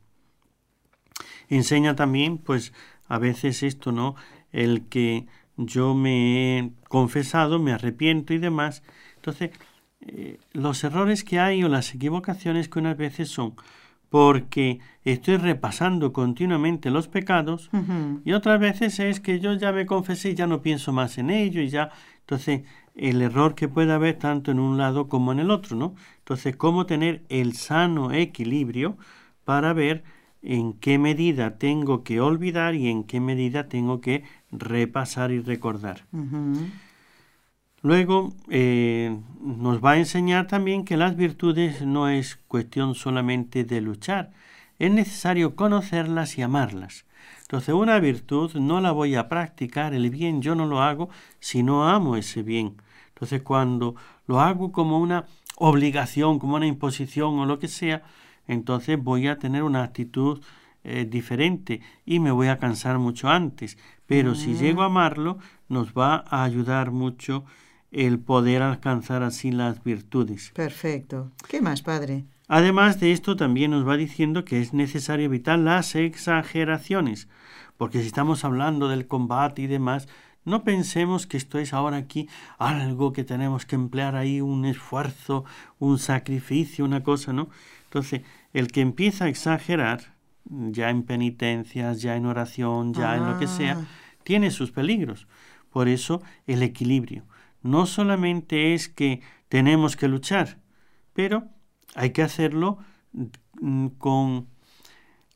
Enseña 1.49 1.95
también, 1.95 2.39
pues, 2.39 2.72
a 3.09 3.18
veces 3.18 3.62
esto, 3.62 3.93
¿no? 3.93 4.14
El 4.53 4.89
que 4.89 5.26
yo 5.57 5.95
me 5.95 6.59
he 6.59 6.72
confesado, 6.89 7.59
me 7.59 7.72
arrepiento 7.72 8.33
y 8.33 8.39
demás. 8.39 8.83
Entonces, 9.16 9.51
eh, 10.01 10.39
los 10.53 10.83
errores 10.85 11.24
que 11.24 11.39
hay 11.39 11.62
o 11.62 11.68
las 11.68 11.95
equivocaciones 11.95 12.68
que 12.68 12.78
unas 12.78 12.97
veces 12.97 13.28
son 13.28 13.55
porque 14.13 14.79
estoy 15.05 15.39
repasando 15.39 16.13
continuamente 16.13 16.91
los 16.91 17.09
pecados 17.09 17.71
y 18.27 18.35
otras 18.35 18.61
veces 18.61 19.01
es 19.01 19.21
que 19.21 19.41
yo 19.41 19.55
ya 19.55 19.73
me 19.73 19.87
confesé 19.87 20.33
y 20.33 20.35
ya 20.35 20.47
no 20.47 20.61
pienso 20.61 20.93
más 20.93 21.17
en 21.17 21.31
ello 21.31 21.63
y 21.63 21.71
ya 21.71 21.91
entonces 22.21 22.61
el 22.95 23.23
error 23.23 23.55
que 23.55 23.69
puede 23.69 23.91
haber 23.91 24.19
tanto 24.19 24.51
en 24.51 24.59
un 24.61 24.77
lado 24.77 25.09
como 25.09 25.33
en 25.33 25.39
el 25.39 25.51
otro, 25.51 25.79
¿no? 25.79 25.95
Entonces, 26.19 26.55
cómo 26.57 26.85
tener 26.85 27.23
el 27.31 27.55
sano 27.55 28.13
equilibrio 28.13 28.99
para 29.47 29.73
ver 29.73 30.05
en 30.43 30.75
qué 30.75 30.99
medida 30.99 31.57
tengo 31.57 32.05
que 32.05 32.21
olvidar 32.21 32.75
y 32.75 32.89
en 32.89 33.05
qué 33.05 33.19
medida 33.19 33.67
tengo 33.69 34.03
que 34.03 34.25
repasar 34.51 35.31
y 35.31 35.41
recordar. 35.41 36.05
Luego 37.83 38.33
eh, 38.49 39.18
nos 39.41 39.85
va 39.85 39.93
a 39.93 39.99
enseñar 39.99 40.47
también 40.47 40.85
que 40.85 40.97
las 40.97 41.16
virtudes 41.16 41.83
no 41.83 42.09
es 42.09 42.37
cuestión 42.47 42.95
solamente 42.95 43.64
de 43.64 43.80
luchar, 43.80 44.30
es 44.78 44.93
necesario 44.93 45.57
conocerlas 45.57 46.39
y 46.39 46.43
amarlas. 46.43 47.07
Entonces 47.43 47.74
una 47.74 47.99
virtud 47.99 48.55
no 48.55 48.80
la 48.80 48.93
voy 48.93 49.16
a 49.16 49.28
practicar, 49.28 49.95
el 49.95 50.11
bien 50.11 50.43
yo 50.43 50.55
no 50.55 50.66
lo 50.66 50.80
hago 50.80 51.11
si 51.41 51.64
no 51.64 51.89
amo 51.89 52.16
ese 52.16 52.43
bien. 52.43 52.76
Entonces 53.09 53.43
cuando 53.43 53.97
lo 54.26 54.41
hago 54.41 54.70
como 54.70 55.01
una 55.01 55.26
obligación, 55.57 56.39
como 56.39 56.57
una 56.57 56.66
imposición 56.66 57.39
o 57.41 57.47
lo 57.47 57.59
que 57.59 57.68
sea, 57.68 58.03
entonces 58.47 58.97
voy 59.03 59.26
a 59.26 59.39
tener 59.39 59.64
una 59.64 59.83
actitud 59.83 60.41
eh, 60.85 61.05
diferente 61.05 61.80
y 62.07 62.20
me 62.20 62.30
voy 62.30 62.47
a 62.47 62.59
cansar 62.59 62.99
mucho 62.99 63.28
antes. 63.28 63.76
Pero 64.07 64.35
si 64.35 64.55
llego 64.55 64.83
a 64.83 64.87
amarlo, 64.87 65.39
nos 65.68 65.95
va 65.95 66.24
a 66.28 66.45
ayudar 66.45 66.91
mucho 66.91 67.45
el 67.93 68.18
poder 68.18 68.62
alcanzar 68.62 69.22
así 69.22 69.53
las 69.53 69.84
virtudes. 69.84 70.51
Perfecto. 70.55 71.30
¿Qué 71.49 71.61
más, 71.61 71.82
padre? 71.82 72.24
Además 72.49 72.99
de 72.99 73.12
esto, 73.12 73.36
también 73.36 73.70
nos 73.70 73.86
va 73.86 73.97
diciendo 73.97 74.45
que 74.45 74.61
es 74.61 74.72
necesario 74.72 75.26
evitar 75.26 75.59
las 75.59 75.95
exageraciones, 75.95 77.28
porque 77.76 78.01
si 78.01 78.07
estamos 78.07 78.45
hablando 78.45 78.88
del 78.88 79.07
combate 79.07 79.62
y 79.62 79.66
demás, 79.66 80.09
no 80.45 80.64
pensemos 80.64 81.26
que 81.26 81.36
esto 81.36 81.59
es 81.59 81.72
ahora 81.72 81.99
aquí 81.99 82.28
algo 82.59 83.12
que 83.12 83.24
tenemos 83.24 83.64
que 83.64 83.76
emplear 83.76 84.16
ahí 84.16 84.40
un 84.40 84.64
esfuerzo, 84.64 85.45
un 85.78 85.99
sacrificio, 85.99 86.84
una 86.84 87.03
cosa, 87.03 87.32
¿no? 87.32 87.49
Entonces, 87.84 88.22
el 88.53 88.68
que 88.68 88.80
empieza 88.80 89.26
a 89.26 89.28
exagerar, 89.28 90.14
ya 90.45 90.90
en 90.90 91.05
penitencias, 91.05 92.03
ya 92.03 92.16
en 92.16 92.26
oración, 92.26 92.93
ya 92.93 93.16
en 93.16 93.26
lo 93.26 93.38
que 93.38 93.47
sea, 93.47 93.78
ah. 93.78 93.86
tiene 94.24 94.51
sus 94.51 94.72
peligros. 94.72 95.28
Por 95.70 95.88
eso, 95.88 96.22
el 96.47 96.62
equilibrio 96.62 97.24
no 97.63 97.87
solamente 97.87 98.75
es 98.75 98.89
que 98.89 99.21
tenemos 99.49 99.97
que 99.97 100.09
luchar, 100.09 100.59
pero 101.13 101.45
hay 101.95 102.11
que 102.11 102.23
hacerlo 102.23 102.79
mm, 103.61 103.87
con... 103.99 104.49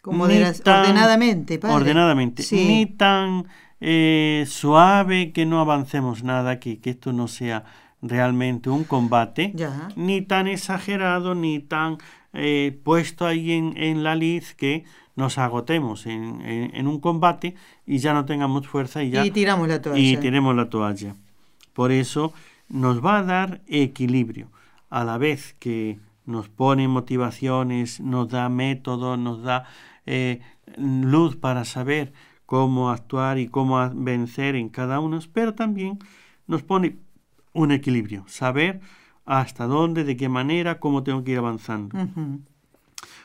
ordenadamente, 0.05 1.61
Ordenadamente. 1.63 2.45
Ni 2.53 2.87
tan 2.87 3.47
eh, 3.81 4.45
suave 4.49 5.33
que 5.33 5.47
no 5.47 5.61
avancemos 5.61 6.23
nada 6.23 6.51
aquí, 6.51 6.79
que 6.79 6.91
esto 6.91 7.13
no 7.13 7.29
sea 7.29 7.65
realmente 8.03 8.71
un 8.71 8.85
combate, 8.85 9.53
ni 9.97 10.23
tan 10.23 10.49
exagerado, 10.49 11.35
ni 11.35 11.61
tan 11.61 11.99
eh, 12.33 12.79
puesto 12.85 13.27
ahí 13.27 13.53
en, 13.53 14.03
la 14.03 14.15
lid 14.15 14.45
que 14.57 14.85
nos 15.15 15.39
agotemos 15.39 16.07
en, 16.07 16.87
un 16.87 17.01
combate 17.01 17.55
y 17.87 17.99
ya 17.99 18.13
no 18.13 18.25
tengamos 18.25 18.69
fuerza 18.69 19.03
y 19.03 19.11
ya... 19.11 19.25
Y 19.25 19.31
tiramos 19.31 19.67
la 19.69 19.81
toalla. 19.81 20.01
Y 20.01 20.17
tiremos 20.19 20.55
la 20.55 20.69
toalla. 20.69 21.17
Por 21.77 21.93
eso 21.93 22.33
nos 22.71 23.05
va 23.05 23.19
a 23.19 23.23
dar 23.23 23.61
equilibrio, 23.67 24.49
a 24.89 25.05
la 25.05 25.19
vez 25.19 25.55
que 25.59 25.99
nos 26.25 26.49
pone 26.49 26.89
motivaciones, 26.89 28.01
nos 28.01 28.31
da 28.31 28.49
métodos, 28.49 29.19
nos 29.19 29.43
da 29.43 29.67
eh, 30.07 30.41
luz 30.79 31.37
para 31.37 31.67
saber 31.67 32.15
cómo 32.47 32.89
actuar 32.89 33.39
y 33.39 33.49
cómo 33.49 33.91
vencer 33.93 34.57
en 34.57 34.71
cada 34.71 35.01
uno, 35.01 35.19
pero 35.35 35.53
también 35.53 35.99
nos 36.47 36.63
pone 36.63 36.97
un 37.53 37.73
equilibrio, 37.73 38.25
saber 38.27 38.81
hasta 39.27 39.67
dónde, 39.67 40.05
de 40.05 40.17
qué 40.17 40.31
manera, 40.31 40.81
cómo 40.81 41.03
tengo 41.03 41.25
que 41.25 41.33
ir 41.33 41.39
avanzando. 41.39 41.99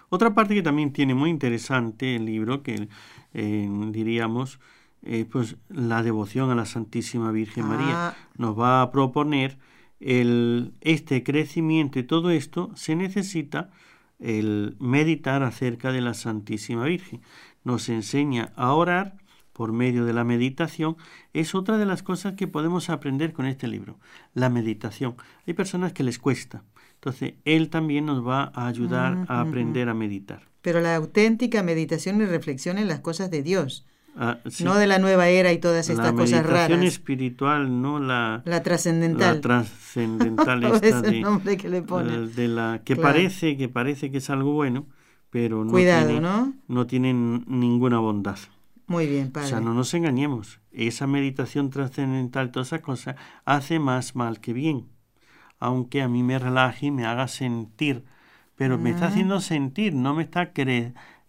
Otra 0.09 0.33
parte 0.33 0.55
que 0.55 0.61
también 0.61 0.91
tiene 0.91 1.13
muy 1.13 1.29
interesante 1.29 2.17
el 2.17 2.25
libro, 2.25 2.63
que 2.63 2.89
eh, 3.33 3.69
diríamos, 3.91 4.59
eh, 5.03 5.25
pues 5.29 5.55
la 5.69 6.03
devoción 6.03 6.49
a 6.51 6.55
la 6.55 6.65
Santísima 6.65 7.31
Virgen 7.31 7.67
María. 7.67 8.09
Ah. 8.09 8.15
Nos 8.37 8.57
va 8.57 8.81
a 8.81 8.91
proponer 8.91 9.57
el, 9.99 10.73
este 10.81 11.23
crecimiento 11.23 11.99
y 11.99 12.03
todo 12.03 12.29
esto 12.29 12.71
se 12.75 12.95
necesita 12.95 13.71
el 14.19 14.75
meditar 14.79 15.43
acerca 15.43 15.91
de 15.91 16.01
la 16.01 16.13
Santísima 16.13 16.85
Virgen. 16.85 17.21
Nos 17.63 17.89
enseña 17.89 18.53
a 18.55 18.73
orar 18.73 19.17
por 19.53 19.71
medio 19.71 20.05
de 20.05 20.13
la 20.13 20.23
meditación. 20.23 20.97
Es 21.33 21.55
otra 21.55 21.77
de 21.77 21.85
las 21.85 22.03
cosas 22.03 22.33
que 22.33 22.47
podemos 22.47 22.89
aprender 22.89 23.33
con 23.33 23.45
este 23.45 23.67
libro, 23.67 23.99
la 24.33 24.49
meditación. 24.49 25.15
Hay 25.47 25.53
personas 25.53 25.93
que 25.93 26.03
les 26.03 26.19
cuesta. 26.19 26.63
Entonces, 26.95 27.33
él 27.45 27.69
también 27.69 28.05
nos 28.05 28.25
va 28.25 28.51
a 28.53 28.67
ayudar 28.67 29.25
a 29.27 29.41
aprender 29.41 29.89
a 29.89 29.95
meditar. 29.95 30.47
Pero 30.61 30.81
la 30.81 30.95
auténtica 30.95 31.63
meditación 31.63 32.21
y 32.21 32.25
reflexión 32.25 32.77
en 32.77 32.87
las 32.87 32.99
cosas 32.99 33.31
de 33.31 33.41
Dios 33.41 33.87
Ah, 34.15 34.39
no 34.63 34.75
de 34.75 34.87
la 34.87 34.99
nueva 34.99 35.29
era 35.29 35.53
y 35.53 35.57
todas 35.57 35.89
estas 35.89 36.11
cosas 36.13 36.45
raras. 36.45 36.77
La 36.77 36.85
espiritual, 36.85 37.81
no 37.81 37.99
la... 37.99 38.41
La 38.45 38.61
trascendental. 38.61 39.35
La 39.35 39.41
trascendental 39.41 40.63
esta 40.81 41.01
de, 41.01 41.21
nombre 41.21 41.57
que 41.57 41.69
le 41.69 41.81
pone. 41.81 42.27
De 42.27 42.47
la 42.47 42.81
que 42.83 42.95
parece 42.95 43.55
que 43.55 43.69
parece 43.69 44.11
que 44.11 44.17
es 44.17 44.29
algo 44.29 44.51
bueno, 44.51 44.85
pero 45.29 45.63
no 45.63 45.73
tiene, 45.73 46.19
¿no? 46.19 46.53
No 46.67 46.87
tiene 46.87 47.13
ninguna 47.13 47.99
bondad. 47.99 48.37
Muy 48.87 49.07
bien, 49.07 49.31
padre. 49.31 49.47
O 49.47 49.49
sea, 49.49 49.61
no 49.61 49.73
nos 49.73 49.93
engañemos. 49.93 50.59
Esa 50.71 51.07
meditación 51.07 51.69
trascendental, 51.69 52.51
todas 52.51 52.67
esas 52.69 52.81
cosas, 52.81 53.15
hace 53.45 53.79
más 53.79 54.15
mal 54.15 54.41
que 54.41 54.51
bien. 54.51 54.87
Aunque 55.59 56.01
a 56.01 56.09
mí 56.09 56.23
me 56.23 56.37
relaje 56.37 56.87
y 56.87 56.91
me 56.91 57.05
haga 57.05 57.29
sentir. 57.29 58.03
Pero 58.57 58.77
me 58.77 58.89
está 58.89 59.05
ah. 59.05 59.07
haciendo 59.07 59.39
sentir, 59.39 59.93
no 59.93 60.13
me 60.13 60.23
está 60.23 60.51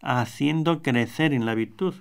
haciendo 0.00 0.82
crecer 0.82 1.32
en 1.32 1.46
la 1.46 1.54
virtud. 1.54 1.94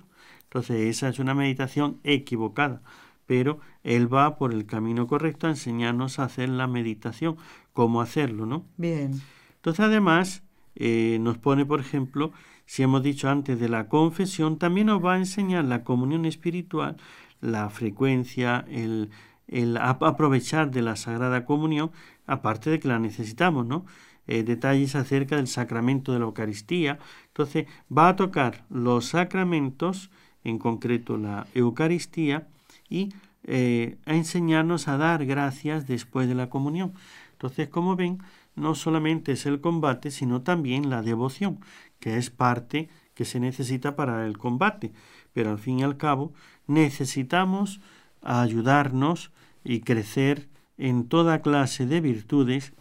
Entonces 0.52 0.96
esa 0.96 1.08
es 1.08 1.18
una 1.18 1.34
meditación 1.34 1.98
equivocada, 2.04 2.82
pero 3.24 3.60
él 3.84 4.12
va 4.12 4.36
por 4.36 4.52
el 4.52 4.66
camino 4.66 5.06
correcto 5.06 5.46
a 5.46 5.50
enseñarnos 5.50 6.18
a 6.18 6.24
hacer 6.24 6.50
la 6.50 6.66
meditación, 6.66 7.38
cómo 7.72 8.02
hacerlo, 8.02 8.44
¿no? 8.44 8.66
Bien. 8.76 9.22
Entonces 9.54 9.80
además 9.80 10.42
eh, 10.74 11.16
nos 11.22 11.38
pone, 11.38 11.64
por 11.64 11.80
ejemplo, 11.80 12.32
si 12.66 12.82
hemos 12.82 13.02
dicho 13.02 13.30
antes 13.30 13.58
de 13.58 13.70
la 13.70 13.88
confesión, 13.88 14.58
también 14.58 14.88
nos 14.88 15.02
va 15.02 15.14
a 15.14 15.18
enseñar 15.18 15.64
la 15.64 15.84
comunión 15.84 16.26
espiritual, 16.26 16.98
la 17.40 17.70
frecuencia, 17.70 18.66
el, 18.68 19.08
el 19.48 19.78
aprovechar 19.78 20.70
de 20.70 20.82
la 20.82 20.96
Sagrada 20.96 21.46
Comunión, 21.46 21.92
aparte 22.26 22.68
de 22.68 22.78
que 22.78 22.88
la 22.88 22.98
necesitamos, 22.98 23.64
¿no? 23.64 23.86
Eh, 24.26 24.42
detalles 24.42 24.96
acerca 24.96 25.36
del 25.36 25.46
sacramento 25.46 26.12
de 26.12 26.18
la 26.18 26.26
Eucaristía. 26.26 26.98
Entonces 27.28 27.66
va 27.90 28.10
a 28.10 28.16
tocar 28.16 28.66
los 28.68 29.06
sacramentos 29.06 30.10
en 30.44 30.58
concreto 30.58 31.16
la 31.16 31.46
Eucaristía, 31.54 32.48
y 32.88 33.10
eh, 33.44 33.96
a 34.06 34.14
enseñarnos 34.14 34.86
a 34.86 34.96
dar 34.96 35.24
gracias 35.26 35.86
después 35.86 36.28
de 36.28 36.34
la 36.34 36.50
comunión. 36.50 36.92
Entonces, 37.32 37.68
como 37.68 37.96
ven, 37.96 38.18
no 38.54 38.74
solamente 38.74 39.32
es 39.32 39.46
el 39.46 39.60
combate, 39.60 40.10
sino 40.10 40.42
también 40.42 40.90
la 40.90 41.02
devoción, 41.02 41.58
que 41.98 42.18
es 42.18 42.30
parte 42.30 42.88
que 43.14 43.24
se 43.24 43.40
necesita 43.40 43.96
para 43.96 44.26
el 44.26 44.38
combate. 44.38 44.92
Pero 45.32 45.50
al 45.50 45.58
fin 45.58 45.80
y 45.80 45.82
al 45.82 45.96
cabo, 45.96 46.32
necesitamos 46.66 47.80
ayudarnos 48.22 49.32
y 49.64 49.80
crecer 49.80 50.48
en 50.78 51.08
toda 51.08 51.42
clase 51.42 51.86
de 51.86 52.00
virtudes. 52.00 52.72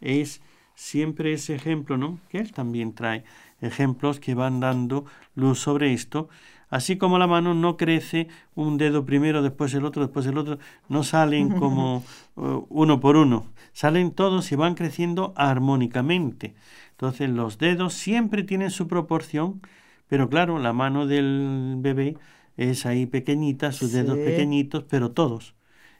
Es 0.00 0.42
siempre 0.74 1.32
ese 1.32 1.54
ejemplo, 1.54 1.96
¿no? 1.96 2.18
Que 2.28 2.38
él 2.38 2.52
también 2.52 2.94
trae 2.94 3.24
ejemplos 3.60 4.20
que 4.20 4.34
van 4.34 4.60
dando 4.60 5.04
luz 5.34 5.60
sobre 5.60 5.92
esto 5.92 6.28
Así 6.72 6.96
como 6.96 7.18
la 7.18 7.26
mano 7.26 7.52
no 7.52 7.76
crece 7.76 8.28
un 8.54 8.78
dedo 8.78 9.04
primero, 9.04 9.42
después 9.42 9.74
el 9.74 9.84
otro, 9.84 10.00
después 10.00 10.24
el 10.24 10.38
otro, 10.38 10.58
no 10.88 11.04
salen 11.04 11.50
como 11.58 12.02
uh, 12.34 12.64
uno 12.70 12.98
por 12.98 13.18
uno, 13.18 13.44
salen 13.74 14.10
todos 14.10 14.50
y 14.52 14.56
van 14.56 14.74
creciendo 14.74 15.34
armónicamente. 15.36 16.54
Entonces 16.92 17.28
los 17.28 17.58
dedos 17.58 17.92
siempre 17.92 18.42
tienen 18.42 18.70
su 18.70 18.88
proporción, 18.88 19.60
pero 20.08 20.30
claro, 20.30 20.58
la 20.58 20.72
mano 20.72 21.06
del 21.06 21.74
bebé 21.76 22.16
es 22.56 22.86
ahí 22.86 23.04
pequeñita, 23.04 23.72
sus 23.72 23.92
dedos 23.92 24.16
pequeñitos, 24.16 24.84
pero 24.88 25.10
todos. 25.10 25.54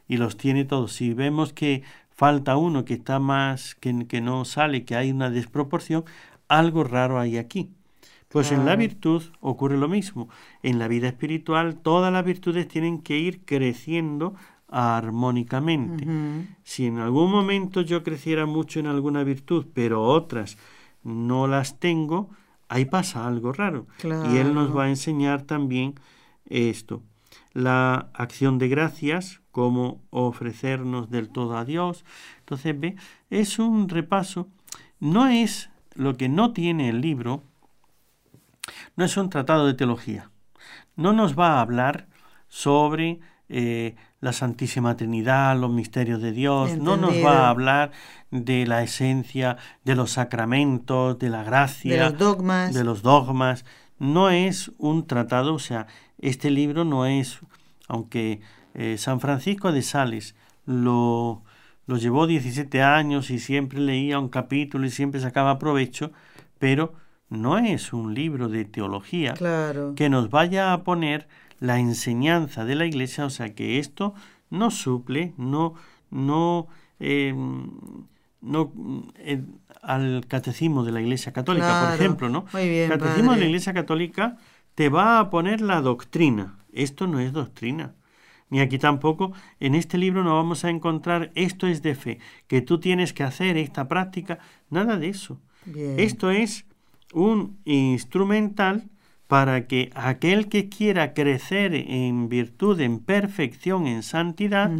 Y 0.07 0.17
los 0.17 0.37
tiene 0.37 0.65
todos. 0.65 0.93
Si 0.93 1.13
vemos 1.13 1.53
que 1.53 1.83
falta 2.09 2.57
uno 2.57 2.83
que 2.83 2.95
está 2.95 3.19
más, 3.19 3.75
que, 3.75 4.07
que 4.07 4.21
no 4.21 4.43
sale, 4.43 4.85
que 4.85 4.95
hay 4.95 5.11
una 5.11 5.29
desproporción, 5.29 6.03
algo 6.47 6.83
raro 6.83 7.19
hay 7.19 7.37
aquí. 7.37 7.69
Pues 8.33 8.51
en 8.51 8.65
la 8.65 8.75
virtud 8.75 9.21
ocurre 9.41 9.77
lo 9.77 9.87
mismo. 9.87 10.27
En 10.63 10.79
la 10.79 10.87
vida 10.87 11.07
espiritual 11.07 11.75
todas 11.75 12.11
las 12.11 12.25
virtudes 12.25 12.67
tienen 12.67 12.99
que 12.99 13.19
ir 13.19 13.45
creciendo 13.45 14.33
armónicamente. 14.69 16.07
Si 16.63 16.87
en 16.87 16.97
algún 16.97 17.29
momento 17.29 17.81
yo 17.81 18.01
creciera 18.01 18.47
mucho 18.47 18.79
en 18.79 18.87
alguna 18.87 19.23
virtud, 19.23 19.67
pero 19.71 20.01
otras 20.01 20.57
no 21.03 21.45
las 21.45 21.79
tengo, 21.79 22.31
ahí 22.69 22.85
pasa 22.85 23.27
algo 23.27 23.53
raro. 23.53 23.85
Y 24.03 24.37
Él 24.37 24.55
nos 24.55 24.75
va 24.75 24.85
a 24.85 24.89
enseñar 24.89 25.43
también 25.43 25.93
esto. 26.49 27.03
La 27.53 28.09
acción 28.15 28.57
de 28.57 28.67
gracias, 28.67 29.41
cómo 29.51 30.01
ofrecernos 30.09 31.11
del 31.11 31.29
todo 31.29 31.55
a 31.55 31.65
Dios. 31.65 32.03
Entonces, 32.39 32.79
ve, 32.79 32.95
es 33.29 33.59
un 33.59 33.89
repaso. 33.89 34.47
No 34.99 35.27
es 35.27 35.69
lo 35.93 36.17
que 36.17 36.29
no 36.29 36.51
tiene 36.51 36.89
el 36.89 37.01
libro, 37.01 37.43
no 38.95 39.05
es 39.05 39.17
un 39.17 39.29
tratado 39.29 39.65
de 39.65 39.73
teología. 39.73 40.29
No 40.95 41.13
nos 41.13 41.37
va 41.37 41.57
a 41.57 41.61
hablar 41.61 42.07
sobre 42.47 43.19
eh, 43.49 43.95
la 44.19 44.31
Santísima 44.31 44.95
Trinidad, 44.95 45.57
los 45.57 45.71
misterios 45.71 46.21
de 46.21 46.31
Dios, 46.31 46.77
no 46.77 46.97
nos 46.97 47.13
va 47.23 47.45
a 47.45 47.49
hablar 47.49 47.91
de 48.31 48.65
la 48.65 48.81
esencia 48.83 49.57
de 49.83 49.95
los 49.95 50.11
sacramentos, 50.11 51.19
de 51.19 51.29
la 51.29 51.43
gracia, 51.43 51.93
de 51.93 52.09
los 52.09 52.17
dogmas. 52.17 52.73
De 52.73 52.83
los 52.83 53.01
dogmas. 53.01 53.65
No 53.99 54.29
es 54.29 54.71
un 54.77 55.07
tratado, 55.07 55.53
o 55.53 55.59
sea, 55.59 55.87
este 56.19 56.51
libro 56.51 56.85
no 56.85 57.05
es, 57.05 57.39
aunque 57.87 58.41
eh, 58.73 58.97
San 58.97 59.19
Francisco 59.19 59.71
de 59.71 59.81
Sales 59.81 60.35
lo, 60.65 61.43
lo 61.85 61.97
llevó 61.97 62.27
17 62.27 62.81
años 62.81 63.29
y 63.29 63.39
siempre 63.39 63.79
leía 63.79 64.19
un 64.19 64.29
capítulo 64.29 64.85
y 64.85 64.89
siempre 64.89 65.19
sacaba 65.19 65.59
provecho, 65.59 66.11
pero 66.59 66.93
no 67.33 67.57
es 67.57 67.93
un 67.93 68.13
libro 68.13 68.47
de 68.47 68.65
teología 68.65 69.33
que 69.95 70.09
nos 70.09 70.29
vaya 70.29 70.73
a 70.73 70.83
poner 70.83 71.27
la 71.59 71.79
enseñanza 71.79 72.65
de 72.65 72.75
la 72.75 72.85
Iglesia, 72.85 73.25
o 73.25 73.29
sea 73.29 73.53
que 73.55 73.79
esto 73.79 74.13
no 74.49 74.69
suple, 74.69 75.33
no, 75.37 75.73
no, 76.11 76.67
em, 76.99 77.69
no 78.41 78.71
eh, 79.17 79.41
al 79.81 80.25
catecismo 80.27 80.83
de 80.83 80.91
la 80.91 81.01
Iglesia 81.01 81.33
Católica, 81.33 81.85
por 81.85 81.95
ejemplo, 81.95 82.29
¿no? 82.29 82.45
el 82.53 82.89
catecismo 82.89 83.33
de 83.33 83.39
la 83.39 83.45
Iglesia 83.45 83.73
Católica 83.73 84.37
te 84.75 84.89
va 84.89 85.19
a 85.19 85.29
poner 85.29 85.61
la 85.61 85.81
doctrina. 85.81 86.57
Esto 86.71 87.07
no 87.07 87.19
es 87.19 87.33
doctrina. 87.33 87.93
Ni 88.49 88.59
aquí 88.59 88.77
tampoco, 88.77 89.33
en 89.59 89.73
este 89.73 89.97
libro 89.97 90.23
no 90.23 90.35
vamos 90.35 90.63
a 90.63 90.69
encontrar 90.69 91.31
esto 91.33 91.65
es 91.65 91.81
de 91.81 91.95
fe, 91.95 92.19
que 92.47 92.61
tú 92.61 92.79
tienes 92.79 93.11
que 93.13 93.23
hacer 93.23 93.57
esta 93.57 93.87
práctica, 93.87 94.39
nada 94.69 94.97
de 94.97 95.09
eso. 95.09 95.39
Esto 95.97 96.29
es 96.29 96.65
un 97.13 97.59
instrumental 97.65 98.89
para 99.27 99.67
que 99.67 99.91
aquel 99.95 100.49
que 100.49 100.69
quiera 100.69 101.13
crecer 101.13 101.73
en 101.73 102.29
virtud, 102.29 102.79
en 102.81 102.99
perfección, 102.99 103.87
en 103.87 104.03
santidad, 104.03 104.71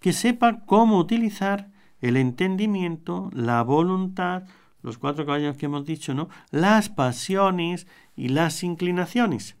que 0.00 0.12
sepa 0.12 0.64
cómo 0.66 0.98
utilizar 0.98 1.70
el 2.00 2.16
entendimiento, 2.16 3.30
la 3.32 3.62
voluntad, 3.62 4.44
los 4.82 4.98
cuatro 4.98 5.24
caballos 5.24 5.56
que 5.56 5.66
hemos 5.66 5.86
dicho, 5.86 6.14
¿no? 6.14 6.28
Las 6.50 6.90
pasiones 6.90 7.86
y 8.14 8.28
las 8.28 8.62
inclinaciones. 8.62 9.56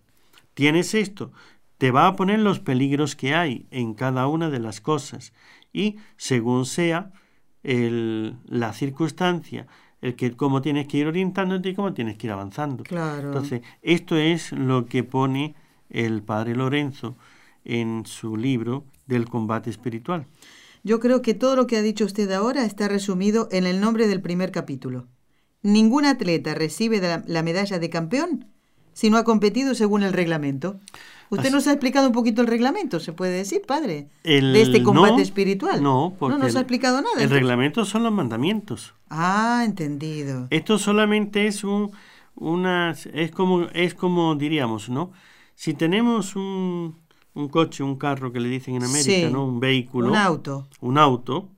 Tienes 0.52 0.94
esto, 0.94 1.32
te 1.78 1.90
va 1.90 2.06
a 2.06 2.14
poner 2.16 2.40
los 2.40 2.60
peligros 2.60 3.16
que 3.16 3.34
hay 3.34 3.66
en 3.70 3.94
cada 3.94 4.26
una 4.28 4.50
de 4.50 4.60
las 4.60 4.80
cosas 4.80 5.32
y 5.72 5.96
según 6.16 6.66
sea 6.66 7.10
el, 7.62 8.36
la 8.46 8.72
circunstancia, 8.74 9.66
el 10.04 10.16
que 10.16 10.36
cómo 10.36 10.60
tienes 10.60 10.86
que 10.86 10.98
ir 10.98 11.06
orientándote 11.06 11.70
y 11.70 11.74
cómo 11.74 11.94
tienes 11.94 12.18
que 12.18 12.26
ir 12.26 12.32
avanzando. 12.32 12.84
Claro. 12.84 13.28
Entonces, 13.28 13.62
esto 13.80 14.16
es 14.16 14.52
lo 14.52 14.84
que 14.84 15.02
pone 15.02 15.54
el 15.88 16.22
padre 16.22 16.54
Lorenzo 16.54 17.16
en 17.64 18.04
su 18.04 18.36
libro 18.36 18.84
del 19.06 19.26
combate 19.26 19.70
espiritual. 19.70 20.26
Yo 20.82 21.00
creo 21.00 21.22
que 21.22 21.32
todo 21.32 21.56
lo 21.56 21.66
que 21.66 21.78
ha 21.78 21.82
dicho 21.82 22.04
usted 22.04 22.30
ahora 22.32 22.66
está 22.66 22.86
resumido 22.86 23.48
en 23.50 23.64
el 23.64 23.80
nombre 23.80 24.06
del 24.06 24.20
primer 24.20 24.52
capítulo. 24.52 25.08
Ningún 25.62 26.04
atleta 26.04 26.54
recibe 26.54 27.00
la 27.26 27.42
medalla 27.42 27.78
de 27.78 27.88
campeón 27.88 28.53
si 28.94 29.10
no 29.10 29.18
ha 29.18 29.24
competido 29.24 29.74
según 29.74 30.02
el 30.02 30.12
reglamento. 30.12 30.80
Usted 31.30 31.50
nos 31.50 31.66
ha 31.66 31.72
explicado 31.72 32.06
un 32.06 32.12
poquito 32.12 32.42
el 32.42 32.46
reglamento, 32.46 33.00
se 33.00 33.12
puede 33.12 33.32
decir, 33.32 33.62
padre, 33.66 34.08
de 34.22 34.62
este 34.62 34.82
combate 34.82 35.20
espiritual. 35.20 35.82
No, 35.82 36.14
porque 36.18 36.36
no 36.36 36.44
nos 36.44 36.56
ha 36.56 36.60
explicado 36.60 37.02
nada. 37.02 37.22
El 37.22 37.30
reglamento 37.30 37.84
son 37.84 38.04
los 38.04 38.12
mandamientos. 38.12 38.94
Ah, 39.10 39.62
entendido. 39.64 40.46
Esto 40.50 40.78
solamente 40.78 41.46
es 41.46 41.64
un, 41.64 41.90
una, 42.36 42.94
es 43.12 43.30
como, 43.32 43.62
es 43.72 43.94
como 43.94 44.34
diríamos, 44.36 44.88
¿no? 44.88 45.12
Si 45.56 45.74
tenemos 45.74 46.36
un, 46.36 46.96
un 47.34 47.48
coche, 47.48 47.82
un 47.82 47.96
carro 47.96 48.32
que 48.32 48.40
le 48.40 48.48
dicen 48.48 48.76
en 48.76 48.84
América, 48.84 49.30
¿no? 49.30 49.46
Un 49.46 49.60
vehículo. 49.60 50.08
Un 50.08 50.16
auto. 50.16 50.68
Un 50.80 50.98
auto. 50.98 51.48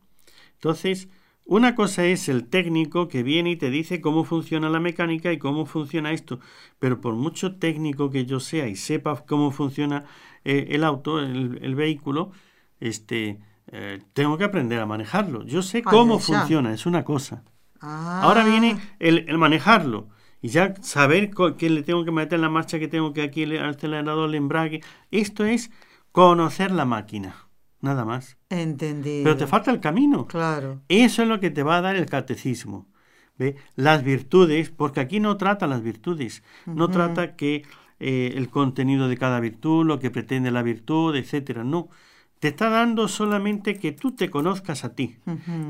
Entonces, 0.55 1.09
una 1.49 1.77
cosa 1.77 2.05
es 2.05 2.29
el 2.29 2.49
técnico 2.49 3.07
que 3.07 3.23
viene 3.23 3.51
y 3.51 3.57
te 3.57 3.71
dice 3.71 4.01
cómo 4.01 4.25
funciona 4.25 4.69
la 4.69 4.81
mecánica 4.81 5.33
y 5.33 5.39
cómo 5.39 5.65
funciona 5.65 6.11
esto, 6.11 6.41
pero 6.81 7.01
por 7.01 7.15
mucho 7.15 7.55
técnico 7.57 8.11
que 8.11 8.27
yo 8.27 8.41
sea 8.41 8.67
y 8.67 8.75
sepa 8.75 9.25
cómo 9.25 9.53
funciona 9.53 10.05
eh, 10.45 10.67
el 10.71 10.83
auto, 10.83 11.21
el, 11.21 11.75
vehículo, 11.77 12.33
este, 12.81 13.39
eh, 13.69 14.03
tengo 14.13 14.37
que 14.37 14.45
aprender 14.45 14.81
a 14.81 14.87
manejarlo. 14.87 15.45
Yo 15.45 15.63
sé 15.63 15.83
cómo 15.83 16.19
funciona, 16.19 16.75
es 16.75 16.85
una 16.85 17.05
cosa. 17.05 17.45
Ahora 17.81 18.43
ah. 18.43 18.49
viene 18.49 18.79
el, 18.99 19.39
manejarlo 19.39 20.09
y 20.43 20.49
ya 20.49 20.75
saber 20.83 21.31
qué 21.57 21.71
le 21.71 21.85
tengo 21.85 22.05
que 22.05 22.11
meter 22.11 22.35
en 22.35 22.43
la 22.43 22.51
marcha, 22.51 22.81
que 22.81 22.89
tengo 22.89 23.13
que 23.13 23.23
aquí 23.23 23.45
el 23.45 23.65
acelerador, 23.65 24.29
el 24.29 24.35
embrague. 24.35 24.83
Esto 25.13 25.45
es 25.45 25.71
conocer 26.11 26.73
la 26.73 26.87
máquina 26.87 27.46
nada 27.87 28.05
más. 28.05 28.37
Entendido. 28.51 29.25
Pero 29.25 29.37
te 29.37 29.47
falta 29.47 29.71
el 29.71 29.81
camino. 29.81 30.27
Claro. 30.27 30.83
Eso 30.89 31.23
es 31.23 31.29
lo 31.29 31.41
que 31.41 31.51
te 31.51 31.63
va 31.63 31.79
a 31.79 31.81
dar 31.81 31.97
el 31.97 32.07
catecismo. 32.07 32.87
¿Ve? 33.39 33.57
Las 33.75 34.03
virtudes, 34.03 34.71
porque 34.71 35.01
aquí 35.01 35.21
no 35.21 35.37
trata 35.37 35.67
las 35.67 35.83
virtudes, 35.83 36.43
no 36.65 36.89
trata 36.89 37.37
que 37.37 37.65
eh, 38.01 38.33
el 38.35 38.49
contenido 38.49 39.09
de 39.09 39.19
cada 39.19 39.41
virtud, 39.41 39.85
lo 39.85 39.99
que 39.99 40.11
pretende 40.11 40.51
la 40.51 40.63
virtud, 40.63 41.15
etcétera. 41.17 41.63
No. 41.63 41.89
Te 42.39 42.49
está 42.49 42.71
dando 42.71 43.09
solamente 43.09 43.79
que 43.79 43.93
tú 43.93 44.13
te 44.13 44.31
conozcas 44.31 44.85
a 44.85 44.95
ti, 44.95 45.17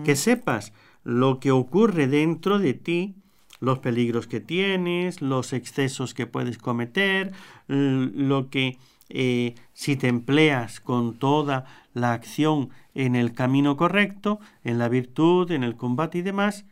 que 0.04 0.16
sepas 0.16 0.72
lo 1.04 1.38
que 1.38 1.52
ocurre 1.52 2.08
dentro 2.08 2.58
de 2.58 2.74
ti, 2.74 3.14
los 3.60 3.78
peligros 3.78 4.26
que 4.26 4.40
tienes, 4.40 5.22
los 5.22 5.52
excesos 5.52 6.14
que 6.14 6.26
puedes 6.26 6.58
cometer, 6.58 7.32
lo 7.68 8.50
que 8.50 8.78
eh, 9.08 9.54
si 9.72 9.96
te 9.96 10.08
empleas 10.08 10.80
con 10.80 11.14
toda 11.14 11.64
la 11.94 12.12
acción 12.12 12.70
en 12.94 13.16
el 13.16 13.32
camino 13.32 13.76
correcto, 13.76 14.40
en 14.64 14.78
la 14.78 14.88
virtud, 14.88 15.50
en 15.50 15.62
el 15.62 15.76
combate 15.76 16.18
y 16.18 16.22
demás, 16.22 16.64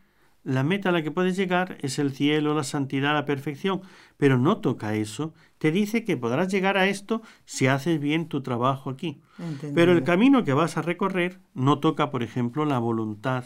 la 0.44 0.62
meta 0.62 0.90
a 0.90 0.92
la 0.92 1.02
que 1.02 1.10
puedes 1.10 1.36
llegar 1.36 1.78
es 1.80 1.98
el 1.98 2.12
cielo, 2.12 2.54
la 2.54 2.64
santidad, 2.64 3.14
la 3.14 3.24
perfección, 3.24 3.80
pero 4.18 4.38
no 4.38 4.58
toca 4.58 4.94
eso. 4.94 5.32
Te 5.56 5.70
dice 5.70 6.04
que 6.04 6.18
podrás 6.18 6.52
llegar 6.52 6.76
a 6.76 6.86
esto 6.86 7.22
si 7.46 7.66
haces 7.66 7.98
bien 7.98 8.28
tu 8.28 8.42
trabajo 8.42 8.90
aquí. 8.90 9.22
Pero 9.74 9.92
el 9.92 10.04
camino 10.04 10.44
que 10.44 10.52
vas 10.52 10.76
a 10.76 10.82
recorrer 10.82 11.40
no 11.54 11.78
toca, 11.78 12.10
por 12.10 12.22
ejemplo, 12.22 12.66
la 12.66 12.78
voluntad, 12.78 13.44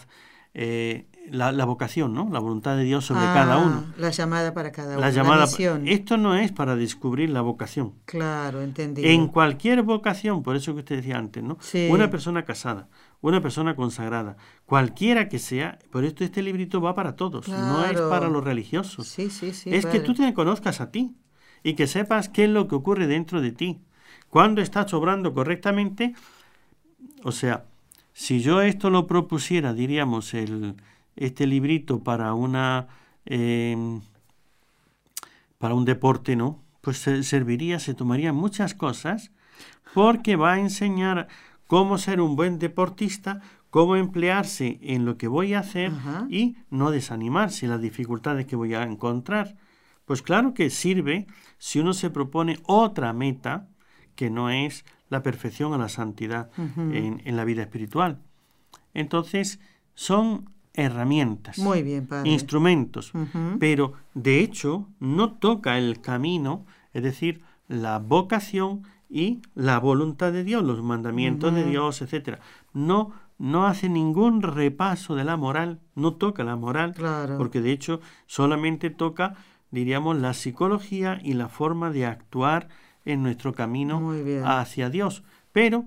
eh, 0.55 1.07
la, 1.31 1.65
vocación, 1.65 2.15
¿no? 2.15 2.29
La 2.31 2.39
voluntad 2.39 2.77
de 2.77 2.85
Dios 2.85 3.05
sobre 3.05 3.25
cada 3.25 3.55
ah, 3.55 3.59
uno. 3.59 3.85
La 3.97 4.11
llamada 4.11 4.55
para 4.55 4.73
cada 4.73 4.93
uno. 4.93 5.01
La 5.01 5.11
llamada. 5.11 5.47
esto 5.87 6.17
no 6.17 6.35
es 6.35 6.53
para 6.53 6.77
descubrir 6.77 7.31
la 7.31 7.41
vocación. 7.41 7.95
Claro, 8.05 8.63
entendido. 8.63 9.09
En 9.09 9.29
cualquier 9.29 9.83
vocación, 9.83 10.43
por 10.43 10.57
eso 10.57 10.75
que 10.75 10.81
usted 10.81 10.97
decía 10.97 11.19
antes, 11.19 11.43
¿no? 11.43 11.59
Una 11.91 12.11
persona 12.11 12.45
casada, 12.45 12.89
una 13.21 13.41
persona 13.41 13.77
consagrada, 13.77 14.37
cualquiera 14.67 15.29
que 15.29 15.39
sea, 15.39 15.79
por 15.91 16.05
esto 16.05 16.25
este 16.25 16.43
librito 16.43 16.81
va 16.81 16.95
para 16.95 17.17
todos, 17.17 17.49
no 17.49 17.85
es 17.85 18.01
para 18.01 18.29
los 18.29 18.45
religiosos. 18.45 19.09
Sí, 19.09 19.31
sí, 19.31 19.53
sí. 19.53 19.75
Es 19.75 19.87
que 19.87 20.01
tú 20.01 20.15
te 20.15 20.33
conozcas 20.35 20.81
a 20.81 20.91
ti 20.91 21.15
y 21.63 21.75
que 21.75 21.87
sepas 21.87 22.29
qué 22.29 22.45
es 22.45 22.51
lo 22.51 22.69
que 22.69 22.75
ocurre 22.75 23.07
dentro 23.07 23.41
de 23.41 23.53
ti. 23.53 23.81
Cuando 24.29 24.61
estás 24.61 24.93
obrando 24.93 25.33
correctamente, 25.33 26.15
o 27.23 27.33
sea, 27.33 27.65
si 28.13 28.41
yo 28.41 28.63
esto 28.63 28.91
lo 28.91 29.07
propusiera, 29.07 29.73
diríamos, 29.73 30.35
el, 30.35 30.75
este 31.19 31.47
librito 31.47 32.03
para 32.03 32.33
una 32.35 32.87
em, 33.27 34.01
para 35.59 35.75
un 35.75 35.85
deporte, 35.85 36.37
¿no? 36.37 36.63
Pues 36.81 36.99
serviría, 36.99 37.81
se 37.81 37.93
tomaría 37.93 38.33
muchas 38.33 38.75
cosas, 38.75 39.33
porque 39.93 40.37
va 40.37 40.55
a 40.55 40.61
enseñar 40.61 41.29
cómo 41.67 41.99
ser 41.99 42.21
un 42.21 42.37
buen 42.37 42.59
deportista, 42.59 43.41
cómo 43.71 43.97
emplearse 43.97 44.79
en 44.83 45.05
lo 45.05 45.19
que 45.19 45.29
voy 45.29 45.55
a 45.55 45.59
hacer 45.59 45.93
y 46.31 46.57
no 46.71 46.91
desanimarse 46.91 47.67
las 47.67 47.81
dificultades 47.81 48.47
que 48.47 48.57
voy 48.57 48.75
a 48.75 48.85
encontrar. 48.85 49.57
Pues 50.05 50.23
claro 50.23 50.55
que 50.55 50.71
sirve 50.71 51.27
si 51.59 51.81
uno 51.81 51.93
se 51.93 52.09
propone 52.11 52.61
otra 52.65 53.13
meta 53.13 53.69
que 54.15 54.31
no 54.31 54.49
es 54.49 54.85
la 55.11 55.23
perfección 55.23 55.73
o 55.73 55.79
la 55.79 55.89
santidad 55.89 56.51
en, 56.57 57.21
en 57.25 57.37
la 57.37 57.45
vida 57.45 57.63
espiritual. 57.63 58.21
Entonces, 58.95 59.61
son 59.95 60.49
herramientas, 60.79 61.59
Muy 61.59 61.83
bien, 61.83 62.09
instrumentos, 62.25 63.13
pero 63.59 63.93
de 64.15 64.41
hecho 64.41 64.89
no 65.01 65.33
toca 65.33 65.79
el 65.79 66.01
camino, 66.01 66.65
es 66.93 67.03
decir, 67.03 67.43
la 67.69 67.99
vocación 67.99 68.85
y 69.11 69.41
la 69.55 69.79
voluntad 69.79 70.33
de 70.33 70.45
Dios, 70.45 70.65
los 70.65 70.83
mandamientos 70.83 71.55
de 71.55 71.65
Dios, 71.65 72.01
etcétera. 72.03 72.41
No 72.73 73.13
no 73.39 73.69
hace 73.69 73.89
ningún 73.89 74.43
repaso 74.43 75.15
de 75.15 75.23
la 75.23 75.37
moral, 75.37 75.79
no 75.95 76.15
toca 76.15 76.43
la 76.43 76.57
moral, 76.57 76.95
porque 77.39 77.61
de 77.61 77.71
hecho 77.71 78.01
solamente 78.27 78.91
toca 78.91 79.37
diríamos, 79.71 80.17
la 80.17 80.35
psicología 80.35 81.21
y 81.23 81.35
la 81.35 81.49
forma 81.49 81.91
de 81.91 82.07
actuar 82.07 82.69
en 83.05 83.23
nuestro 83.23 83.55
camino 83.55 84.13
hacia 84.45 84.91
Dios. 84.91 85.23
Pero 85.53 85.87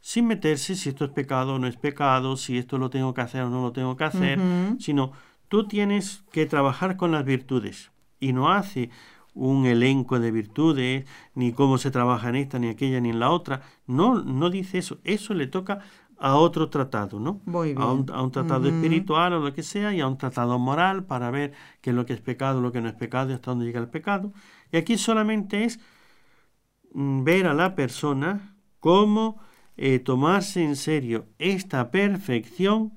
sin 0.00 0.26
meterse 0.26 0.74
si 0.74 0.90
esto 0.90 1.04
es 1.04 1.10
pecado 1.10 1.54
o 1.54 1.58
no 1.58 1.66
es 1.66 1.76
pecado, 1.76 2.36
si 2.36 2.58
esto 2.58 2.78
lo 2.78 2.90
tengo 2.90 3.14
que 3.14 3.20
hacer 3.20 3.42
o 3.42 3.50
no 3.50 3.62
lo 3.62 3.72
tengo 3.72 3.96
que 3.96 4.04
hacer, 4.04 4.38
sino 4.78 5.12
tú 5.48 5.66
tienes 5.66 6.24
que 6.32 6.46
trabajar 6.46 6.96
con 6.96 7.12
las 7.12 7.24
virtudes 7.24 7.90
y 8.20 8.32
no 8.32 8.50
hace 8.50 8.90
un 9.34 9.66
elenco 9.66 10.18
de 10.18 10.32
virtudes, 10.32 11.06
ni 11.34 11.52
cómo 11.52 11.78
se 11.78 11.90
trabaja 11.90 12.28
en 12.28 12.36
esta, 12.36 12.58
ni 12.58 12.68
aquella, 12.68 13.00
ni 13.00 13.10
en 13.10 13.20
la 13.20 13.30
otra. 13.30 13.62
No, 13.86 14.22
no 14.22 14.50
dice 14.50 14.78
eso. 14.78 14.98
Eso 15.04 15.32
le 15.32 15.46
toca 15.46 15.80
a 16.18 16.34
otro 16.34 16.68
tratado, 16.68 17.20
¿no? 17.20 17.40
A, 17.76 17.92
un, 17.92 18.32
tratado 18.32 18.68
espiritual 18.68 19.34
o 19.34 19.40
lo 19.40 19.54
que 19.54 19.62
sea, 19.62 19.94
y 19.94 20.00
a 20.00 20.08
un 20.08 20.18
tratado 20.18 20.58
moral 20.58 21.04
para 21.04 21.30
ver 21.30 21.52
qué 21.80 21.90
es 21.90 21.96
lo 21.96 22.04
que 22.04 22.14
es 22.14 22.20
pecado, 22.20 22.60
lo 22.60 22.72
que 22.72 22.80
no 22.80 22.88
es 22.88 22.94
pecado 22.94 23.30
y 23.30 23.34
hasta 23.34 23.52
dónde 23.52 23.66
llega 23.66 23.78
el 23.78 23.88
pecado. 23.88 24.32
Y 24.72 24.76
aquí 24.76 24.98
solamente 24.98 25.64
es 25.64 25.78
mm, 26.92 27.22
ver 27.22 27.46
a 27.46 27.54
la 27.54 27.76
persona 27.76 28.56
cómo 28.80 29.38
eh, 29.78 30.00
tomarse 30.00 30.64
en 30.64 30.74
serio 30.74 31.26
esta 31.38 31.92
perfección 31.92 32.92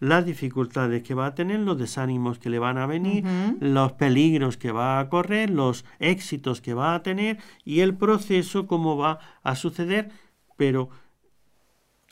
las 0.00 0.26
dificultades 0.26 1.02
que 1.04 1.14
va 1.14 1.26
a 1.26 1.34
tener, 1.34 1.60
los 1.60 1.78
desánimos 1.78 2.38
que 2.38 2.50
le 2.50 2.58
van 2.58 2.76
a 2.76 2.86
venir, 2.86 3.24
los 3.60 3.92
peligros 3.92 4.56
que 4.56 4.72
va 4.72 4.98
a 4.98 5.08
correr, 5.08 5.48
los 5.48 5.84
éxitos 6.00 6.60
que 6.60 6.74
va 6.74 6.94
a 6.94 7.02
tener 7.02 7.38
y 7.64 7.80
el 7.80 7.94
proceso 7.94 8.66
cómo 8.66 8.96
va 8.96 9.20
a 9.44 9.54
suceder, 9.54 10.10
pero 10.56 10.90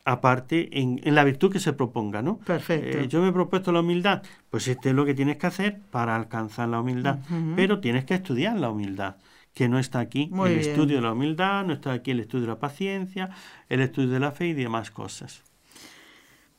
aparte 0.04 0.80
en, 0.80 1.00
la 1.04 1.24
virtud 1.24 1.52
que 1.52 1.58
se 1.58 1.72
proponga, 1.72 2.22
¿no? 2.22 2.38
Perfecto. 2.38 2.98
Eh, 2.98 3.08
yo 3.08 3.20
me 3.20 3.28
he 3.28 3.32
propuesto 3.32 3.72
la 3.72 3.80
humildad, 3.80 4.22
pues 4.48 4.68
este 4.68 4.90
es 4.90 4.94
lo 4.94 5.04
que 5.04 5.14
tienes 5.14 5.36
que 5.36 5.48
hacer 5.48 5.80
para 5.90 6.14
alcanzar 6.14 6.68
la 6.68 6.80
humildad, 6.80 7.18
pero 7.56 7.80
tienes 7.80 8.04
que 8.04 8.14
estudiar 8.14 8.56
la 8.56 8.70
humildad 8.70 9.16
que 9.54 9.68
no 9.68 9.78
está 9.78 10.00
aquí 10.00 10.30
el 10.46 10.58
estudio 10.58 10.96
de 10.96 11.02
la 11.02 11.12
humildad, 11.12 11.64
no 11.64 11.74
está 11.74 11.92
aquí 11.92 12.10
el 12.10 12.20
estudio 12.20 12.42
de 12.42 12.52
la 12.52 12.58
paciencia, 12.58 13.30
el 13.68 13.80
estudio 13.80 14.08
de 14.10 14.20
la 14.20 14.32
fe 14.32 14.48
y 14.48 14.52
demás 14.54 14.90
cosas. 14.90 15.42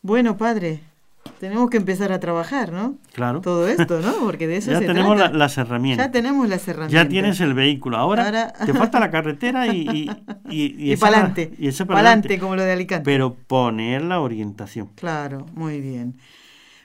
Bueno, 0.01 0.37
padre, 0.37 0.81
tenemos 1.39 1.69
que 1.69 1.77
empezar 1.77 2.11
a 2.11 2.19
trabajar, 2.19 2.71
¿no? 2.71 2.97
Claro. 3.13 3.41
Todo 3.41 3.67
esto, 3.67 3.99
¿no? 4.01 4.13
Porque 4.25 4.47
de 4.47 4.57
eso 4.57 4.71
ya 4.71 4.79
tenemos 4.79 5.17
las 5.31 5.57
herramientas. 5.57 6.07
Ya 6.07 6.11
tenemos 6.11 6.47
las 6.47 6.67
herramientas. 6.67 7.03
Ya 7.03 7.09
tienes 7.09 7.39
el 7.41 7.53
vehículo. 7.53 7.97
Ahora, 7.97 8.53
te 8.65 8.73
falta 8.73 8.99
la 8.99 9.09
carretera 9.09 9.67
y... 9.67 10.09
Y, 10.49 10.63
y, 10.63 10.93
y, 10.93 10.97
para 10.97 11.17
adelante. 11.17 11.53
Y 11.57 11.71
para 11.71 11.99
adelante, 11.99 12.39
como 12.39 12.55
lo 12.55 12.63
de 12.63 12.73
Alicante. 12.73 13.05
Pero 13.05 13.33
poner 13.33 14.03
la 14.03 14.19
orientación. 14.19 14.89
Claro, 14.95 15.45
muy 15.53 15.81
bien. 15.81 16.17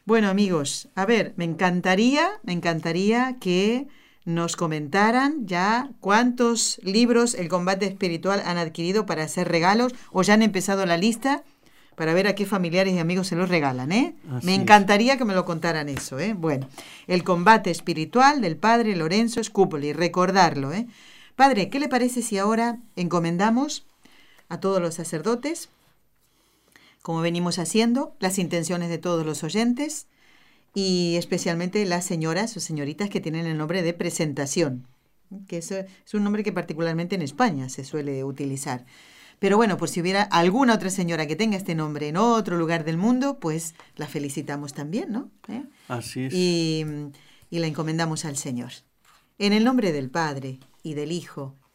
Bueno, 0.06 0.28
amigos, 0.28 0.88
a 0.94 1.04
ver, 1.04 1.34
me 1.36 1.44
encantaría, 1.44 2.30
me 2.42 2.54
encantaría 2.54 3.36
que 3.40 3.88
nos 4.28 4.56
comentaran 4.56 5.46
ya 5.46 5.88
cuántos 6.00 6.78
libros 6.82 7.32
el 7.32 7.48
combate 7.48 7.86
espiritual 7.86 8.42
han 8.44 8.58
adquirido 8.58 9.06
para 9.06 9.22
hacer 9.22 9.48
regalos 9.48 9.94
o 10.12 10.22
ya 10.22 10.34
han 10.34 10.42
empezado 10.42 10.84
la 10.84 10.98
lista 10.98 11.44
para 11.94 12.12
ver 12.12 12.26
a 12.26 12.34
qué 12.34 12.44
familiares 12.44 12.92
y 12.92 12.98
amigos 12.98 13.28
se 13.28 13.36
los 13.36 13.48
regalan, 13.48 13.90
¿eh? 13.90 14.14
me 14.42 14.54
encantaría 14.54 15.16
que 15.16 15.24
me 15.24 15.34
lo 15.34 15.46
contaran 15.46 15.88
eso, 15.88 16.18
¿eh? 16.18 16.34
Bueno, 16.34 16.68
el 17.06 17.24
combate 17.24 17.70
espiritual 17.70 18.42
del 18.42 18.58
padre 18.58 18.94
Lorenzo 18.96 19.42
Scupoli, 19.42 19.94
recordarlo, 19.94 20.74
¿eh? 20.74 20.86
Padre, 21.34 21.70
¿qué 21.70 21.80
le 21.80 21.88
parece 21.88 22.20
si 22.20 22.36
ahora 22.36 22.80
encomendamos 22.96 23.86
a 24.50 24.60
todos 24.60 24.82
los 24.82 24.94
sacerdotes, 24.94 25.70
como 27.00 27.22
venimos 27.22 27.58
haciendo, 27.58 28.14
las 28.20 28.38
intenciones 28.38 28.90
de 28.90 28.98
todos 28.98 29.24
los 29.24 29.42
oyentes 29.42 30.06
y 30.74 31.16
especialmente 31.16 31.84
las 31.84 32.04
señoras 32.04 32.56
o 32.56 32.60
señoritas 32.60 33.10
que 33.10 33.20
tienen 33.20 33.46
el 33.46 33.58
nombre 33.58 33.82
de 33.82 33.94
presentación, 33.94 34.86
que 35.46 35.58
es, 35.58 35.70
es 35.70 36.14
un 36.14 36.24
nombre 36.24 36.42
que 36.42 36.52
particularmente 36.52 37.14
en 37.14 37.22
España 37.22 37.68
se 37.68 37.84
suele 37.84 38.24
utilizar. 38.24 38.84
Pero 39.38 39.56
bueno, 39.56 39.76
por 39.76 39.88
si 39.88 40.00
hubiera 40.00 40.22
alguna 40.22 40.74
otra 40.74 40.90
señora 40.90 41.26
que 41.26 41.36
tenga 41.36 41.56
este 41.56 41.74
nombre 41.74 42.08
en 42.08 42.16
otro 42.16 42.56
lugar 42.56 42.84
del 42.84 42.96
mundo, 42.96 43.38
pues 43.38 43.74
la 43.96 44.06
felicitamos 44.06 44.72
también, 44.72 45.12
¿no? 45.12 45.30
¿Eh? 45.48 45.64
Así 45.86 46.24
es. 46.24 46.34
Y, 46.34 46.84
y 47.48 47.58
la 47.60 47.68
encomendamos 47.68 48.24
al 48.24 48.36
Señor. 48.36 48.72
En 49.38 49.52
el 49.52 49.62
nombre 49.62 49.92
del 49.92 50.10
Padre, 50.10 50.58
y 50.82 50.94
del 50.94 51.12
Hijo, 51.12 51.54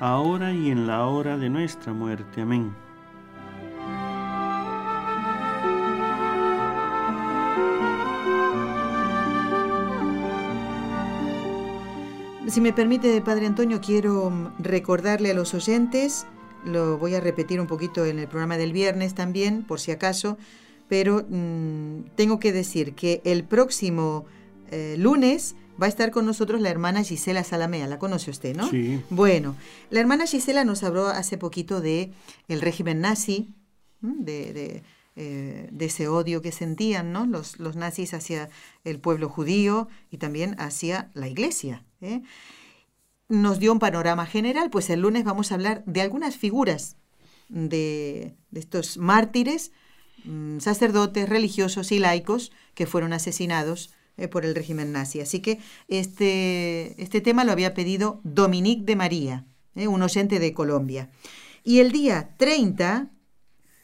ahora 0.00 0.52
y 0.52 0.70
en 0.70 0.86
la 0.86 1.06
hora 1.06 1.36
de 1.36 1.48
nuestra 1.48 1.92
muerte. 1.92 2.42
Amén. 2.42 2.74
Si 12.48 12.60
me 12.60 12.72
permite, 12.72 13.20
Padre 13.20 13.46
Antonio, 13.46 13.80
quiero 13.80 14.52
recordarle 14.58 15.32
a 15.32 15.34
los 15.34 15.52
oyentes, 15.52 16.26
lo 16.64 16.96
voy 16.96 17.14
a 17.14 17.20
repetir 17.20 17.60
un 17.60 17.66
poquito 17.66 18.06
en 18.06 18.18
el 18.18 18.28
programa 18.28 18.56
del 18.56 18.72
viernes 18.72 19.14
también, 19.14 19.62
por 19.62 19.80
si 19.80 19.90
acaso, 19.90 20.38
pero 20.88 21.26
mm, 21.28 22.14
tengo 22.14 22.38
que 22.38 22.52
decir 22.52 22.94
que 22.94 23.20
el 23.24 23.44
próximo 23.44 24.24
eh, 24.70 24.94
lunes 24.96 25.56
va 25.80 25.86
a 25.86 25.88
estar 25.88 26.10
con 26.10 26.26
nosotros 26.26 26.60
la 26.60 26.70
hermana 26.70 27.04
Gisela 27.04 27.44
Salamea. 27.44 27.86
La 27.86 27.98
conoce 27.98 28.30
usted, 28.30 28.56
¿no? 28.56 28.68
Sí. 28.68 29.02
Bueno, 29.10 29.56
la 29.90 30.00
hermana 30.00 30.26
Gisela 30.26 30.64
nos 30.64 30.82
habló 30.82 31.08
hace 31.08 31.38
poquito 31.38 31.80
de 31.80 32.12
el 32.48 32.60
régimen 32.60 33.00
nazi, 33.00 33.54
de, 34.00 34.82
eh, 35.16 35.68
de, 35.70 35.84
ese 35.84 36.08
odio 36.08 36.42
que 36.42 36.52
sentían 36.52 37.12
¿no? 37.12 37.26
los, 37.26 37.58
los, 37.58 37.76
nazis 37.76 38.14
hacia 38.14 38.48
el 38.84 39.00
pueblo 39.00 39.28
judío 39.28 39.88
y 40.10 40.18
también 40.18 40.54
hacia 40.58 41.10
la 41.14 41.28
iglesia. 41.28 41.84
¿eh? 42.00 42.22
Nos 43.28 43.58
dio 43.58 43.72
un 43.72 43.78
panorama 43.78 44.26
general, 44.26 44.70
pues 44.70 44.90
el 44.90 45.00
lunes 45.00 45.24
vamos 45.24 45.50
a 45.50 45.56
hablar 45.56 45.82
de 45.86 46.00
algunas 46.00 46.36
figuras 46.36 46.96
de, 47.48 48.34
de 48.50 48.60
estos 48.60 48.98
mártires 48.98 49.72
Mm, 50.26 50.58
sacerdotes, 50.58 51.28
religiosos 51.28 51.92
y 51.92 52.00
laicos 52.00 52.50
que 52.74 52.86
fueron 52.86 53.12
asesinados 53.12 53.90
eh, 54.16 54.28
por 54.28 54.44
el 54.44 54.54
régimen 54.54 54.92
nazi. 54.92 55.20
Así 55.20 55.40
que 55.40 55.58
este, 55.88 57.00
este 57.02 57.20
tema 57.20 57.44
lo 57.44 57.52
había 57.52 57.74
pedido 57.74 58.20
Dominique 58.24 58.84
de 58.84 58.96
María, 58.96 59.44
eh, 59.74 59.88
un 59.88 60.02
oyente 60.02 60.38
de 60.38 60.52
Colombia. 60.52 61.10
Y 61.62 61.80
el 61.80 61.92
día 61.92 62.30
30, 62.38 63.10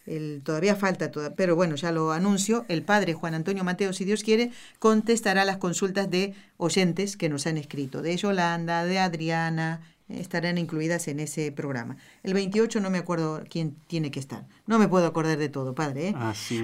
el, 0.06 0.42
todavía 0.44 0.76
falta, 0.76 1.10
pero 1.36 1.56
bueno, 1.56 1.74
ya 1.74 1.92
lo 1.92 2.12
anuncio, 2.12 2.64
el 2.68 2.82
padre 2.82 3.14
Juan 3.14 3.34
Antonio 3.34 3.64
Mateo, 3.64 3.92
si 3.92 4.04
Dios 4.04 4.22
quiere, 4.22 4.52
contestará 4.78 5.44
las 5.44 5.58
consultas 5.58 6.08
de 6.10 6.34
oyentes 6.56 7.16
que 7.16 7.28
nos 7.28 7.46
han 7.46 7.58
escrito, 7.58 8.00
de 8.00 8.16
Yolanda, 8.16 8.84
de 8.84 9.00
Adriana, 9.00 9.80
estarán 10.08 10.58
incluidas 10.58 11.08
en 11.08 11.20
ese 11.20 11.52
programa. 11.52 11.96
El 12.22 12.34
28 12.34 12.80
no 12.80 12.90
me 12.90 12.98
acuerdo 12.98 13.42
quién 13.48 13.76
tiene 13.86 14.10
que 14.10 14.20
estar. 14.20 14.46
No 14.66 14.78
me 14.78 14.88
puedo 14.88 15.06
acordar 15.06 15.38
de 15.38 15.48
todo, 15.48 15.74
padre. 15.74 16.08
¿eh? 16.08 16.14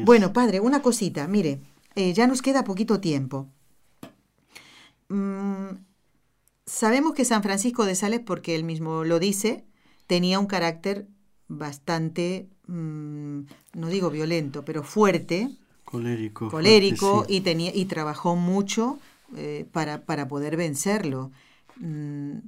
Bueno, 0.03 0.33
padre, 0.33 0.61
una 0.61 0.83
cosita. 0.83 1.27
Mire, 1.29 1.61
eh, 1.95 2.13
ya 2.13 2.27
nos 2.27 2.43
queda 2.43 2.65
poquito 2.65 3.01
tiempo. 3.01 3.49
Mm, 5.09 5.71
sabemos 6.67 7.15
que 7.15 7.25
San 7.25 7.43
Francisco 7.43 7.85
de 7.85 7.95
Sales, 7.95 8.21
porque 8.21 8.55
él 8.55 8.65
mismo 8.65 9.05
lo 9.05 9.19
dice, 9.19 9.65
tenía 10.07 10.39
un 10.39 10.47
carácter 10.47 11.09
bastante, 11.49 12.49
mm, 12.67 13.41
no 13.75 13.89
digo 13.89 14.11
violento, 14.11 14.65
pero 14.65 14.83
fuerte. 14.83 15.51
Colérico. 15.85 16.51
Colérico 16.51 17.25
y, 17.29 17.41
tenía, 17.41 17.75
y 17.75 17.87
trabajó 17.87 18.37
mucho 18.37 18.99
eh, 19.37 19.67
para, 19.73 20.05
para, 20.05 20.29
poder 20.29 20.57
vencerlo. 20.57 21.31
Mm, 21.77 22.39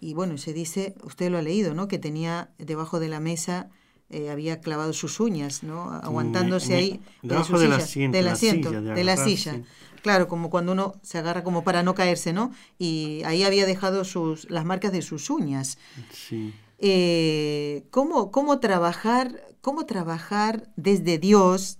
y 0.00 0.14
bueno, 0.14 0.38
se 0.38 0.52
dice, 0.52 0.94
usted 1.02 1.30
lo 1.30 1.38
ha 1.38 1.42
leído, 1.42 1.74
¿no? 1.74 1.88
Que 1.88 1.98
tenía 1.98 2.50
debajo 2.58 3.00
de 3.00 3.08
la 3.08 3.20
mesa 3.20 3.68
eh, 4.10 4.30
había 4.30 4.60
clavado 4.60 4.94
sus 4.94 5.20
uñas, 5.20 5.62
¿no? 5.62 5.92
Aguantándose 5.92 6.74
ahí 6.74 7.00
debajo 7.22 7.58
del 7.58 7.74
asiento, 7.74 8.16
del 8.16 8.28
asiento, 8.28 8.70
de 8.70 9.04
la 9.04 9.18
silla. 9.18 9.60
Claro, 10.08 10.26
como 10.26 10.48
cuando 10.48 10.72
uno 10.72 10.94
se 11.02 11.18
agarra 11.18 11.44
como 11.44 11.64
para 11.64 11.82
no 11.82 11.94
caerse, 11.94 12.32
¿no? 12.32 12.50
Y 12.78 13.20
ahí 13.26 13.42
había 13.44 13.66
dejado 13.66 14.06
sus, 14.06 14.48
las 14.48 14.64
marcas 14.64 14.90
de 14.90 15.02
sus 15.02 15.28
uñas. 15.28 15.76
Sí. 16.10 16.54
Eh, 16.78 17.84
¿cómo, 17.90 18.30
¿Cómo 18.30 18.58
trabajar, 18.58 19.38
cómo 19.60 19.84
trabajar 19.84 20.70
desde 20.76 21.18
Dios 21.18 21.76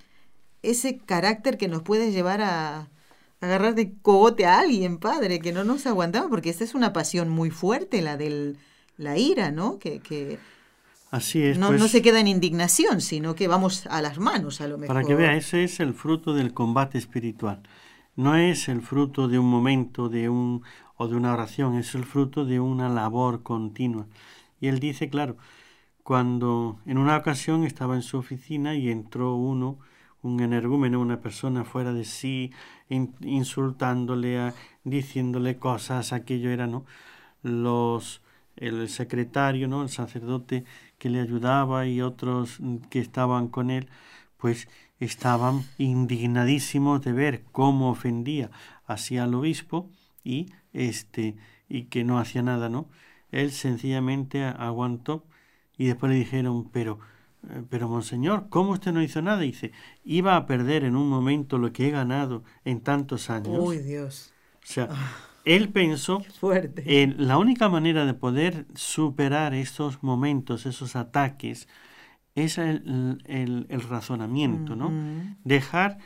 ese 0.60 0.98
carácter 0.98 1.56
que 1.56 1.68
nos 1.68 1.80
puede 1.80 2.12
llevar 2.12 2.42
a, 2.42 2.90
agarrar 3.40 3.74
de 3.74 3.94
cogote 4.02 4.44
a 4.44 4.58
alguien, 4.58 4.98
padre, 4.98 5.40
que 5.40 5.52
no 5.52 5.64
nos 5.64 5.86
aguantaba, 5.86 6.28
porque 6.28 6.50
esta 6.50 6.64
es 6.64 6.74
una 6.74 6.92
pasión 6.92 7.30
muy 7.30 7.48
fuerte, 7.48 8.02
la 8.02 8.18
del 8.18 8.58
la 8.98 9.16
ira, 9.16 9.52
¿no? 9.52 9.78
Que, 9.78 10.00
que 10.00 10.38
Así 11.10 11.42
es. 11.42 11.56
No, 11.56 11.68
pues, 11.68 11.80
no 11.80 11.88
se 11.88 12.02
queda 12.02 12.20
en 12.20 12.28
indignación, 12.28 13.00
sino 13.00 13.34
que 13.34 13.48
vamos 13.48 13.86
a 13.86 14.02
las 14.02 14.18
manos 14.18 14.60
a 14.60 14.68
lo 14.68 14.76
mejor. 14.76 14.94
Para 14.94 15.06
que 15.06 15.14
vea, 15.14 15.34
ese 15.34 15.64
es 15.64 15.80
el 15.80 15.94
fruto 15.94 16.34
del 16.34 16.52
combate 16.52 16.98
espiritual. 16.98 17.62
No 18.18 18.34
es 18.34 18.68
el 18.68 18.82
fruto 18.82 19.28
de 19.28 19.38
un 19.38 19.48
momento 19.48 20.08
de 20.08 20.28
un, 20.28 20.64
o 20.96 21.06
de 21.06 21.14
una 21.14 21.32
oración, 21.32 21.76
es 21.76 21.94
el 21.94 22.04
fruto 22.04 22.44
de 22.44 22.58
una 22.58 22.88
labor 22.88 23.44
continua. 23.44 24.08
Y 24.60 24.66
él 24.66 24.80
dice, 24.80 25.08
claro, 25.08 25.36
cuando 26.02 26.80
en 26.84 26.98
una 26.98 27.16
ocasión 27.16 27.62
estaba 27.62 27.94
en 27.94 28.02
su 28.02 28.18
oficina 28.18 28.74
y 28.74 28.90
entró 28.90 29.36
uno, 29.36 29.78
un 30.22 30.40
energúmeno, 30.40 31.00
una 31.00 31.20
persona 31.20 31.62
fuera 31.62 31.92
de 31.92 32.04
sí, 32.04 32.50
insultándole, 32.88 34.52
diciéndole 34.82 35.58
cosas, 35.58 36.12
aquello 36.12 36.50
era, 36.50 36.66
¿no? 36.66 36.86
Los, 37.42 38.20
el 38.56 38.88
secretario, 38.88 39.68
¿no? 39.68 39.82
El 39.82 39.90
sacerdote 39.90 40.64
que 40.98 41.08
le 41.08 41.20
ayudaba 41.20 41.86
y 41.86 42.02
otros 42.02 42.58
que 42.90 42.98
estaban 42.98 43.46
con 43.46 43.70
él, 43.70 43.88
pues 44.38 44.68
estaban 45.00 45.64
indignadísimos 45.78 47.02
de 47.04 47.12
ver 47.12 47.44
cómo 47.52 47.90
ofendía 47.90 48.50
hacia 48.86 49.24
al 49.24 49.34
obispo 49.34 49.90
y 50.24 50.46
este 50.72 51.36
y 51.68 51.84
que 51.84 52.04
no 52.04 52.18
hacía 52.18 52.42
nada, 52.42 52.68
¿no? 52.68 52.88
Él 53.30 53.52
sencillamente 53.52 54.44
aguantó 54.44 55.24
y 55.76 55.86
después 55.86 56.10
le 56.10 56.18
dijeron, 56.18 56.70
pero 56.70 56.98
eh, 57.50 57.62
pero 57.68 57.88
monseñor, 57.88 58.48
¿cómo 58.48 58.72
usted 58.72 58.92
no 58.92 59.02
hizo 59.02 59.22
nada? 59.22 59.40
dice, 59.40 59.72
iba 60.04 60.36
a 60.36 60.46
perder 60.46 60.84
en 60.84 60.96
un 60.96 61.08
momento 61.08 61.58
lo 61.58 61.72
que 61.72 61.88
he 61.88 61.90
ganado 61.90 62.42
en 62.64 62.80
tantos 62.80 63.30
años. 63.30 63.58
Uy, 63.58 63.78
Dios. 63.78 64.32
O 64.62 64.66
sea, 64.66 64.88
él 65.44 65.68
pensó 65.70 66.20
fuerte. 66.20 67.02
en 67.02 67.26
la 67.26 67.38
única 67.38 67.68
manera 67.68 68.04
de 68.04 68.14
poder 68.14 68.66
superar 68.74 69.54
estos 69.54 70.02
momentos, 70.02 70.66
esos 70.66 70.96
ataques, 70.96 71.68
es 72.44 72.58
el, 72.58 73.22
el, 73.26 73.80
razonamiento, 73.82 74.76
¿no? 74.76 74.92
Dejar 75.44 75.98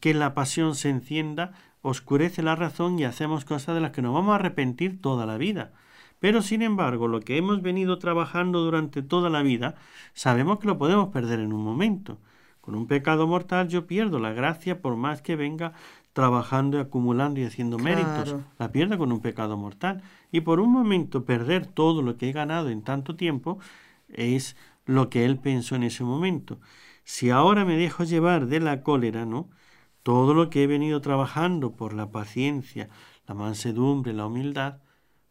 que 0.00 0.14
la 0.14 0.34
pasión 0.34 0.74
se 0.74 0.90
encienda, 0.90 1.52
oscurece 1.82 2.42
la 2.42 2.56
razón 2.56 2.98
y 2.98 3.04
hacemos 3.04 3.44
cosas 3.44 3.74
de 3.74 3.80
las 3.80 3.92
que 3.92 4.02
nos 4.02 4.14
vamos 4.14 4.32
a 4.32 4.36
arrepentir 4.36 5.00
toda 5.00 5.26
la 5.26 5.36
vida. 5.36 5.72
Pero 6.18 6.40
sin 6.40 6.62
embargo, 6.62 7.08
lo 7.08 7.20
que 7.20 7.36
hemos 7.36 7.62
venido 7.62 7.98
trabajando 7.98 8.60
durante 8.60 9.02
toda 9.02 9.28
la 9.28 9.42
vida, 9.42 9.74
sabemos 10.14 10.60
que 10.60 10.68
lo 10.68 10.78
podemos 10.78 11.08
perder 11.08 11.40
en 11.40 11.52
un 11.52 11.64
momento. 11.64 12.18
Con 12.60 12.76
un 12.76 12.86
pecado 12.86 13.26
mortal 13.26 13.68
yo 13.68 13.88
pierdo 13.88 14.20
la 14.20 14.32
gracia 14.32 14.80
por 14.80 14.94
más 14.94 15.20
que 15.20 15.34
venga 15.34 15.72
trabajando 16.12 16.78
y 16.78 16.80
acumulando 16.80 17.40
y 17.40 17.44
haciendo 17.44 17.76
méritos. 17.76 18.36
La 18.58 18.70
pierdo 18.70 18.98
con 18.98 19.10
un 19.10 19.20
pecado 19.20 19.56
mortal. 19.56 20.02
Y 20.30 20.42
por 20.42 20.60
un 20.60 20.70
momento 20.70 21.24
perder 21.24 21.66
todo 21.66 22.02
lo 22.02 22.16
que 22.16 22.28
he 22.28 22.32
ganado 22.32 22.68
en 22.68 22.82
tanto 22.82 23.16
tiempo 23.16 23.58
es 24.08 24.56
lo 24.84 25.10
que 25.10 25.24
él 25.24 25.38
pensó 25.38 25.76
en 25.76 25.84
ese 25.84 26.04
momento. 26.04 26.60
Si 27.04 27.30
ahora 27.30 27.64
me 27.64 27.76
dejo 27.76 28.04
llevar 28.04 28.46
de 28.46 28.60
la 28.60 28.82
cólera, 28.82 29.26
¿no? 29.26 29.50
Todo 30.02 30.34
lo 30.34 30.50
que 30.50 30.64
he 30.64 30.66
venido 30.66 31.00
trabajando 31.00 31.76
por 31.76 31.94
la 31.94 32.10
paciencia, 32.10 32.88
la 33.26 33.34
mansedumbre, 33.34 34.12
la 34.12 34.26
humildad, 34.26 34.80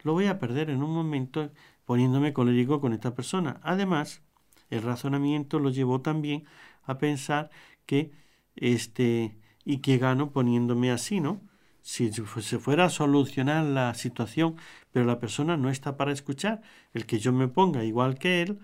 lo 0.02 0.12
voy 0.14 0.26
a 0.26 0.38
perder 0.38 0.70
en 0.70 0.82
un 0.82 0.94
momento 0.94 1.50
poniéndome 1.84 2.32
colérico 2.32 2.80
con 2.80 2.92
esta 2.92 3.14
persona. 3.14 3.60
Además, 3.62 4.22
el 4.70 4.82
razonamiento 4.82 5.58
lo 5.58 5.70
llevó 5.70 6.00
también 6.00 6.44
a 6.84 6.98
pensar 6.98 7.50
que 7.86 8.12
este 8.56 9.38
y 9.64 9.78
que 9.78 9.98
gano 9.98 10.32
poniéndome 10.32 10.90
así, 10.90 11.20
¿no? 11.20 11.40
Si 11.82 12.12
se 12.12 12.58
fuera 12.58 12.86
a 12.86 12.90
solucionar 12.90 13.64
la 13.64 13.94
situación, 13.94 14.56
pero 14.92 15.04
la 15.04 15.18
persona 15.18 15.56
no 15.56 15.68
está 15.68 15.96
para 15.96 16.12
escuchar, 16.12 16.62
el 16.92 17.06
que 17.06 17.18
yo 17.18 17.32
me 17.32 17.48
ponga 17.48 17.84
igual 17.84 18.18
que 18.18 18.42
él 18.42 18.60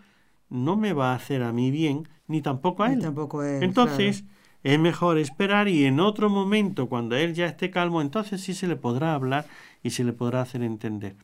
no 0.51 0.76
me 0.76 0.92
va 0.92 1.12
a 1.12 1.16
hacer 1.16 1.42
a 1.42 1.53
mí 1.53 1.70
bien, 1.70 2.09
ni 2.26 2.42
tampoco 2.42 2.82
a 2.82 2.92
él. 2.92 3.01
tampoco 3.01 3.40
a 3.40 3.51
él 3.51 3.62
entonces, 3.62 4.24
es 4.62 4.78
mejor 4.78 5.18
esperar 5.18 5.68
y 5.68 5.84
en 5.84 6.01
otro 6.01 6.28
momento, 6.28 6.88
cuando 6.88 7.16
él 7.16 7.34
ya 7.34 7.46
esté 7.46 7.70
calmo, 7.70 8.03
entonces 8.03 8.40
sí 8.40 8.55
se 8.55 8.66
le 8.66 8.76
podrá 8.76 9.14
hablar 9.14 9.46
y 9.82 9.90
se 9.90 10.05
le 10.05 10.12
podrá 10.12 10.42
hacer 10.42 10.62
entender. 10.62 11.16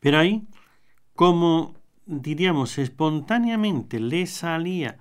Pero 0.00 0.18
ahí, 0.18 0.42
como 1.14 1.74
diríamos, 2.06 2.78
espontáneamente 2.78 4.00
le 4.00 4.26
salía 4.26 4.98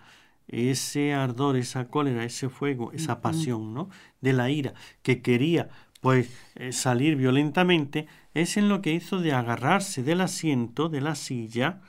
ese 0.47 1.13
ardor, 1.13 1.57
esa 1.57 1.87
cólera, 1.87 2.23
ese 2.23 2.49
fuego, 2.49 2.91
esa 2.93 3.21
pasión, 3.21 3.73
¿no? 3.73 3.89
De 4.21 4.33
la 4.33 4.49
ira, 4.49 4.73
que 5.01 5.21
quería 5.21 5.69
pues 5.99 6.29
eh, 6.55 6.73
salir 6.73 7.15
violentamente, 7.15 8.07
es 8.33 8.57
en 8.57 8.67
lo 8.67 8.81
que 8.81 8.91
hizo 8.91 9.19
de 9.19 9.31
agarrarse 9.31 10.03
del 10.03 10.19
asiento, 10.19 10.89
de 10.89 10.99
la 10.99 11.15
silla, 11.15 11.79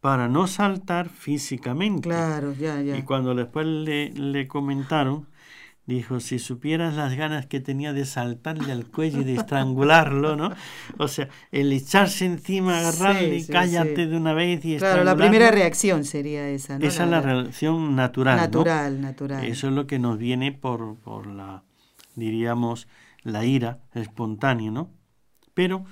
para 0.00 0.28
no 0.28 0.46
saltar 0.46 1.08
físicamente. 1.08 2.08
Claro, 2.08 2.52
ya, 2.52 2.80
ya. 2.80 2.96
Y 2.96 3.02
cuando 3.02 3.34
después 3.34 3.66
le, 3.66 4.10
le 4.10 4.46
comentaron, 4.46 5.26
Dijo, 5.86 6.18
si 6.18 6.40
supieras 6.40 6.94
las 6.96 7.14
ganas 7.14 7.46
que 7.46 7.60
tenía 7.60 7.92
de 7.92 8.04
saltarle 8.06 8.72
al 8.72 8.86
cuello 8.86 9.20
y 9.20 9.24
de 9.24 9.36
estrangularlo, 9.36 10.34
¿no? 10.34 10.52
O 10.98 11.06
sea, 11.06 11.28
el 11.52 11.72
echarse 11.72 12.26
encima, 12.26 12.80
agarrarle 12.80 13.36
y 13.36 13.46
cállate 13.46 14.08
de 14.08 14.16
una 14.16 14.34
vez 14.34 14.64
y 14.64 14.78
Claro, 14.78 15.04
la 15.04 15.14
primera 15.14 15.52
reacción 15.52 16.04
sería 16.04 16.48
esa, 16.48 16.80
¿no? 16.80 16.84
Esa 16.84 17.04
es 17.04 17.10
la, 17.10 17.20
reacción 17.20 17.94
natural, 17.94 18.36
Natural, 18.36 19.00
natural. 19.00 19.44
Eso 19.44 19.68
es 19.68 19.74
lo 19.74 19.86
que 19.86 20.00
nos 20.00 20.18
viene 20.18 20.50
por, 20.50 20.96
por 20.96 21.28
la, 21.28 21.62
diríamos, 22.16 22.88
la 23.22 23.44
ira 23.44 23.78
espontánea, 23.94 24.72
¿no? 24.72 24.90
Pero 25.54 25.84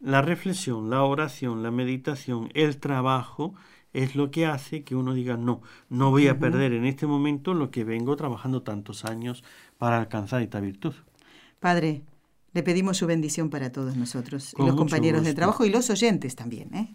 la 0.00 0.22
reflexión, 0.22 0.90
la 0.90 1.02
oración, 1.02 1.62
la 1.62 1.70
meditación, 1.70 2.50
el 2.54 2.78
trabajo, 2.78 3.54
es 3.92 4.14
lo 4.14 4.30
que 4.30 4.46
hace 4.46 4.84
que 4.84 4.94
uno 4.94 5.14
diga, 5.14 5.36
no, 5.36 5.62
no 5.88 6.10
voy 6.10 6.28
a 6.28 6.38
perder 6.38 6.72
en 6.72 6.84
este 6.84 7.06
momento 7.06 7.54
lo 7.54 7.70
que 7.70 7.84
vengo 7.84 8.16
trabajando 8.16 8.62
tantos 8.62 9.04
años 9.04 9.42
para 9.78 9.98
alcanzar 9.98 10.42
esta 10.42 10.60
virtud. 10.60 10.94
Padre, 11.58 12.02
le 12.52 12.62
pedimos 12.62 12.98
su 12.98 13.06
bendición 13.06 13.50
para 13.50 13.72
todos 13.72 13.96
nosotros, 13.96 14.54
y 14.58 14.62
los 14.62 14.76
compañeros 14.76 15.24
de 15.24 15.34
trabajo 15.34 15.64
y 15.64 15.70
los 15.70 15.90
oyentes 15.90 16.36
también. 16.36 16.74
¿eh? 16.74 16.94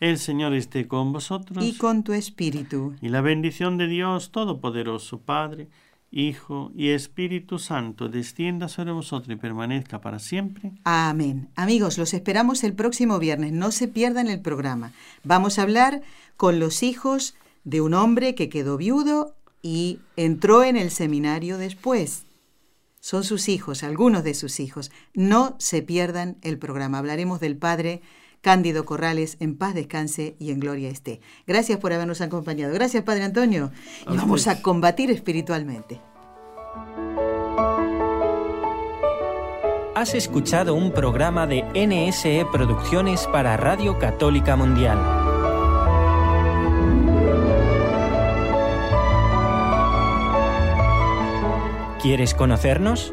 El 0.00 0.18
Señor 0.18 0.54
esté 0.54 0.86
con 0.86 1.12
vosotros. 1.12 1.64
Y 1.64 1.76
con 1.76 2.04
tu 2.04 2.12
espíritu. 2.12 2.94
Y 3.00 3.08
la 3.08 3.22
bendición 3.22 3.78
de 3.78 3.88
Dios 3.88 4.30
Todopoderoso, 4.30 5.20
Padre, 5.20 5.68
Hijo 6.10 6.70
y 6.74 6.90
Espíritu 6.90 7.58
Santo, 7.58 8.08
descienda 8.08 8.68
sobre 8.68 8.92
vosotros 8.92 9.34
y 9.34 9.36
permanezca 9.38 10.00
para 10.00 10.18
siempre. 10.18 10.72
Amén. 10.84 11.50
Amigos, 11.56 11.98
los 11.98 12.14
esperamos 12.14 12.64
el 12.64 12.74
próximo 12.74 13.18
viernes. 13.18 13.52
No 13.52 13.70
se 13.72 13.88
pierdan 13.88 14.28
el 14.28 14.40
programa. 14.40 14.92
Vamos 15.24 15.58
a 15.58 15.62
hablar 15.62 16.02
con 16.36 16.58
los 16.58 16.82
hijos 16.82 17.34
de 17.64 17.80
un 17.80 17.94
hombre 17.94 18.34
que 18.34 18.48
quedó 18.48 18.76
viudo 18.76 19.34
y 19.62 19.98
entró 20.16 20.62
en 20.62 20.76
el 20.76 20.90
seminario 20.90 21.58
después. 21.58 22.26
Son 23.00 23.24
sus 23.24 23.48
hijos, 23.48 23.82
algunos 23.82 24.24
de 24.24 24.34
sus 24.34 24.60
hijos. 24.60 24.90
No 25.14 25.56
se 25.58 25.82
pierdan 25.82 26.38
el 26.42 26.58
programa. 26.58 26.98
Hablaremos 26.98 27.40
del 27.40 27.56
padre 27.56 28.02
Cándido 28.46 28.84
Corrales, 28.84 29.38
en 29.40 29.58
paz 29.58 29.74
descanse 29.74 30.36
y 30.38 30.52
en 30.52 30.60
gloria 30.60 30.88
esté. 30.88 31.20
Gracias 31.48 31.80
por 31.80 31.92
habernos 31.92 32.20
acompañado. 32.20 32.72
Gracias, 32.72 33.02
Padre 33.02 33.24
Antonio. 33.24 33.72
Y 34.08 34.16
vamos 34.16 34.46
a 34.46 34.62
combatir 34.62 35.10
espiritualmente. 35.10 36.00
Has 39.96 40.14
escuchado 40.14 40.76
un 40.76 40.92
programa 40.92 41.48
de 41.48 41.64
NSE 41.74 42.46
Producciones 42.52 43.26
para 43.26 43.56
Radio 43.56 43.98
Católica 43.98 44.54
Mundial. 44.54 44.96
¿Quieres 52.00 52.32
conocernos? 52.32 53.12